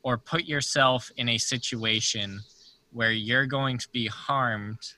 or 0.02 0.18
put 0.18 0.44
yourself 0.44 1.10
in 1.16 1.28
a 1.28 1.38
situation 1.38 2.40
where 2.92 3.12
you're 3.12 3.46
going 3.46 3.78
to 3.78 3.88
be 3.90 4.06
harmed 4.06 4.94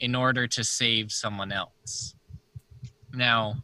in 0.00 0.14
order 0.14 0.46
to 0.46 0.62
save 0.62 1.10
someone 1.10 1.50
else. 1.50 2.14
Now, 3.12 3.56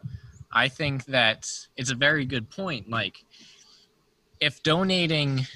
I 0.52 0.68
think 0.68 1.04
that 1.06 1.48
it's 1.76 1.90
a 1.90 1.94
very 1.94 2.24
good 2.24 2.50
point. 2.50 2.88
Like, 2.88 3.24
if 4.40 4.62
donating 4.62 5.46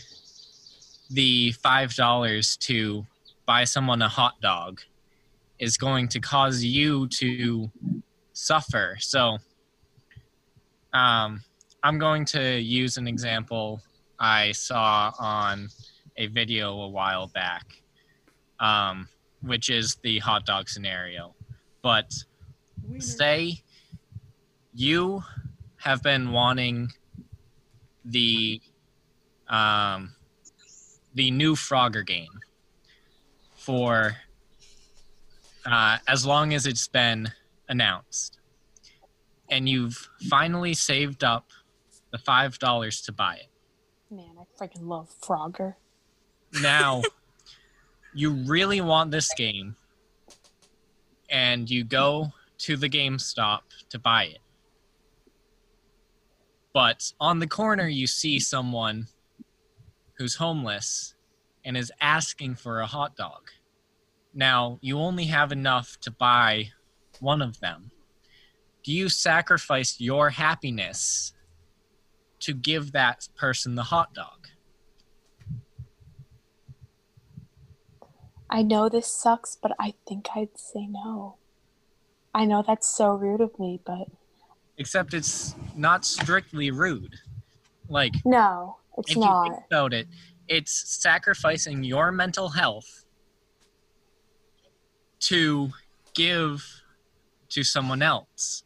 the 1.11 1.53
$5 1.65 2.59
to 2.59 3.07
buy 3.47 3.65
someone 3.65 4.03
a 4.03 4.09
hot 4.09 4.41
dog 4.41 4.81
is 5.59 5.77
going 5.77 6.09
to 6.09 6.21
cause 6.21 6.63
you 6.63 7.09
to 7.09 7.71
suffer. 8.33 8.97
So, 9.01 9.39
um, 10.93 11.43
I'm 11.83 11.99
going 11.99 12.25
to 12.27 12.61
use 12.61 12.97
an 12.97 13.09
example 13.09 13.81
I 14.19 14.53
saw 14.53 15.13
on 15.19 15.69
a 16.17 16.27
video 16.27 16.73
a 16.81 16.89
while 16.89 17.29
back, 17.29 17.83
um, 18.59 19.09
which 19.43 19.71
is 19.71 19.97
the 20.03 20.19
hot 20.19 20.45
dog 20.45 20.69
scenario. 20.69 21.35
But 21.83 22.13
say 22.99 23.63
you 24.75 25.23
have 25.77 26.03
been 26.03 26.33
wanting 26.33 26.91
the 28.05 28.61
um, 29.49 30.15
the 31.15 31.31
new 31.31 31.55
Frogger 31.55 32.07
game 32.07 32.41
for 33.57 34.17
uh, 35.65 35.99
as 36.07 36.27
long 36.27 36.53
as 36.55 36.67
it's 36.67 36.89
been 36.89 37.31
announced, 37.69 38.39
and 39.51 39.69
you've 39.69 40.09
finally 40.29 40.75
saved 40.75 41.23
up 41.23 41.51
the 42.11 42.19
five 42.19 42.59
dollars 42.59 43.01
to 43.03 43.13
buy 43.13 43.37
it. 43.37 43.51
Freaking 44.59 44.89
love 44.89 45.09
Frogger. 45.23 45.75
Now, 46.61 47.03
you 48.15 48.31
really 48.31 48.81
want 48.81 49.11
this 49.11 49.33
game, 49.35 49.77
and 51.31 51.71
you 51.71 51.85
go 51.85 52.33
to 52.59 52.77
the 52.77 52.89
GameStop 52.89 53.61
to 53.91 53.99
buy 53.99 54.25
it. 54.25 54.39
But 56.73 57.13
on 57.21 57.39
the 57.39 57.47
corner, 57.47 57.89
you 57.89 58.07
see 58.07 58.39
someone 58.39 59.09
who's 60.15 60.37
homeless 60.37 61.15
and 61.65 61.77
is 61.77 61.93
asking 62.01 62.55
for 62.55 62.81
a 62.81 62.87
hot 62.87 63.17
dog. 63.17 63.51
Now, 64.35 64.79
you 64.81 64.99
only 64.99 65.25
have 65.25 65.53
enough 65.53 65.99
to 66.01 66.11
buy 66.11 66.71
one 67.21 67.43
of 67.43 67.61
them. 67.61 67.91
Do 68.85 68.93
you 68.93 69.09
sacrifice 69.09 70.01
your 70.01 70.31
happiness 70.31 71.33
to 72.41 72.55
give 72.55 72.93
that 72.93 73.29
person 73.37 73.75
the 73.75 73.83
hot 73.83 74.15
dog? 74.15 74.38
I 78.51 78.63
know 78.63 78.89
this 78.89 79.07
sucks, 79.07 79.57
but 79.61 79.73
I 79.79 79.95
think 80.07 80.29
I'd 80.35 80.57
say 80.57 80.87
no. 80.87 81.37
I 82.35 82.45
know 82.45 82.63
that's 82.67 82.87
so 82.87 83.15
rude 83.15 83.41
of 83.41 83.59
me, 83.59 83.81
but 83.85 84.09
Except 84.79 85.13
it's 85.13 85.57
not 85.77 86.05
strictly 86.05 86.71
rude. 86.71 87.17
Like, 87.89 88.15
no, 88.25 88.77
it's 88.97 89.11
if 89.11 89.17
you 89.17 89.23
not. 89.23 89.43
think 89.45 89.65
about 89.67 89.93
it, 89.93 90.07
it's 90.47 91.01
sacrificing 91.03 91.83
your 91.83 92.13
mental 92.13 92.49
health 92.49 93.05
to 95.21 95.71
give 96.15 96.65
to 97.51 97.65
someone 97.65 98.03
else. 98.03 98.63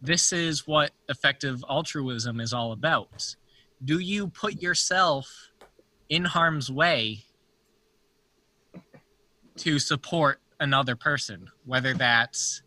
This 0.00 0.32
is 0.32 0.66
what 0.66 0.92
effective 1.08 1.62
altruism 1.68 2.40
is 2.40 2.52
all 2.52 2.72
about. 2.72 3.36
Do 3.84 3.98
you 3.98 4.28
put 4.28 4.62
yourself 4.62 5.50
in 6.08 6.24
harm's 6.24 6.70
way 6.70 7.24
to 9.58 9.78
support 9.78 10.40
another 10.60 10.96
person, 10.96 11.48
whether 11.64 11.94
that's 11.94 12.62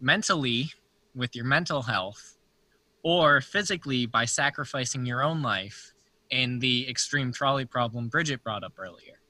mentally 0.00 0.70
with 1.14 1.34
your 1.34 1.44
mental 1.44 1.82
health 1.82 2.38
or 3.02 3.40
physically 3.40 4.06
by 4.06 4.24
sacrificing 4.24 5.06
your 5.06 5.22
own 5.22 5.42
life 5.42 5.92
in 6.30 6.58
the 6.58 6.88
extreme 6.88 7.32
trolley 7.32 7.64
problem 7.64 8.08
Bridget 8.08 8.42
brought 8.42 8.64
up 8.64 8.74
earlier? 8.78 9.20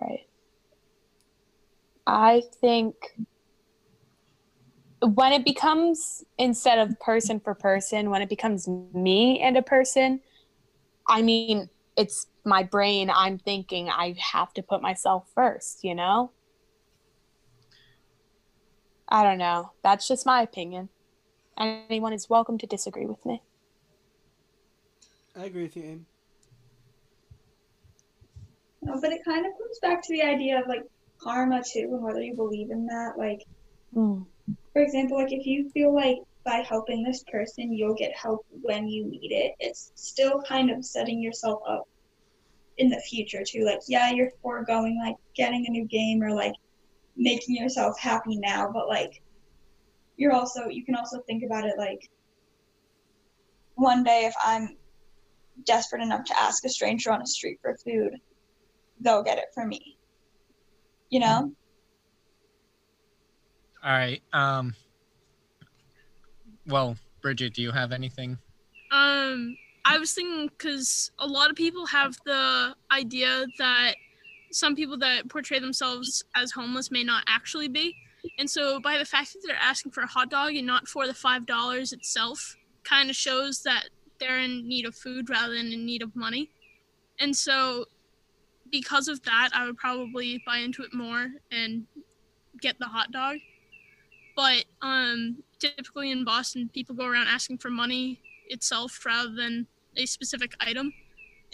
Right. 0.00 0.26
I 2.06 2.42
think 2.60 2.94
when 5.00 5.32
it 5.32 5.44
becomes 5.44 6.24
instead 6.38 6.78
of 6.78 6.98
person 7.00 7.40
for 7.40 7.54
person, 7.54 8.10
when 8.10 8.22
it 8.22 8.28
becomes 8.28 8.68
me 8.68 9.40
and 9.40 9.56
a 9.56 9.62
person, 9.62 10.20
I 11.08 11.22
mean, 11.22 11.68
it's 11.96 12.26
my 12.44 12.62
brain. 12.62 13.10
I'm 13.10 13.38
thinking 13.38 13.88
I 13.88 14.14
have 14.32 14.52
to 14.54 14.62
put 14.62 14.82
myself 14.82 15.26
first, 15.34 15.82
you 15.82 15.94
know? 15.94 16.30
I 19.08 19.22
don't 19.22 19.38
know. 19.38 19.72
That's 19.82 20.06
just 20.08 20.26
my 20.26 20.42
opinion. 20.42 20.88
Anyone 21.58 22.12
is 22.12 22.28
welcome 22.28 22.58
to 22.58 22.66
disagree 22.66 23.06
with 23.06 23.24
me. 23.24 23.42
I 25.38 25.44
agree 25.44 25.62
with 25.64 25.76
you, 25.76 25.84
Aim. 25.84 26.06
No, 28.82 29.00
but 29.00 29.12
it 29.12 29.24
kind 29.24 29.46
of 29.46 29.52
comes 29.52 29.78
back 29.80 30.02
to 30.02 30.12
the 30.12 30.22
idea 30.22 30.60
of 30.60 30.66
like 30.68 30.82
karma 31.20 31.62
too, 31.62 31.88
and 31.92 32.02
whether 32.02 32.20
you 32.20 32.34
believe 32.34 32.70
in 32.70 32.86
that. 32.86 33.14
Like, 33.16 33.40
Mm. 33.94 34.26
for 34.72 34.82
example, 34.82 35.16
like 35.16 35.32
if 35.32 35.46
you 35.46 35.70
feel 35.70 35.94
like 35.94 36.18
by 36.46 36.64
helping 36.66 37.02
this 37.02 37.24
person 37.30 37.72
you'll 37.72 37.94
get 37.94 38.16
help 38.16 38.46
when 38.62 38.88
you 38.88 39.04
need 39.04 39.32
it, 39.32 39.54
it's 39.58 39.90
still 39.96 40.40
kind 40.42 40.70
of 40.70 40.84
setting 40.84 41.20
yourself 41.20 41.60
up 41.68 41.86
in 42.78 42.88
the 42.88 43.00
future 43.00 43.42
too. 43.46 43.64
Like, 43.64 43.80
yeah, 43.88 44.12
you're 44.12 44.30
foregoing 44.40 44.98
like 45.04 45.16
getting 45.34 45.66
a 45.66 45.70
new 45.70 45.84
game 45.86 46.22
or 46.22 46.32
like 46.32 46.54
making 47.16 47.56
yourself 47.56 47.98
happy 47.98 48.38
now, 48.38 48.70
but 48.72 48.88
like 48.88 49.20
you're 50.16 50.32
also 50.32 50.68
you 50.68 50.84
can 50.84 50.94
also 50.94 51.20
think 51.26 51.42
about 51.44 51.64
it 51.64 51.74
like 51.76 52.08
one 53.74 54.02
day 54.02 54.24
if 54.24 54.34
I'm 54.42 54.76
desperate 55.64 56.00
enough 56.00 56.24
to 56.26 56.40
ask 56.40 56.64
a 56.64 56.68
stranger 56.68 57.10
on 57.10 57.20
a 57.20 57.26
street 57.26 57.58
for 57.60 57.76
food, 57.84 58.14
they'll 59.00 59.22
get 59.22 59.38
it 59.38 59.46
for 59.52 59.66
me. 59.66 59.98
You 61.10 61.20
know? 61.20 61.52
All 63.84 63.92
right. 63.92 64.22
Um 64.32 64.74
well, 66.66 66.96
Bridget, 67.22 67.54
do 67.54 67.62
you 67.62 67.72
have 67.72 67.92
anything? 67.92 68.38
Um, 68.90 69.56
I 69.84 69.98
was 69.98 70.12
thinking 70.12 70.48
because 70.48 71.10
a 71.18 71.26
lot 71.26 71.50
of 71.50 71.56
people 71.56 71.86
have 71.86 72.16
the 72.24 72.74
idea 72.90 73.46
that 73.58 73.94
some 74.52 74.74
people 74.74 74.96
that 74.98 75.28
portray 75.28 75.58
themselves 75.58 76.24
as 76.34 76.52
homeless 76.52 76.90
may 76.90 77.04
not 77.04 77.24
actually 77.28 77.68
be. 77.68 77.94
And 78.38 78.50
so, 78.50 78.80
by 78.80 78.98
the 78.98 79.04
fact 79.04 79.32
that 79.32 79.42
they're 79.46 79.56
asking 79.60 79.92
for 79.92 80.00
a 80.02 80.06
hot 80.06 80.30
dog 80.30 80.54
and 80.54 80.66
not 80.66 80.88
for 80.88 81.06
the 81.06 81.12
$5 81.12 81.92
itself, 81.92 82.56
kind 82.82 83.08
of 83.10 83.16
shows 83.16 83.62
that 83.62 83.88
they're 84.18 84.40
in 84.40 84.66
need 84.66 84.86
of 84.86 84.94
food 84.96 85.30
rather 85.30 85.54
than 85.54 85.72
in 85.72 85.86
need 85.86 86.02
of 86.02 86.14
money. 86.16 86.50
And 87.20 87.36
so, 87.36 87.84
because 88.72 89.06
of 89.06 89.22
that, 89.22 89.50
I 89.54 89.66
would 89.66 89.76
probably 89.76 90.42
buy 90.44 90.58
into 90.58 90.82
it 90.82 90.92
more 90.92 91.28
and 91.52 91.86
get 92.60 92.78
the 92.80 92.86
hot 92.86 93.12
dog. 93.12 93.36
But 94.36 94.66
um, 94.82 95.42
typically 95.58 96.10
in 96.12 96.24
Boston, 96.24 96.70
people 96.72 96.94
go 96.94 97.06
around 97.06 97.26
asking 97.28 97.58
for 97.58 97.70
money 97.70 98.20
itself 98.48 99.04
rather 99.04 99.34
than 99.34 99.66
a 99.96 100.06
specific 100.06 100.52
item. 100.60 100.92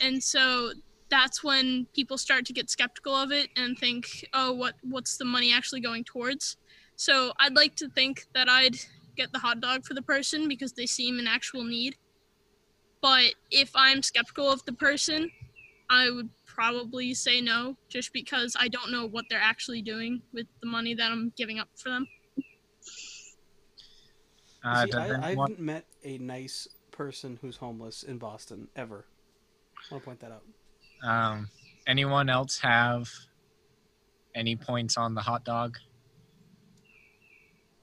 And 0.00 0.22
so 0.22 0.72
that's 1.08 1.44
when 1.44 1.86
people 1.94 2.18
start 2.18 2.44
to 2.46 2.52
get 2.52 2.68
skeptical 2.68 3.14
of 3.14 3.30
it 3.30 3.48
and 3.56 3.78
think, 3.78 4.28
oh, 4.34 4.52
what 4.52 4.74
what's 4.82 5.16
the 5.16 5.24
money 5.24 5.52
actually 5.52 5.80
going 5.80 6.04
towards? 6.04 6.56
So 6.96 7.32
I'd 7.38 7.54
like 7.54 7.76
to 7.76 7.88
think 7.88 8.26
that 8.34 8.48
I'd 8.48 8.76
get 9.16 9.32
the 9.32 9.38
hot 9.38 9.60
dog 9.60 9.84
for 9.84 9.94
the 9.94 10.02
person 10.02 10.48
because 10.48 10.72
they 10.72 10.86
seem 10.86 11.18
in 11.18 11.26
actual 11.26 11.64
need. 11.64 11.96
But 13.00 13.34
if 13.50 13.70
I'm 13.74 14.02
skeptical 14.02 14.50
of 14.50 14.64
the 14.64 14.72
person, 14.72 15.30
I 15.90 16.10
would 16.10 16.30
probably 16.46 17.12
say 17.14 17.40
no 17.40 17.76
just 17.88 18.12
because 18.12 18.56
I 18.58 18.68
don't 18.68 18.90
know 18.90 19.06
what 19.06 19.26
they're 19.28 19.40
actually 19.40 19.82
doing 19.82 20.22
with 20.32 20.46
the 20.60 20.66
money 20.66 20.94
that 20.94 21.10
I'm 21.10 21.32
giving 21.36 21.58
up 21.58 21.68
for 21.74 21.90
them. 21.90 22.06
Uh, 24.64 24.86
See, 24.86 24.92
I, 24.92 25.28
I 25.28 25.30
haven't 25.30 25.60
met 25.60 25.86
a 26.04 26.18
nice 26.18 26.68
person 26.90 27.38
who's 27.40 27.56
homeless 27.56 28.02
in 28.02 28.18
Boston 28.18 28.68
ever. 28.76 29.06
I 29.90 29.94
want 29.94 30.02
to 30.02 30.06
point 30.06 30.20
that 30.20 30.32
out. 30.32 30.42
Um, 31.08 31.48
anyone 31.86 32.28
else 32.28 32.58
have 32.60 33.08
any 34.34 34.56
points 34.56 34.96
on 34.96 35.14
the 35.14 35.20
hot 35.20 35.44
dog? 35.44 35.78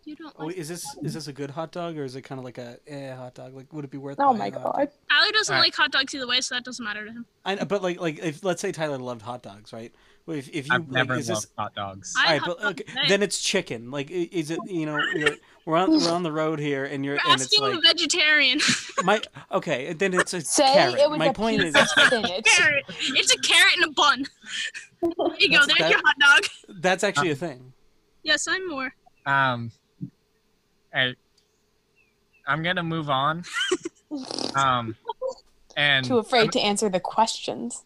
You 0.10 0.16
don't 0.16 0.34
Oh, 0.40 0.50
is 0.50 0.68
this 0.68 0.84
is 1.04 1.14
this 1.14 1.28
a 1.28 1.34
good 1.34 1.52
hot 1.52 1.72
dog 1.72 1.98
or 1.98 2.04
is 2.04 2.16
it 2.16 2.22
kind 2.24 2.40
of 2.40 2.46
like 2.46 2.58
a 2.58 2.78
eh 2.88 3.14
hot 3.16 3.36
dog? 3.36 3.56
Like, 3.56 3.72
would 3.72 3.86
it 3.86 3.92
be 3.92 3.98
worth? 3.98 4.18
Oh 4.20 4.34
my 4.34 4.48
a 4.48 4.52
hot 4.52 4.64
dog? 4.64 4.74
god. 4.76 4.90
Tyler 5.10 5.32
doesn't 5.32 5.54
Alright. 5.56 5.68
like 5.68 5.76
hot 5.76 5.92
dogs 5.92 6.14
either 6.16 6.28
way, 6.28 6.42
so 6.42 6.56
that 6.56 6.64
doesn't 6.66 6.84
matter 6.84 7.06
to 7.06 7.12
him. 7.12 7.26
I 7.46 7.56
know, 7.56 7.66
but 7.66 7.82
like 7.82 8.00
like 8.00 8.20
if 8.20 8.44
let's 8.44 8.62
say 8.62 8.72
Tyler 8.72 8.98
loved 8.98 9.22
hot 9.22 9.44
dogs, 9.44 9.72
right? 9.72 9.94
Well, 10.26 10.38
if 10.38 10.50
if 10.50 10.68
you 10.68 10.74
I've 10.74 10.82
like, 10.82 10.92
never 10.92 11.16
is 11.16 11.30
loved 11.30 11.44
this 11.44 11.52
hot 11.58 11.76
dogs. 11.76 12.14
All 12.18 12.24
right, 12.26 12.42
but 12.46 12.64
okay, 12.64 12.84
dogs 12.86 13.08
then 13.10 13.22
it's 13.24 13.40
chicken. 13.42 13.92
Like, 13.92 14.10
is 14.12 14.52
it 14.52 14.60
you 14.66 14.86
know 14.86 15.00
you're, 15.16 15.36
we're 15.66 15.78
on 15.78 15.92
we're 15.92 16.12
on 16.12 16.24
the 16.24 16.32
road 16.32 16.60
here 16.60 16.86
and 16.86 17.06
you're 17.06 17.16
You're 17.16 17.24
and 17.26 17.34
it's 17.42 17.44
asking 17.54 17.62
like 17.62 17.78
a 17.78 17.82
vegetarian. 17.82 18.60
my 19.04 19.22
okay 19.52 19.94
then 19.94 20.14
it's 20.14 20.34
a 20.34 20.42
Say 20.42 20.64
carrot. 20.74 20.96
it 21.00 21.10
was 21.10 21.20
my 21.20 21.28
a 21.28 21.34
point 21.34 21.62
piece 21.62 21.76
is 21.76 21.82
of 21.82 21.88
spinach. 21.88 22.44
carrot. 22.58 22.86
It's 22.90 23.34
a 23.34 23.38
carrot 23.40 23.74
and 23.78 23.86
a 23.86 23.92
bun. 23.92 24.26
There 25.02 25.12
you 25.40 25.50
go. 25.52 25.66
That's- 25.66 25.68
There's 25.68 25.80
that- 25.80 25.92
your 25.92 26.02
hot 26.04 26.16
dog. 26.20 26.50
that's 26.82 27.04
actually 27.06 27.32
a 27.32 27.36
thing. 27.36 27.72
Yes, 28.24 28.48
I'm 28.50 28.68
more. 28.68 28.94
Um, 29.26 29.72
I, 30.94 31.14
I'm 32.48 32.64
gonna 32.64 32.84
move 32.84 33.10
on. 33.10 33.44
Um, 34.56 34.96
and 35.78 36.04
Too 36.04 36.18
afraid 36.18 36.52
to 36.54 36.60
answer 36.60 36.90
the 36.90 37.00
questions. 37.00 37.84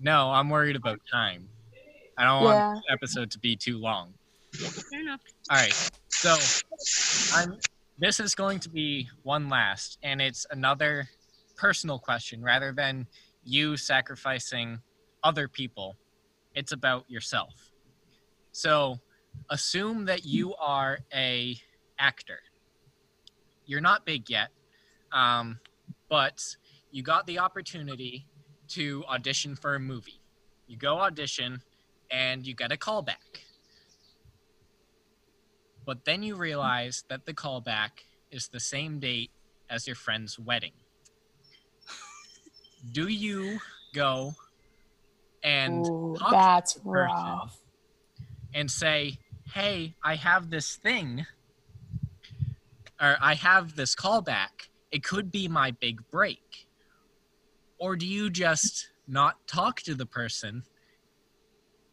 no, 0.00 0.30
I'm 0.30 0.48
worried 0.48 0.74
about 0.74 1.00
time. 1.12 1.50
I 2.16 2.24
don't 2.24 2.42
Yeah. 2.42 2.68
want 2.72 2.76
this 2.76 2.84
episode 2.90 3.30
to 3.32 3.38
be 3.38 3.56
too 3.56 3.76
long. 3.76 4.14
Fair 4.54 5.00
enough. 5.02 5.20
All 5.50 5.56
right, 5.58 5.90
so 6.08 6.34
I'm. 7.34 7.58
This 7.98 8.20
is 8.20 8.34
going 8.34 8.58
to 8.60 8.70
be 8.70 9.08
one 9.22 9.50
last, 9.50 9.98
and 10.02 10.22
it's 10.22 10.46
another 10.50 11.08
personal 11.56 11.98
question 11.98 12.42
rather 12.42 12.72
than 12.72 13.06
you 13.44 13.76
sacrificing 13.76 14.80
other 15.22 15.46
people. 15.46 15.94
It's 16.54 16.72
about 16.72 17.04
yourself. 17.10 17.52
So, 18.52 18.98
assume 19.50 20.06
that 20.06 20.24
you 20.24 20.54
are 20.56 21.00
a 21.12 21.58
actor. 21.98 22.40
You're 23.64 23.80
not 23.80 24.06
big 24.06 24.30
yet, 24.30 24.48
um, 25.12 25.60
but 26.08 26.42
you 26.90 27.02
got 27.02 27.26
the 27.26 27.38
opportunity 27.38 28.26
to 28.68 29.04
audition 29.08 29.56
for 29.56 29.74
a 29.74 29.80
movie. 29.80 30.20
You 30.66 30.76
go 30.76 30.98
audition, 30.98 31.62
and 32.10 32.46
you 32.46 32.54
get 32.54 32.72
a 32.72 32.76
callback. 32.76 33.42
But 35.84 36.04
then 36.04 36.22
you 36.22 36.36
realize 36.36 37.04
that 37.08 37.26
the 37.26 37.34
callback 37.34 37.90
is 38.30 38.48
the 38.48 38.60
same 38.60 38.98
date 38.98 39.30
as 39.70 39.86
your 39.86 39.96
friend's 39.96 40.38
wedding. 40.38 40.72
Do 42.92 43.08
you 43.08 43.60
go 43.94 44.34
and 45.42 45.86
Ooh, 45.86 46.16
that's 46.30 46.78
rough. 46.84 47.60
and 48.52 48.70
say, 48.70 49.18
"Hey, 49.54 49.94
I 50.02 50.16
have 50.16 50.50
this 50.50 50.76
thing, 50.76 51.26
or 53.00 53.16
I 53.20 53.34
have 53.34 53.76
this 53.76 53.94
callback. 53.94 54.68
It 54.90 55.02
could 55.02 55.30
be 55.30 55.48
my 55.48 55.70
big 55.72 56.08
break," 56.10 56.66
or 57.78 57.96
do 57.96 58.06
you 58.06 58.30
just 58.30 58.90
not 59.06 59.46
talk 59.46 59.80
to 59.82 59.94
the 59.94 60.06
person 60.06 60.64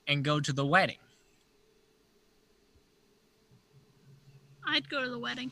and 0.08 0.24
go 0.24 0.40
to 0.40 0.54
the 0.54 0.66
wedding? 0.66 0.98
I'd 4.66 4.90
go 4.90 5.04
to 5.04 5.10
the 5.10 5.20
wedding. 5.20 5.52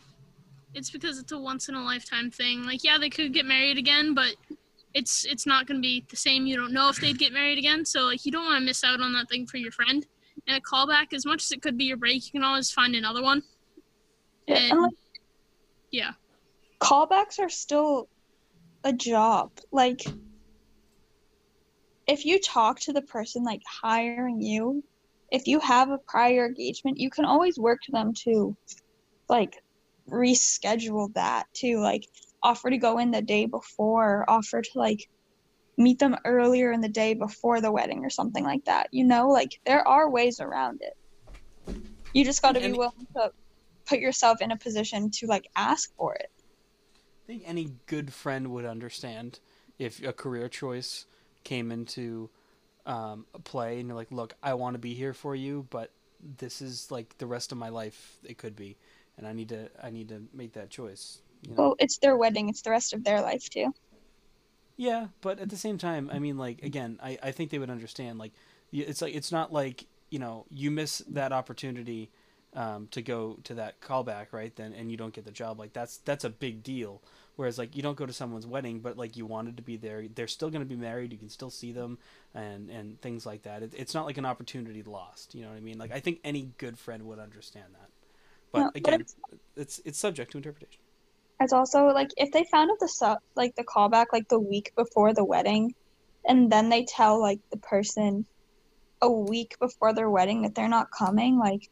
It's 0.73 0.89
because 0.89 1.19
it's 1.19 1.31
a 1.31 1.37
once 1.37 1.67
in 1.67 1.75
a 1.75 1.83
lifetime 1.83 2.31
thing. 2.31 2.63
Like, 2.63 2.83
yeah, 2.83 2.97
they 2.97 3.09
could 3.09 3.33
get 3.33 3.45
married 3.45 3.77
again, 3.77 4.13
but 4.13 4.35
it's 4.93 5.25
it's 5.25 5.45
not 5.45 5.67
gonna 5.67 5.79
be 5.81 6.05
the 6.09 6.15
same. 6.15 6.45
You 6.45 6.55
don't 6.55 6.71
know 6.73 6.89
if 6.89 6.97
they'd 6.97 7.17
get 7.17 7.33
married 7.33 7.57
again, 7.57 7.85
so 7.85 8.03
like 8.03 8.25
you 8.25 8.31
don't 8.31 8.45
want 8.45 8.59
to 8.59 8.65
miss 8.65 8.83
out 8.83 9.01
on 9.01 9.13
that 9.13 9.29
thing 9.29 9.45
for 9.45 9.57
your 9.57 9.71
friend. 9.71 10.05
And 10.47 10.57
a 10.57 10.61
callback, 10.61 11.13
as 11.13 11.25
much 11.25 11.43
as 11.43 11.51
it 11.51 11.61
could 11.61 11.77
be 11.77 11.85
your 11.85 11.97
break, 11.97 12.25
you 12.25 12.31
can 12.31 12.43
always 12.43 12.71
find 12.71 12.95
another 12.95 13.21
one. 13.21 13.43
Yeah, 14.47 14.55
And- 14.55 14.71
and 14.71 14.81
like 14.81 14.91
Yeah. 15.91 16.11
callbacks 16.81 17.39
are 17.39 17.49
still 17.49 18.07
a 18.83 18.93
job. 18.93 19.51
Like 19.71 20.01
if 22.07 22.25
you 22.25 22.39
talk 22.39 22.79
to 22.81 22.93
the 22.93 23.01
person 23.03 23.43
like 23.43 23.61
hiring 23.81 24.41
you, 24.41 24.83
if 25.31 25.47
you 25.47 25.59
have 25.59 25.89
a 25.89 25.99
prior 26.07 26.45
engagement, 26.45 26.99
you 26.99 27.09
can 27.09 27.25
always 27.25 27.57
work 27.57 27.79
to 27.85 27.91
them 27.91 28.11
to 28.25 28.55
like 29.29 29.57
reschedule 30.09 31.13
that 31.13 31.45
to 31.55 31.79
like 31.79 32.05
offer 32.43 32.69
to 32.69 32.77
go 32.77 32.97
in 32.97 33.11
the 33.11 33.21
day 33.21 33.45
before, 33.45 34.25
offer 34.27 34.61
to 34.61 34.71
like 34.75 34.99
meet 35.77 35.99
them 35.99 36.17
earlier 36.25 36.71
in 36.71 36.81
the 36.81 36.89
day 36.89 37.13
before 37.13 37.61
the 37.61 37.71
wedding 37.71 38.03
or 38.03 38.09
something 38.09 38.43
like 38.43 38.63
that. 38.65 38.87
You 38.91 39.05
know, 39.05 39.29
like 39.29 39.49
there 39.65 39.87
are 39.87 40.09
ways 40.11 40.39
around 40.39 40.79
it. 40.81 40.93
You 42.13 42.25
just 42.25 42.41
got 42.41 42.55
to 42.55 42.59
be 42.59 42.73
willing 42.73 43.07
to 43.15 43.31
put 43.91 43.99
yourself 43.99 44.41
in 44.41 44.51
a 44.51 44.57
position 44.57 45.11
to 45.11 45.27
like 45.27 45.49
ask 45.55 45.93
for 45.97 46.15
it. 46.15 46.31
I 46.37 47.27
think 47.27 47.43
any 47.45 47.73
good 47.87 48.13
friend 48.13 48.47
would 48.51 48.65
understand 48.65 49.39
if 49.77 50.01
a 50.03 50.13
career 50.13 50.47
choice 50.47 51.05
came 51.43 51.71
into 51.71 52.29
um, 52.85 53.25
a 53.33 53.39
play 53.39 53.79
and 53.79 53.87
you're 53.87 53.97
like, 53.97 54.11
look, 54.11 54.33
I 54.41 54.53
want 54.53 54.75
to 54.75 54.79
be 54.79 54.93
here 54.93 55.13
for 55.13 55.35
you, 55.35 55.67
but 55.69 55.91
this 56.37 56.61
is 56.61 56.89
like 56.89 57.17
the 57.17 57.27
rest 57.27 57.51
of 57.51 57.57
my 57.57 57.67
life. 57.67 58.17
It 58.23 58.37
could 58.37 58.55
be, 58.55 58.77
and 59.17 59.27
I 59.27 59.33
need 59.33 59.49
to 59.49 59.69
I 59.83 59.89
need 59.89 60.07
to 60.09 60.23
make 60.33 60.53
that 60.53 60.69
choice. 60.69 61.19
You 61.41 61.49
know? 61.49 61.55
Well, 61.61 61.75
it's 61.79 61.97
their 61.97 62.15
wedding. 62.15 62.47
It's 62.47 62.61
the 62.61 62.71
rest 62.71 62.93
of 62.93 63.03
their 63.03 63.21
life 63.21 63.49
too. 63.49 63.73
Yeah, 64.77 65.07
but 65.19 65.39
at 65.39 65.49
the 65.49 65.57
same 65.57 65.77
time, 65.77 66.09
I 66.11 66.19
mean, 66.19 66.37
like 66.37 66.63
again, 66.63 66.97
I, 67.03 67.17
I 67.21 67.31
think 67.31 67.51
they 67.51 67.59
would 67.59 67.69
understand. 67.69 68.19
Like, 68.19 68.31
it's 68.71 69.01
like 69.01 69.13
it's 69.13 69.31
not 69.31 69.51
like 69.51 69.85
you 70.09 70.19
know 70.19 70.45
you 70.49 70.71
miss 70.71 70.99
that 71.09 71.33
opportunity 71.33 72.09
um, 72.53 72.87
to 72.91 73.01
go 73.01 73.37
to 73.45 73.53
that 73.55 73.79
callback, 73.81 74.27
right? 74.31 74.55
Then 74.55 74.73
and 74.73 74.91
you 74.91 74.97
don't 74.97 75.13
get 75.13 75.25
the 75.25 75.31
job. 75.31 75.59
Like 75.59 75.73
that's 75.73 75.97
that's 75.97 76.23
a 76.23 76.29
big 76.29 76.63
deal. 76.63 77.01
Whereas 77.37 77.57
like 77.57 77.75
you 77.75 77.81
don't 77.81 77.97
go 77.97 78.05
to 78.05 78.13
someone's 78.13 78.45
wedding, 78.45 78.79
but 78.79 78.97
like 78.97 79.15
you 79.15 79.25
wanted 79.25 79.55
to 79.57 79.63
be 79.63 79.77
there. 79.77 80.03
They're 80.13 80.27
still 80.27 80.49
going 80.49 80.61
to 80.61 80.67
be 80.67 80.75
married. 80.75 81.11
You 81.13 81.17
can 81.17 81.29
still 81.29 81.49
see 81.49 81.71
them 81.71 81.97
and 82.35 82.69
and 82.69 82.99
things 83.01 83.25
like 83.25 83.43
that. 83.43 83.63
It, 83.63 83.73
it's 83.75 83.93
not 83.93 84.05
like 84.05 84.17
an 84.17 84.25
opportunity 84.25 84.83
lost. 84.83 85.33
You 85.33 85.43
know 85.43 85.49
what 85.49 85.57
I 85.57 85.61
mean? 85.61 85.77
Like 85.77 85.91
I 85.91 85.99
think 86.01 86.19
any 86.23 86.51
good 86.57 86.77
friend 86.77 87.03
would 87.07 87.19
understand 87.19 87.67
that. 87.73 87.89
But 88.51 88.59
No, 88.59 88.65
but 88.67 88.75
again, 88.77 88.93
it's- 89.01 89.15
it's 89.55 89.81
it's 89.85 89.97
subject 89.97 90.31
to 90.33 90.37
interpretation. 90.37 90.81
It's 91.39 91.53
also 91.53 91.85
like 91.87 92.11
if 92.17 92.31
they 92.31 92.43
found 92.43 92.69
out 92.69 92.79
the 92.79 92.87
su- 92.89 93.15
like 93.35 93.55
the 93.55 93.63
callback 93.63 94.07
like 94.13 94.27
the 94.27 94.39
week 94.39 94.73
before 94.75 95.13
the 95.13 95.23
wedding, 95.23 95.73
and 96.25 96.51
then 96.51 96.69
they 96.69 96.83
tell 96.83 97.19
like 97.19 97.39
the 97.49 97.57
person 97.57 98.25
a 99.01 99.09
week 99.09 99.57
before 99.59 99.93
their 99.93 100.09
wedding 100.09 100.43
that 100.43 100.53
they're 100.53 100.67
not 100.69 100.91
coming, 100.91 101.39
like 101.39 101.69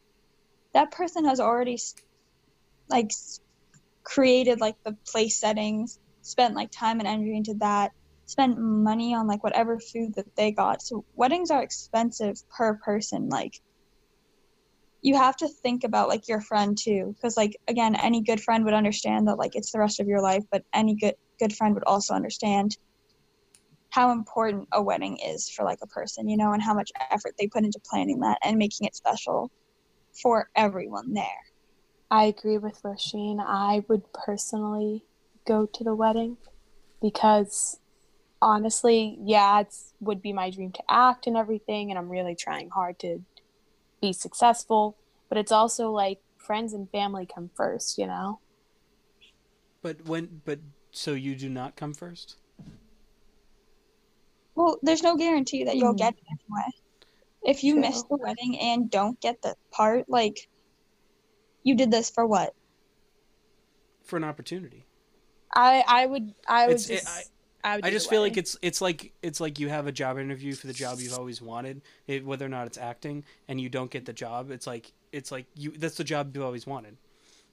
that 0.74 0.92
person 0.92 1.24
has 1.24 1.40
already 1.40 1.78
like 2.88 3.10
created 4.04 4.60
like 4.60 4.76
the 4.84 4.96
place 5.10 5.38
settings, 5.40 5.98
spent 6.22 6.54
like 6.54 6.70
time 6.70 6.98
and 6.98 7.08
energy 7.08 7.36
into 7.36 7.54
that, 7.60 7.92
spent 8.26 8.58
money 8.58 9.14
on 9.14 9.26
like 9.26 9.42
whatever 9.42 9.78
food 9.78 10.14
that 10.14 10.34
they 10.36 10.52
got. 10.52 10.82
So 10.82 11.04
weddings 11.14 11.50
are 11.50 11.62
expensive 11.62 12.36
per 12.56 12.78
person. 12.84 13.28
Like 13.28 13.52
you 15.02 15.16
have 15.16 15.36
to 15.36 15.48
think 15.48 15.84
about 15.84 16.08
like 16.08 16.28
your 16.28 16.40
friend 16.40 16.76
too 16.78 17.14
because 17.14 17.36
like 17.36 17.56
again 17.68 17.94
any 17.96 18.22
good 18.22 18.40
friend 18.40 18.64
would 18.64 18.74
understand 18.74 19.28
that 19.28 19.38
like 19.38 19.52
it's 19.54 19.72
the 19.72 19.78
rest 19.78 20.00
of 20.00 20.06
your 20.06 20.20
life 20.20 20.44
but 20.50 20.62
any 20.74 20.94
good 20.94 21.14
good 21.38 21.54
friend 21.54 21.74
would 21.74 21.84
also 21.84 22.14
understand 22.14 22.76
how 23.90 24.12
important 24.12 24.68
a 24.72 24.82
wedding 24.82 25.18
is 25.18 25.48
for 25.48 25.64
like 25.64 25.78
a 25.82 25.86
person 25.86 26.28
you 26.28 26.36
know 26.36 26.52
and 26.52 26.62
how 26.62 26.74
much 26.74 26.90
effort 27.10 27.34
they 27.38 27.46
put 27.46 27.64
into 27.64 27.80
planning 27.90 28.20
that 28.20 28.38
and 28.44 28.58
making 28.58 28.86
it 28.86 28.94
special 28.94 29.50
for 30.12 30.50
everyone 30.56 31.14
there 31.14 31.44
I 32.10 32.24
agree 32.24 32.58
with 32.58 32.82
Roisin. 32.82 33.40
I 33.40 33.84
would 33.88 34.12
personally 34.12 35.04
go 35.46 35.66
to 35.66 35.84
the 35.84 35.94
wedding 35.94 36.38
because 37.02 37.78
honestly, 38.42 39.18
yeah, 39.22 39.60
it 39.60 39.74
would 40.00 40.22
be 40.22 40.32
my 40.32 40.50
dream 40.50 40.72
to 40.72 40.82
act 40.88 41.26
and 41.26 41.36
everything, 41.36 41.90
and 41.90 41.98
I'm 41.98 42.08
really 42.10 42.34
trying 42.34 42.70
hard 42.70 42.98
to 43.00 43.24
be 44.00 44.12
successful. 44.12 44.98
But 45.28 45.38
it's 45.38 45.52
also 45.52 45.90
like 45.92 46.20
friends 46.38 46.72
and 46.72 46.90
family 46.90 47.26
come 47.26 47.50
first, 47.56 47.98
you 47.98 48.06
know? 48.06 48.40
But 49.82 50.04
when 50.06 50.40
but 50.44 50.60
so 50.92 51.14
you 51.14 51.34
do 51.36 51.48
not 51.48 51.76
come 51.76 51.94
first. 51.94 52.36
well 54.54 54.78
there's 54.82 55.02
no 55.02 55.16
guarantee 55.16 55.64
that 55.64 55.76
you'll 55.76 55.94
Mhm. 55.94 55.98
get 55.98 56.14
it 56.14 56.24
anyway 56.30 56.70
if 57.44 57.64
you 57.64 57.74
True. 57.74 57.82
miss 57.82 58.02
the 58.04 58.16
wedding 58.16 58.58
and 58.60 58.90
don't 58.90 59.18
get 59.20 59.40
the 59.42 59.56
part 59.70 60.08
like 60.08 60.48
you 61.62 61.74
did 61.74 61.90
this 61.90 62.10
for 62.10 62.26
what 62.26 62.54
for 64.04 64.16
an 64.16 64.24
opportunity. 64.24 64.84
I 65.54 65.84
I 65.86 66.06
would 66.06 66.34
I 66.48 66.66
would 66.66 66.76
It's- 66.80 66.90
it- 66.90 67.08
I- 67.08 67.22
I, 67.62 67.76
would 67.76 67.84
I 67.84 67.90
just 67.90 68.06
the 68.06 68.10
feel 68.14 68.22
like 68.22 68.38
it's 68.38 68.56
it's 68.62 68.80
like 68.80 69.12
it's 69.20 69.38
like 69.38 69.58
you 69.58 69.68
have 69.68 69.86
a 69.86 69.92
job 69.92 70.18
interview 70.18 70.54
for 70.54 70.66
the 70.66 70.72
job 70.72 70.98
you've 70.98 71.12
always 71.18 71.42
wanted, 71.42 71.82
it, 72.06 72.24
whether 72.24 72.46
or 72.46 72.48
not 72.48 72.66
it's 72.66 72.78
acting, 72.78 73.22
and 73.48 73.60
you 73.60 73.68
don't 73.68 73.90
get 73.90 74.06
the 74.06 74.14
job. 74.14 74.50
It's 74.50 74.66
like 74.66 74.92
it's 75.12 75.30
like 75.30 75.44
you 75.54 75.72
that's 75.72 75.96
the 75.96 76.04
job 76.04 76.34
you've 76.34 76.42
always 76.44 76.66
wanted. 76.66 76.96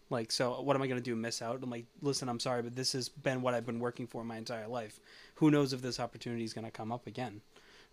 Like 0.09 0.31
so, 0.31 0.61
what 0.61 0.77
am 0.77 0.81
I 0.81 0.87
gonna 0.87 1.01
do? 1.01 1.13
Miss 1.17 1.41
out? 1.41 1.61
I'm 1.61 1.69
like, 1.69 1.87
listen, 2.01 2.29
I'm 2.29 2.39
sorry, 2.39 2.61
but 2.61 2.73
this 2.73 2.93
has 2.93 3.09
been 3.09 3.41
what 3.41 3.53
I've 3.53 3.65
been 3.65 3.79
working 3.79 4.07
for 4.07 4.23
my 4.23 4.37
entire 4.37 4.69
life. 4.69 5.01
Who 5.35 5.51
knows 5.51 5.73
if 5.73 5.81
this 5.81 5.99
opportunity 5.99 6.45
is 6.45 6.53
gonna 6.53 6.71
come 6.71 6.93
up 6.93 7.05
again? 7.05 7.41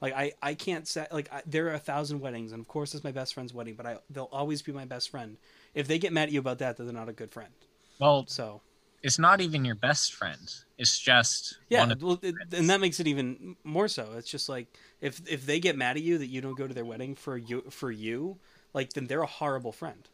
Like 0.05 0.13
I, 0.15 0.33
I 0.43 0.53
can't 0.53 0.87
say 0.87 1.07
like 1.11 1.33
I, 1.33 1.41
there 1.47 1.69
are 1.69 1.73
a 1.73 1.79
thousand 1.79 2.21
weddings, 2.21 2.53
and 2.53 2.61
of 2.61 2.69
course 2.69 2.95
it's 2.95 3.05
my 3.05 3.11
best 3.11 3.33
friend's 3.33 3.55
wedding, 3.55 3.75
but 3.75 3.87
I 3.87 3.97
they'll 4.11 4.29
always 4.31 4.61
be 4.61 4.71
my 4.71 4.85
best 4.85 5.11
friend. 5.11 5.39
If 5.75 5.89
they 5.89 5.99
get 5.99 6.13
mad 6.13 6.25
at 6.25 6.33
you 6.33 6.41
about 6.41 6.59
that, 6.59 6.77
then 6.77 6.85
they're 6.85 6.95
not 6.95 7.09
a 7.09 7.15
good 7.15 7.33
friend. 7.33 7.55
Well, 7.99 8.27
So 8.27 8.61
it's 9.03 9.19
not 9.19 9.41
even 9.41 9.65
your 9.65 9.77
best 9.77 10.13
friend. 10.13 10.53
It's 10.77 10.99
just 10.99 11.57
yeah, 11.71 11.81
one 11.81 11.93
of 11.93 12.03
well, 12.03 12.19
it, 12.21 12.35
and 12.53 12.69
that 12.69 12.83
makes 12.83 13.01
it 13.01 13.07
even 13.07 13.57
more 13.65 13.89
so. 13.89 14.13
It's 14.19 14.31
just 14.31 14.47
like 14.47 14.67
if 15.01 15.23
if 15.27 15.47
they 15.47 15.59
get 15.59 15.75
mad 15.75 15.97
at 15.97 16.03
you 16.03 16.19
that 16.19 16.27
you 16.27 16.43
don't 16.43 16.59
go 16.59 16.69
to 16.69 16.75
their 16.75 16.85
wedding 16.85 17.15
for 17.15 17.39
you 17.39 17.63
for 17.71 17.91
you, 17.91 18.37
like 18.75 18.93
then 18.93 19.07
they're 19.07 19.23
a 19.23 19.27
horrible 19.27 19.73
friend. 19.73 20.07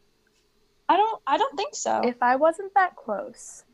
I 0.87 0.95
don't 0.95 1.21
I 1.27 1.37
don't 1.37 1.57
think 1.57 1.75
so. 1.75 1.99
If 2.05 2.23
I 2.23 2.37
wasn't 2.37 2.73
that 2.75 2.95
close, 2.95 3.65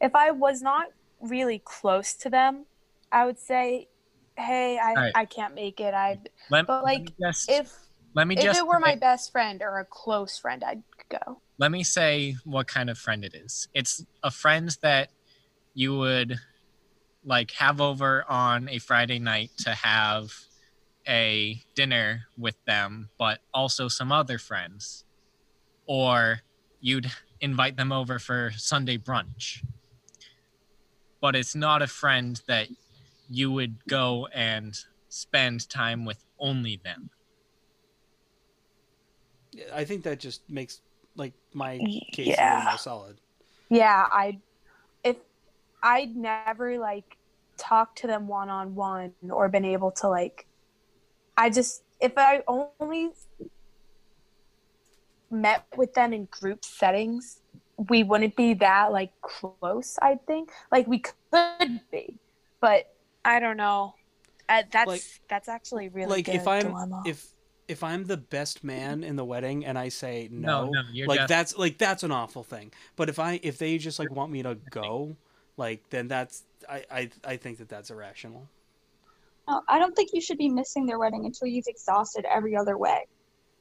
if 0.00 0.14
I 0.14 0.30
was 0.30 0.62
not 0.62 0.86
really 1.20 1.60
close 1.64 2.14
to 2.14 2.30
them, 2.30 2.66
I 3.10 3.26
would 3.26 3.40
say, 3.40 3.88
"Hey, 4.36 4.78
I, 4.78 4.90
Alright. 4.90 5.12
I 5.14 5.24
can't 5.24 5.54
make 5.54 5.80
it." 5.80 5.94
I 5.94 6.18
Let, 6.50 6.66
but 6.66 6.76
let 6.76 6.84
like 6.84 7.00
me 7.02 7.14
just, 7.20 7.50
if 7.50 7.72
let 8.14 8.26
me 8.26 8.36
if 8.36 8.42
just 8.42 8.58
it 8.58 8.66
were 8.66 8.78
my 8.80 8.94
say- 8.94 9.00
best 9.00 9.32
friend 9.32 9.62
or 9.62 9.78
a 9.78 9.84
close 9.84 10.38
friend, 10.38 10.62
I'd 10.64 10.82
go. 11.08 11.40
let 11.58 11.70
me 11.70 11.82
say 11.84 12.36
what 12.44 12.66
kind 12.66 12.90
of 12.90 12.98
friend 12.98 13.24
it 13.24 13.34
is. 13.34 13.68
It's 13.74 14.04
a 14.22 14.30
friend 14.30 14.76
that 14.82 15.10
you 15.74 15.96
would 15.96 16.38
like 17.24 17.50
have 17.52 17.80
over 17.80 18.24
on 18.28 18.68
a 18.68 18.78
Friday 18.78 19.18
night 19.18 19.50
to 19.58 19.70
have 19.70 20.32
a 21.08 21.62
dinner 21.74 22.26
with 22.38 22.56
them, 22.66 23.08
but 23.18 23.40
also 23.54 23.88
some 23.88 24.10
other 24.12 24.38
friends. 24.38 25.04
Or 25.86 26.40
you'd 26.80 27.10
invite 27.40 27.76
them 27.76 27.92
over 27.92 28.18
for 28.18 28.52
Sunday 28.56 28.98
brunch. 28.98 29.64
But 31.20 31.36
it's 31.36 31.54
not 31.54 31.82
a 31.82 31.86
friend 31.86 32.40
that 32.48 32.68
you 33.28 33.50
would 33.52 33.86
go 33.88 34.28
and 34.32 34.74
spend 35.08 35.68
time 35.68 36.04
with 36.04 36.24
only 36.38 36.80
them. 36.82 37.10
I 39.72 39.84
think 39.84 40.04
that 40.04 40.20
just 40.20 40.42
makes 40.48 40.80
like 41.16 41.32
my 41.54 41.78
case 42.12 42.26
a 42.26 42.30
Yeah. 42.30 42.50
little 42.50 42.70
more 42.70 42.78
solid. 42.78 43.20
Yeah, 43.70 44.06
I 44.10 44.38
if 45.02 45.16
I'd 45.82 46.14
never 46.14 46.78
like 46.78 47.16
talked 47.58 47.98
to 47.98 48.06
them 48.06 48.28
one 48.28 48.50
on 48.50 48.74
one 48.74 49.12
or 49.30 49.48
been 49.48 49.64
able 49.64 49.90
to 49.92 50.08
like 50.08 50.46
I 51.36 51.50
just 51.50 51.82
if 52.00 52.12
I 52.16 52.42
only 52.46 53.10
met 55.30 55.64
with 55.76 55.94
them 55.94 56.12
in 56.12 56.26
group 56.26 56.64
settings, 56.64 57.40
we 57.90 58.02
wouldn't 58.02 58.36
be 58.36 58.54
that 58.54 58.92
like 58.92 59.12
close, 59.22 59.98
I 60.00 60.18
think. 60.26 60.50
Like 60.70 60.86
we 60.86 60.98
could 61.00 61.80
be, 61.90 62.18
but 62.60 62.86
I 63.26 63.40
don't 63.40 63.56
know. 63.56 63.94
Uh, 64.48 64.62
that's 64.70 64.86
Like- 64.88 65.02
that's 65.28 65.48
actually 65.48 65.88
really 65.88 66.08
like 66.10 66.26
good 66.26 66.36
if 66.36 66.46
I'm 66.46 66.62
dilemma. 66.68 67.02
if 67.04 67.26
if 67.66 67.82
I'm 67.82 68.04
the 68.04 68.16
best 68.16 68.62
man 68.62 69.02
in 69.02 69.16
the 69.16 69.24
wedding 69.24 69.66
and 69.66 69.76
I 69.76 69.88
say 69.88 70.28
No, 70.30 70.66
no, 70.66 70.70
no, 70.70 70.82
you're 70.92 71.08
like 71.08 71.18
def- 71.20 71.28
that's 71.28 71.58
like 71.58 71.78
that's 71.78 72.04
an 72.04 72.12
awful 72.12 72.44
thing. 72.44 72.72
But 72.94 73.08
if 73.08 73.18
I 73.18 73.40
if 73.42 73.58
they 73.58 73.76
just 73.78 73.98
like 73.98 74.10
want 74.12 74.30
me 74.30 74.44
to 74.44 74.54
go, 74.70 75.16
like 75.56 75.82
then 75.90 76.06
that's 76.06 76.44
I 76.68 76.84
I, 76.90 77.10
I 77.24 77.36
think 77.36 77.58
that 77.58 77.68
that's 77.68 77.90
irrational. 77.90 78.46
No, 79.48 79.62
I 79.66 79.80
don't 79.80 79.96
think 79.96 80.10
you 80.12 80.20
should 80.20 80.38
be 80.38 80.48
missing 80.48 80.86
their 80.86 80.98
wedding 81.00 81.24
until 81.26 81.48
you've 81.48 81.66
exhausted 81.66 82.24
every 82.24 82.56
other 82.56 82.78
way 82.78 83.06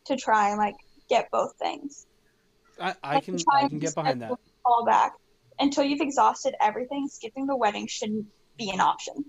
to 0.05 0.16
try 0.16 0.49
and 0.49 0.59
like 0.59 0.76
get 1.09 1.32
both 1.32 1.55
things. 1.57 2.05
I, 2.80 2.93
I 3.03 3.13
Like, 3.16 3.24
can 3.26 3.38
try 3.38 3.57
I 3.57 3.61
and 3.61 3.70
can 3.72 3.80
get 3.80 3.95
behind 3.95 4.22
that. 4.22 4.32
Fall 4.63 4.86
back 4.86 5.13
until 5.59 5.84
you've 5.84 6.01
exhausted 6.01 6.53
everything. 6.61 7.07
Skipping 7.07 7.47
the 7.47 7.55
wedding 7.55 7.88
shouldn't 7.88 8.28
be 8.57 8.70
an 8.70 8.82
option. 8.82 9.26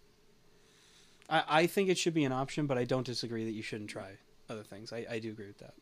I, 1.29 1.45
I 1.49 1.66
think 1.66 1.89
it 1.89 1.99
should 1.99 2.14
be 2.14 2.24
an 2.24 2.33
option, 2.33 2.66
but 2.66 2.79
I 2.79 2.85
don't 2.85 3.07
disagree 3.07 3.45
that 3.45 3.53
you 3.53 3.62
shouldn't 3.62 3.91
try 3.91 4.12
other 4.49 4.62
things. 4.62 4.93
I, 4.93 5.07
I 5.11 5.18
do 5.18 5.31
agree 5.31 5.47
with 5.47 5.59
that. 5.59 5.74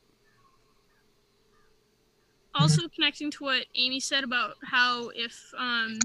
also 2.54 2.88
connecting 2.94 3.30
to 3.32 3.44
what 3.44 3.66
Amy 3.74 4.00
said 4.00 4.24
about 4.24 4.54
how 4.64 5.10
if 5.14 5.52
um, 5.58 5.98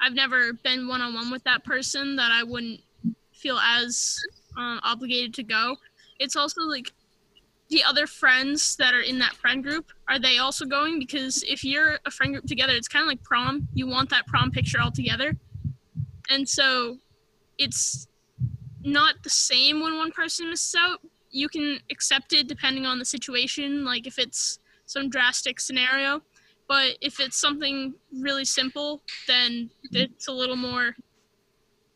I've 0.00 0.14
never 0.14 0.52
been 0.52 0.88
one 0.88 1.00
on 1.00 1.14
one 1.14 1.30
with 1.30 1.44
that 1.44 1.64
person, 1.64 2.16
that 2.16 2.32
I 2.32 2.42
wouldn't 2.42 2.80
feel 3.32 3.58
as 3.58 4.18
um, 4.56 4.80
obligated 4.82 5.34
to 5.34 5.42
go. 5.42 5.76
It's 6.18 6.36
also 6.36 6.62
like 6.62 6.92
the 7.68 7.82
other 7.84 8.06
friends 8.06 8.76
that 8.76 8.94
are 8.94 9.00
in 9.00 9.18
that 9.18 9.34
friend 9.34 9.62
group 9.62 9.86
are 10.08 10.18
they 10.18 10.38
also 10.38 10.66
going? 10.66 10.98
Because 10.98 11.42
if 11.44 11.64
you're 11.64 11.98
a 12.04 12.10
friend 12.10 12.34
group 12.34 12.44
together, 12.44 12.74
it's 12.74 12.88
kind 12.88 13.02
of 13.02 13.08
like 13.08 13.22
prom. 13.22 13.66
You 13.74 13.86
want 13.86 14.10
that 14.10 14.26
prom 14.26 14.50
picture 14.50 14.80
all 14.80 14.90
together, 14.90 15.36
and 16.28 16.48
so 16.48 16.98
it's 17.58 18.06
not 18.84 19.22
the 19.22 19.30
same 19.30 19.80
when 19.80 19.96
one 19.96 20.12
person 20.12 20.50
misses 20.50 20.74
out. 20.78 21.00
You 21.30 21.48
can 21.48 21.78
accept 21.90 22.32
it 22.32 22.46
depending 22.48 22.86
on 22.86 22.98
the 22.98 23.04
situation. 23.04 23.84
Like 23.84 24.06
if 24.06 24.18
it's 24.18 24.58
some 24.86 25.08
drastic 25.08 25.60
scenario. 25.60 26.22
But 26.68 26.96
if 27.00 27.20
it's 27.20 27.40
something 27.40 27.94
really 28.12 28.44
simple, 28.44 29.02
then 29.26 29.70
it's 29.90 30.28
a 30.28 30.32
little 30.32 30.56
more 30.56 30.94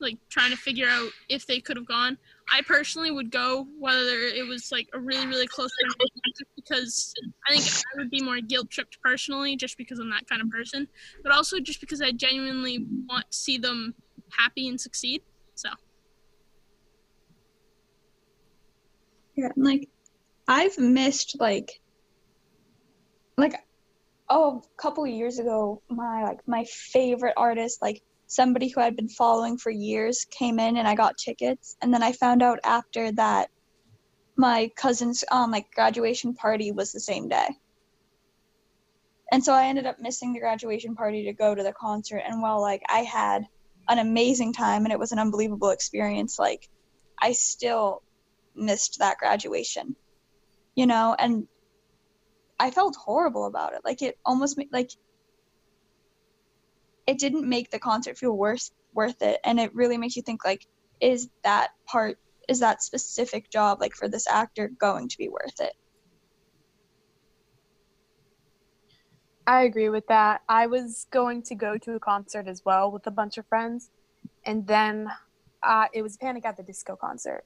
like 0.01 0.19
trying 0.29 0.51
to 0.51 0.57
figure 0.57 0.89
out 0.89 1.11
if 1.29 1.47
they 1.47 1.61
could 1.61 1.77
have 1.77 1.87
gone. 1.87 2.19
I 2.53 2.61
personally 2.63 3.11
would 3.11 3.31
go 3.31 3.67
whether 3.79 4.21
it 4.21 4.47
was 4.47 4.71
like 4.71 4.89
a 4.93 4.99
really, 4.99 5.27
really 5.27 5.47
close 5.47 5.71
friend 5.81 6.13
because 6.55 7.15
I 7.49 7.57
think 7.57 7.65
I 7.65 7.99
would 7.99 8.11
be 8.11 8.23
more 8.23 8.41
guilt 8.41 8.71
tripped 8.71 9.01
personally 9.01 9.57
just 9.57 9.79
because 9.79 9.99
I'm 9.99 10.11
that 10.11 10.29
kind 10.29 10.43
of 10.43 10.51
person. 10.51 10.89
But 11.23 11.33
also 11.33 11.59
just 11.59 11.81
because 11.81 12.03
I 12.03 12.13
genuinely 12.13 12.85
want 13.09 13.31
to 13.31 13.37
see 13.37 13.57
them 13.59 13.95
happy 14.37 14.69
and 14.69 14.81
succeed. 14.81 15.23
So 15.55 15.71
Yeah, 19.37 19.49
like 19.57 19.89
I've 20.49 20.79
missed 20.79 21.37
like 21.39 21.71
like 23.37 23.55
oh 24.31 24.63
a 24.65 24.83
couple 24.83 25.07
years 25.07 25.39
ago 25.39 25.83
my 25.91 26.25
like 26.25 26.41
my 26.47 26.65
favorite 26.65 27.35
artist 27.37 27.81
like 27.83 28.01
somebody 28.29 28.69
who 28.69 28.81
I'd 28.81 28.97
been 28.97 29.09
following 29.09 29.59
for 29.59 29.71
years 29.71 30.27
came 30.31 30.59
in 30.59 30.79
and 30.79 30.89
I 30.89 30.95
got 30.95 31.19
tickets 31.19 31.77
and 31.83 31.93
then 31.93 32.03
I 32.03 32.13
found 32.13 32.43
out 32.43 32.59
after 32.65 33.13
that 33.13 33.49
my 34.37 34.71
cousin's 34.77 35.23
um 35.31 35.51
like 35.51 35.67
graduation 35.75 36.35
party 36.35 36.73
was 36.73 36.93
the 36.93 37.01
same 37.01 37.29
day. 37.29 37.49
And 39.33 39.45
so 39.45 39.53
I 39.53 39.67
ended 39.67 39.87
up 39.87 39.97
missing 40.01 40.33
the 40.33 40.41
graduation 40.41 40.95
party 40.95 41.25
to 41.25 41.33
go 41.33 41.55
to 41.55 41.63
the 41.63 41.73
concert 41.73 42.23
and 42.27 42.41
while 42.41 42.61
like 42.61 42.83
I 42.89 43.01
had 43.01 43.45
an 43.89 43.99
amazing 43.99 44.53
time 44.53 44.85
and 44.85 44.93
it 44.93 44.99
was 44.99 45.13
an 45.13 45.19
unbelievable 45.19 45.71
experience 45.71 46.39
like 46.39 46.67
I 47.21 47.33
still 47.33 48.03
missed 48.57 48.99
that 48.99 49.19
graduation 49.19 49.95
you 50.75 50.87
know 50.87 51.15
and 51.19 51.47
i 52.59 52.71
felt 52.71 52.97
horrible 52.97 53.47
about 53.47 53.75
it. 53.75 53.81
Like 53.85 54.03
it 54.03 54.19
almost 54.25 54.59
like 54.73 54.91
it 57.07 57.19
didn't 57.19 57.49
make 57.49 57.71
the 57.71 57.79
concert 57.79 58.19
feel 58.19 58.37
worth 58.37 58.71
worth 58.93 59.21
it. 59.23 59.39
And 59.45 59.61
it 59.61 59.75
really 59.75 59.99
makes 59.99 60.17
you 60.17 60.23
think 60.23 60.45
like 60.45 60.67
is 61.01 61.29
that 61.45 61.71
part 61.87 62.19
is 62.49 62.61
that 62.61 62.83
specific 62.83 63.51
job 63.51 63.81
like 63.81 63.95
for 63.95 64.09
this 64.09 64.27
actor 64.27 64.71
going 64.79 65.09
to 65.09 65.19
be 65.19 65.29
worth 65.29 65.61
it? 65.61 65.73
I 69.47 69.63
agree 69.63 69.89
with 69.89 70.07
that. 70.09 70.41
I 70.49 70.67
was 70.67 71.07
going 71.13 71.43
to 71.45 71.55
go 71.55 71.79
to 71.79 71.95
a 71.95 72.01
concert 72.01 72.49
as 72.49 72.63
well 72.65 72.91
with 72.91 73.07
a 73.07 73.13
bunch 73.13 73.39
of 73.39 73.47
friends, 73.47 73.91
and 74.45 74.67
then 74.67 75.09
uh, 75.63 75.87
it 75.93 76.03
was 76.03 76.17
Panic 76.17 76.45
at 76.45 76.57
the 76.57 76.65
Disco 76.65 76.97
concert, 76.97 77.45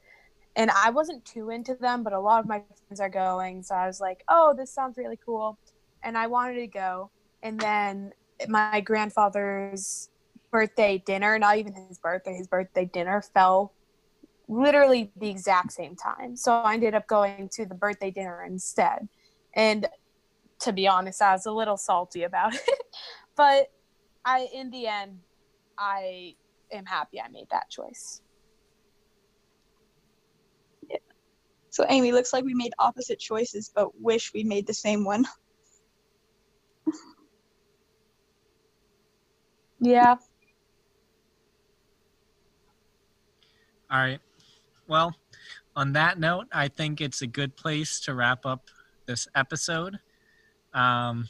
and 0.56 0.70
I 0.70 0.90
wasn't 0.90 1.24
too 1.24 1.50
into 1.50 1.74
them, 1.74 2.02
but 2.02 2.12
a 2.12 2.20
lot 2.20 2.40
of 2.40 2.46
my 2.48 2.62
friends 2.88 3.00
are 3.00 3.08
going, 3.08 3.62
so 3.62 3.74
I 3.74 3.86
was 3.86 4.00
like, 4.00 4.22
"Oh, 4.28 4.54
this 4.56 4.72
sounds 4.74 4.96
really 4.98 5.18
cool," 5.24 5.58
and 6.02 6.16
I 6.18 6.26
wanted 6.26 6.54
to 6.60 6.66
go. 6.66 7.10
And 7.42 7.58
then 7.58 8.12
my 8.48 8.80
grandfather's 8.80 10.08
birthday 10.52 11.02
dinner, 11.06 11.38
not 11.38 11.58
even 11.58 11.74
his 11.74 11.98
birthday, 11.98 12.34
his 12.36 12.48
birthday 12.48 12.84
dinner 12.92 13.22
fell 13.34 13.74
literally 14.48 15.12
the 15.16 15.28
exact 15.30 15.72
same 15.72 15.96
time, 15.96 16.36
so 16.36 16.52
I 16.52 16.74
ended 16.74 16.94
up 16.94 17.06
going 17.06 17.48
to 17.52 17.66
the 17.66 17.74
birthday 17.74 18.10
dinner 18.10 18.44
instead, 18.44 19.08
and 19.54 19.88
to 20.60 20.72
be 20.72 20.86
honest, 20.88 21.22
I 21.22 21.32
was 21.32 21.46
a 21.46 21.52
little 21.52 21.76
salty 21.76 22.22
about 22.22 22.54
it. 22.68 22.78
but 23.36 23.66
I 24.24 24.48
in 24.52 24.70
the 24.70 24.86
end 24.86 25.20
I 25.78 26.34
am 26.72 26.86
happy 26.86 27.20
I 27.20 27.28
made 27.28 27.46
that 27.50 27.70
choice. 27.70 28.20
So 31.70 31.84
amy 31.88 32.12
looks 32.12 32.32
like 32.32 32.44
we 32.44 32.54
made 32.54 32.72
opposite 32.78 33.18
choices 33.18 33.70
but 33.74 33.88
wish 34.00 34.32
we 34.34 34.44
made 34.44 34.66
the 34.66 34.74
same 34.74 35.04
one 35.04 35.24
Yeah. 39.80 40.16
All 43.90 43.98
right. 43.98 44.20
Well, 44.86 45.16
on 45.74 45.92
that 45.94 46.18
note, 46.20 46.46
I 46.52 46.68
think 46.68 47.00
it's 47.00 47.22
a 47.22 47.26
good 47.26 47.56
place 47.56 47.98
to 48.00 48.14
wrap 48.14 48.44
up 48.44 48.68
this 49.06 49.26
episode. 49.34 49.98
Um, 50.74 51.28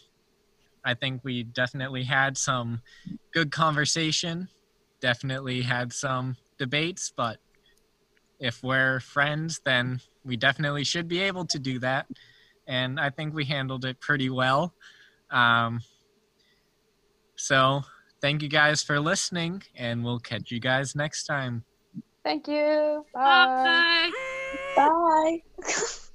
I 0.85 0.95
think 0.95 1.23
we 1.25 1.45
definitely 1.45 2.05
had 2.05 2.37
some 2.37 2.83
good 3.33 3.51
conversation, 3.53 4.49
definitely 5.01 5.63
had 5.63 5.93
some 5.93 6.37
debates, 6.59 7.13
but 7.17 7.39
if 8.41 8.63
we're 8.63 9.01
friends, 9.01 9.61
then 9.65 10.01
we 10.25 10.37
definitely 10.37 10.85
should 10.85 11.07
be 11.07 11.21
able 11.21 11.47
to 11.47 11.59
do 11.59 11.79
that. 11.81 12.07
And 12.67 12.99
I 12.99 13.11
think 13.11 13.35
we 13.35 13.45
handled 13.45 13.85
it 13.85 14.01
pretty 14.01 14.31
well. 14.31 14.75
Um, 15.31 15.81
so 17.37 17.83
thank 18.21 18.43
you 18.43 18.49
guys 18.49 18.83
for 18.83 18.99
listening, 19.01 19.63
and 19.77 20.05
we'll 20.05 20.19
catch 20.19 20.51
you 20.51 20.61
guys 20.61 20.95
next 20.95 21.25
time. 21.25 21.65
Thank 22.25 22.49
you. 22.49 23.05
Bye. 23.15 24.11
Bye. 24.77 24.91
Bye. 25.63 25.67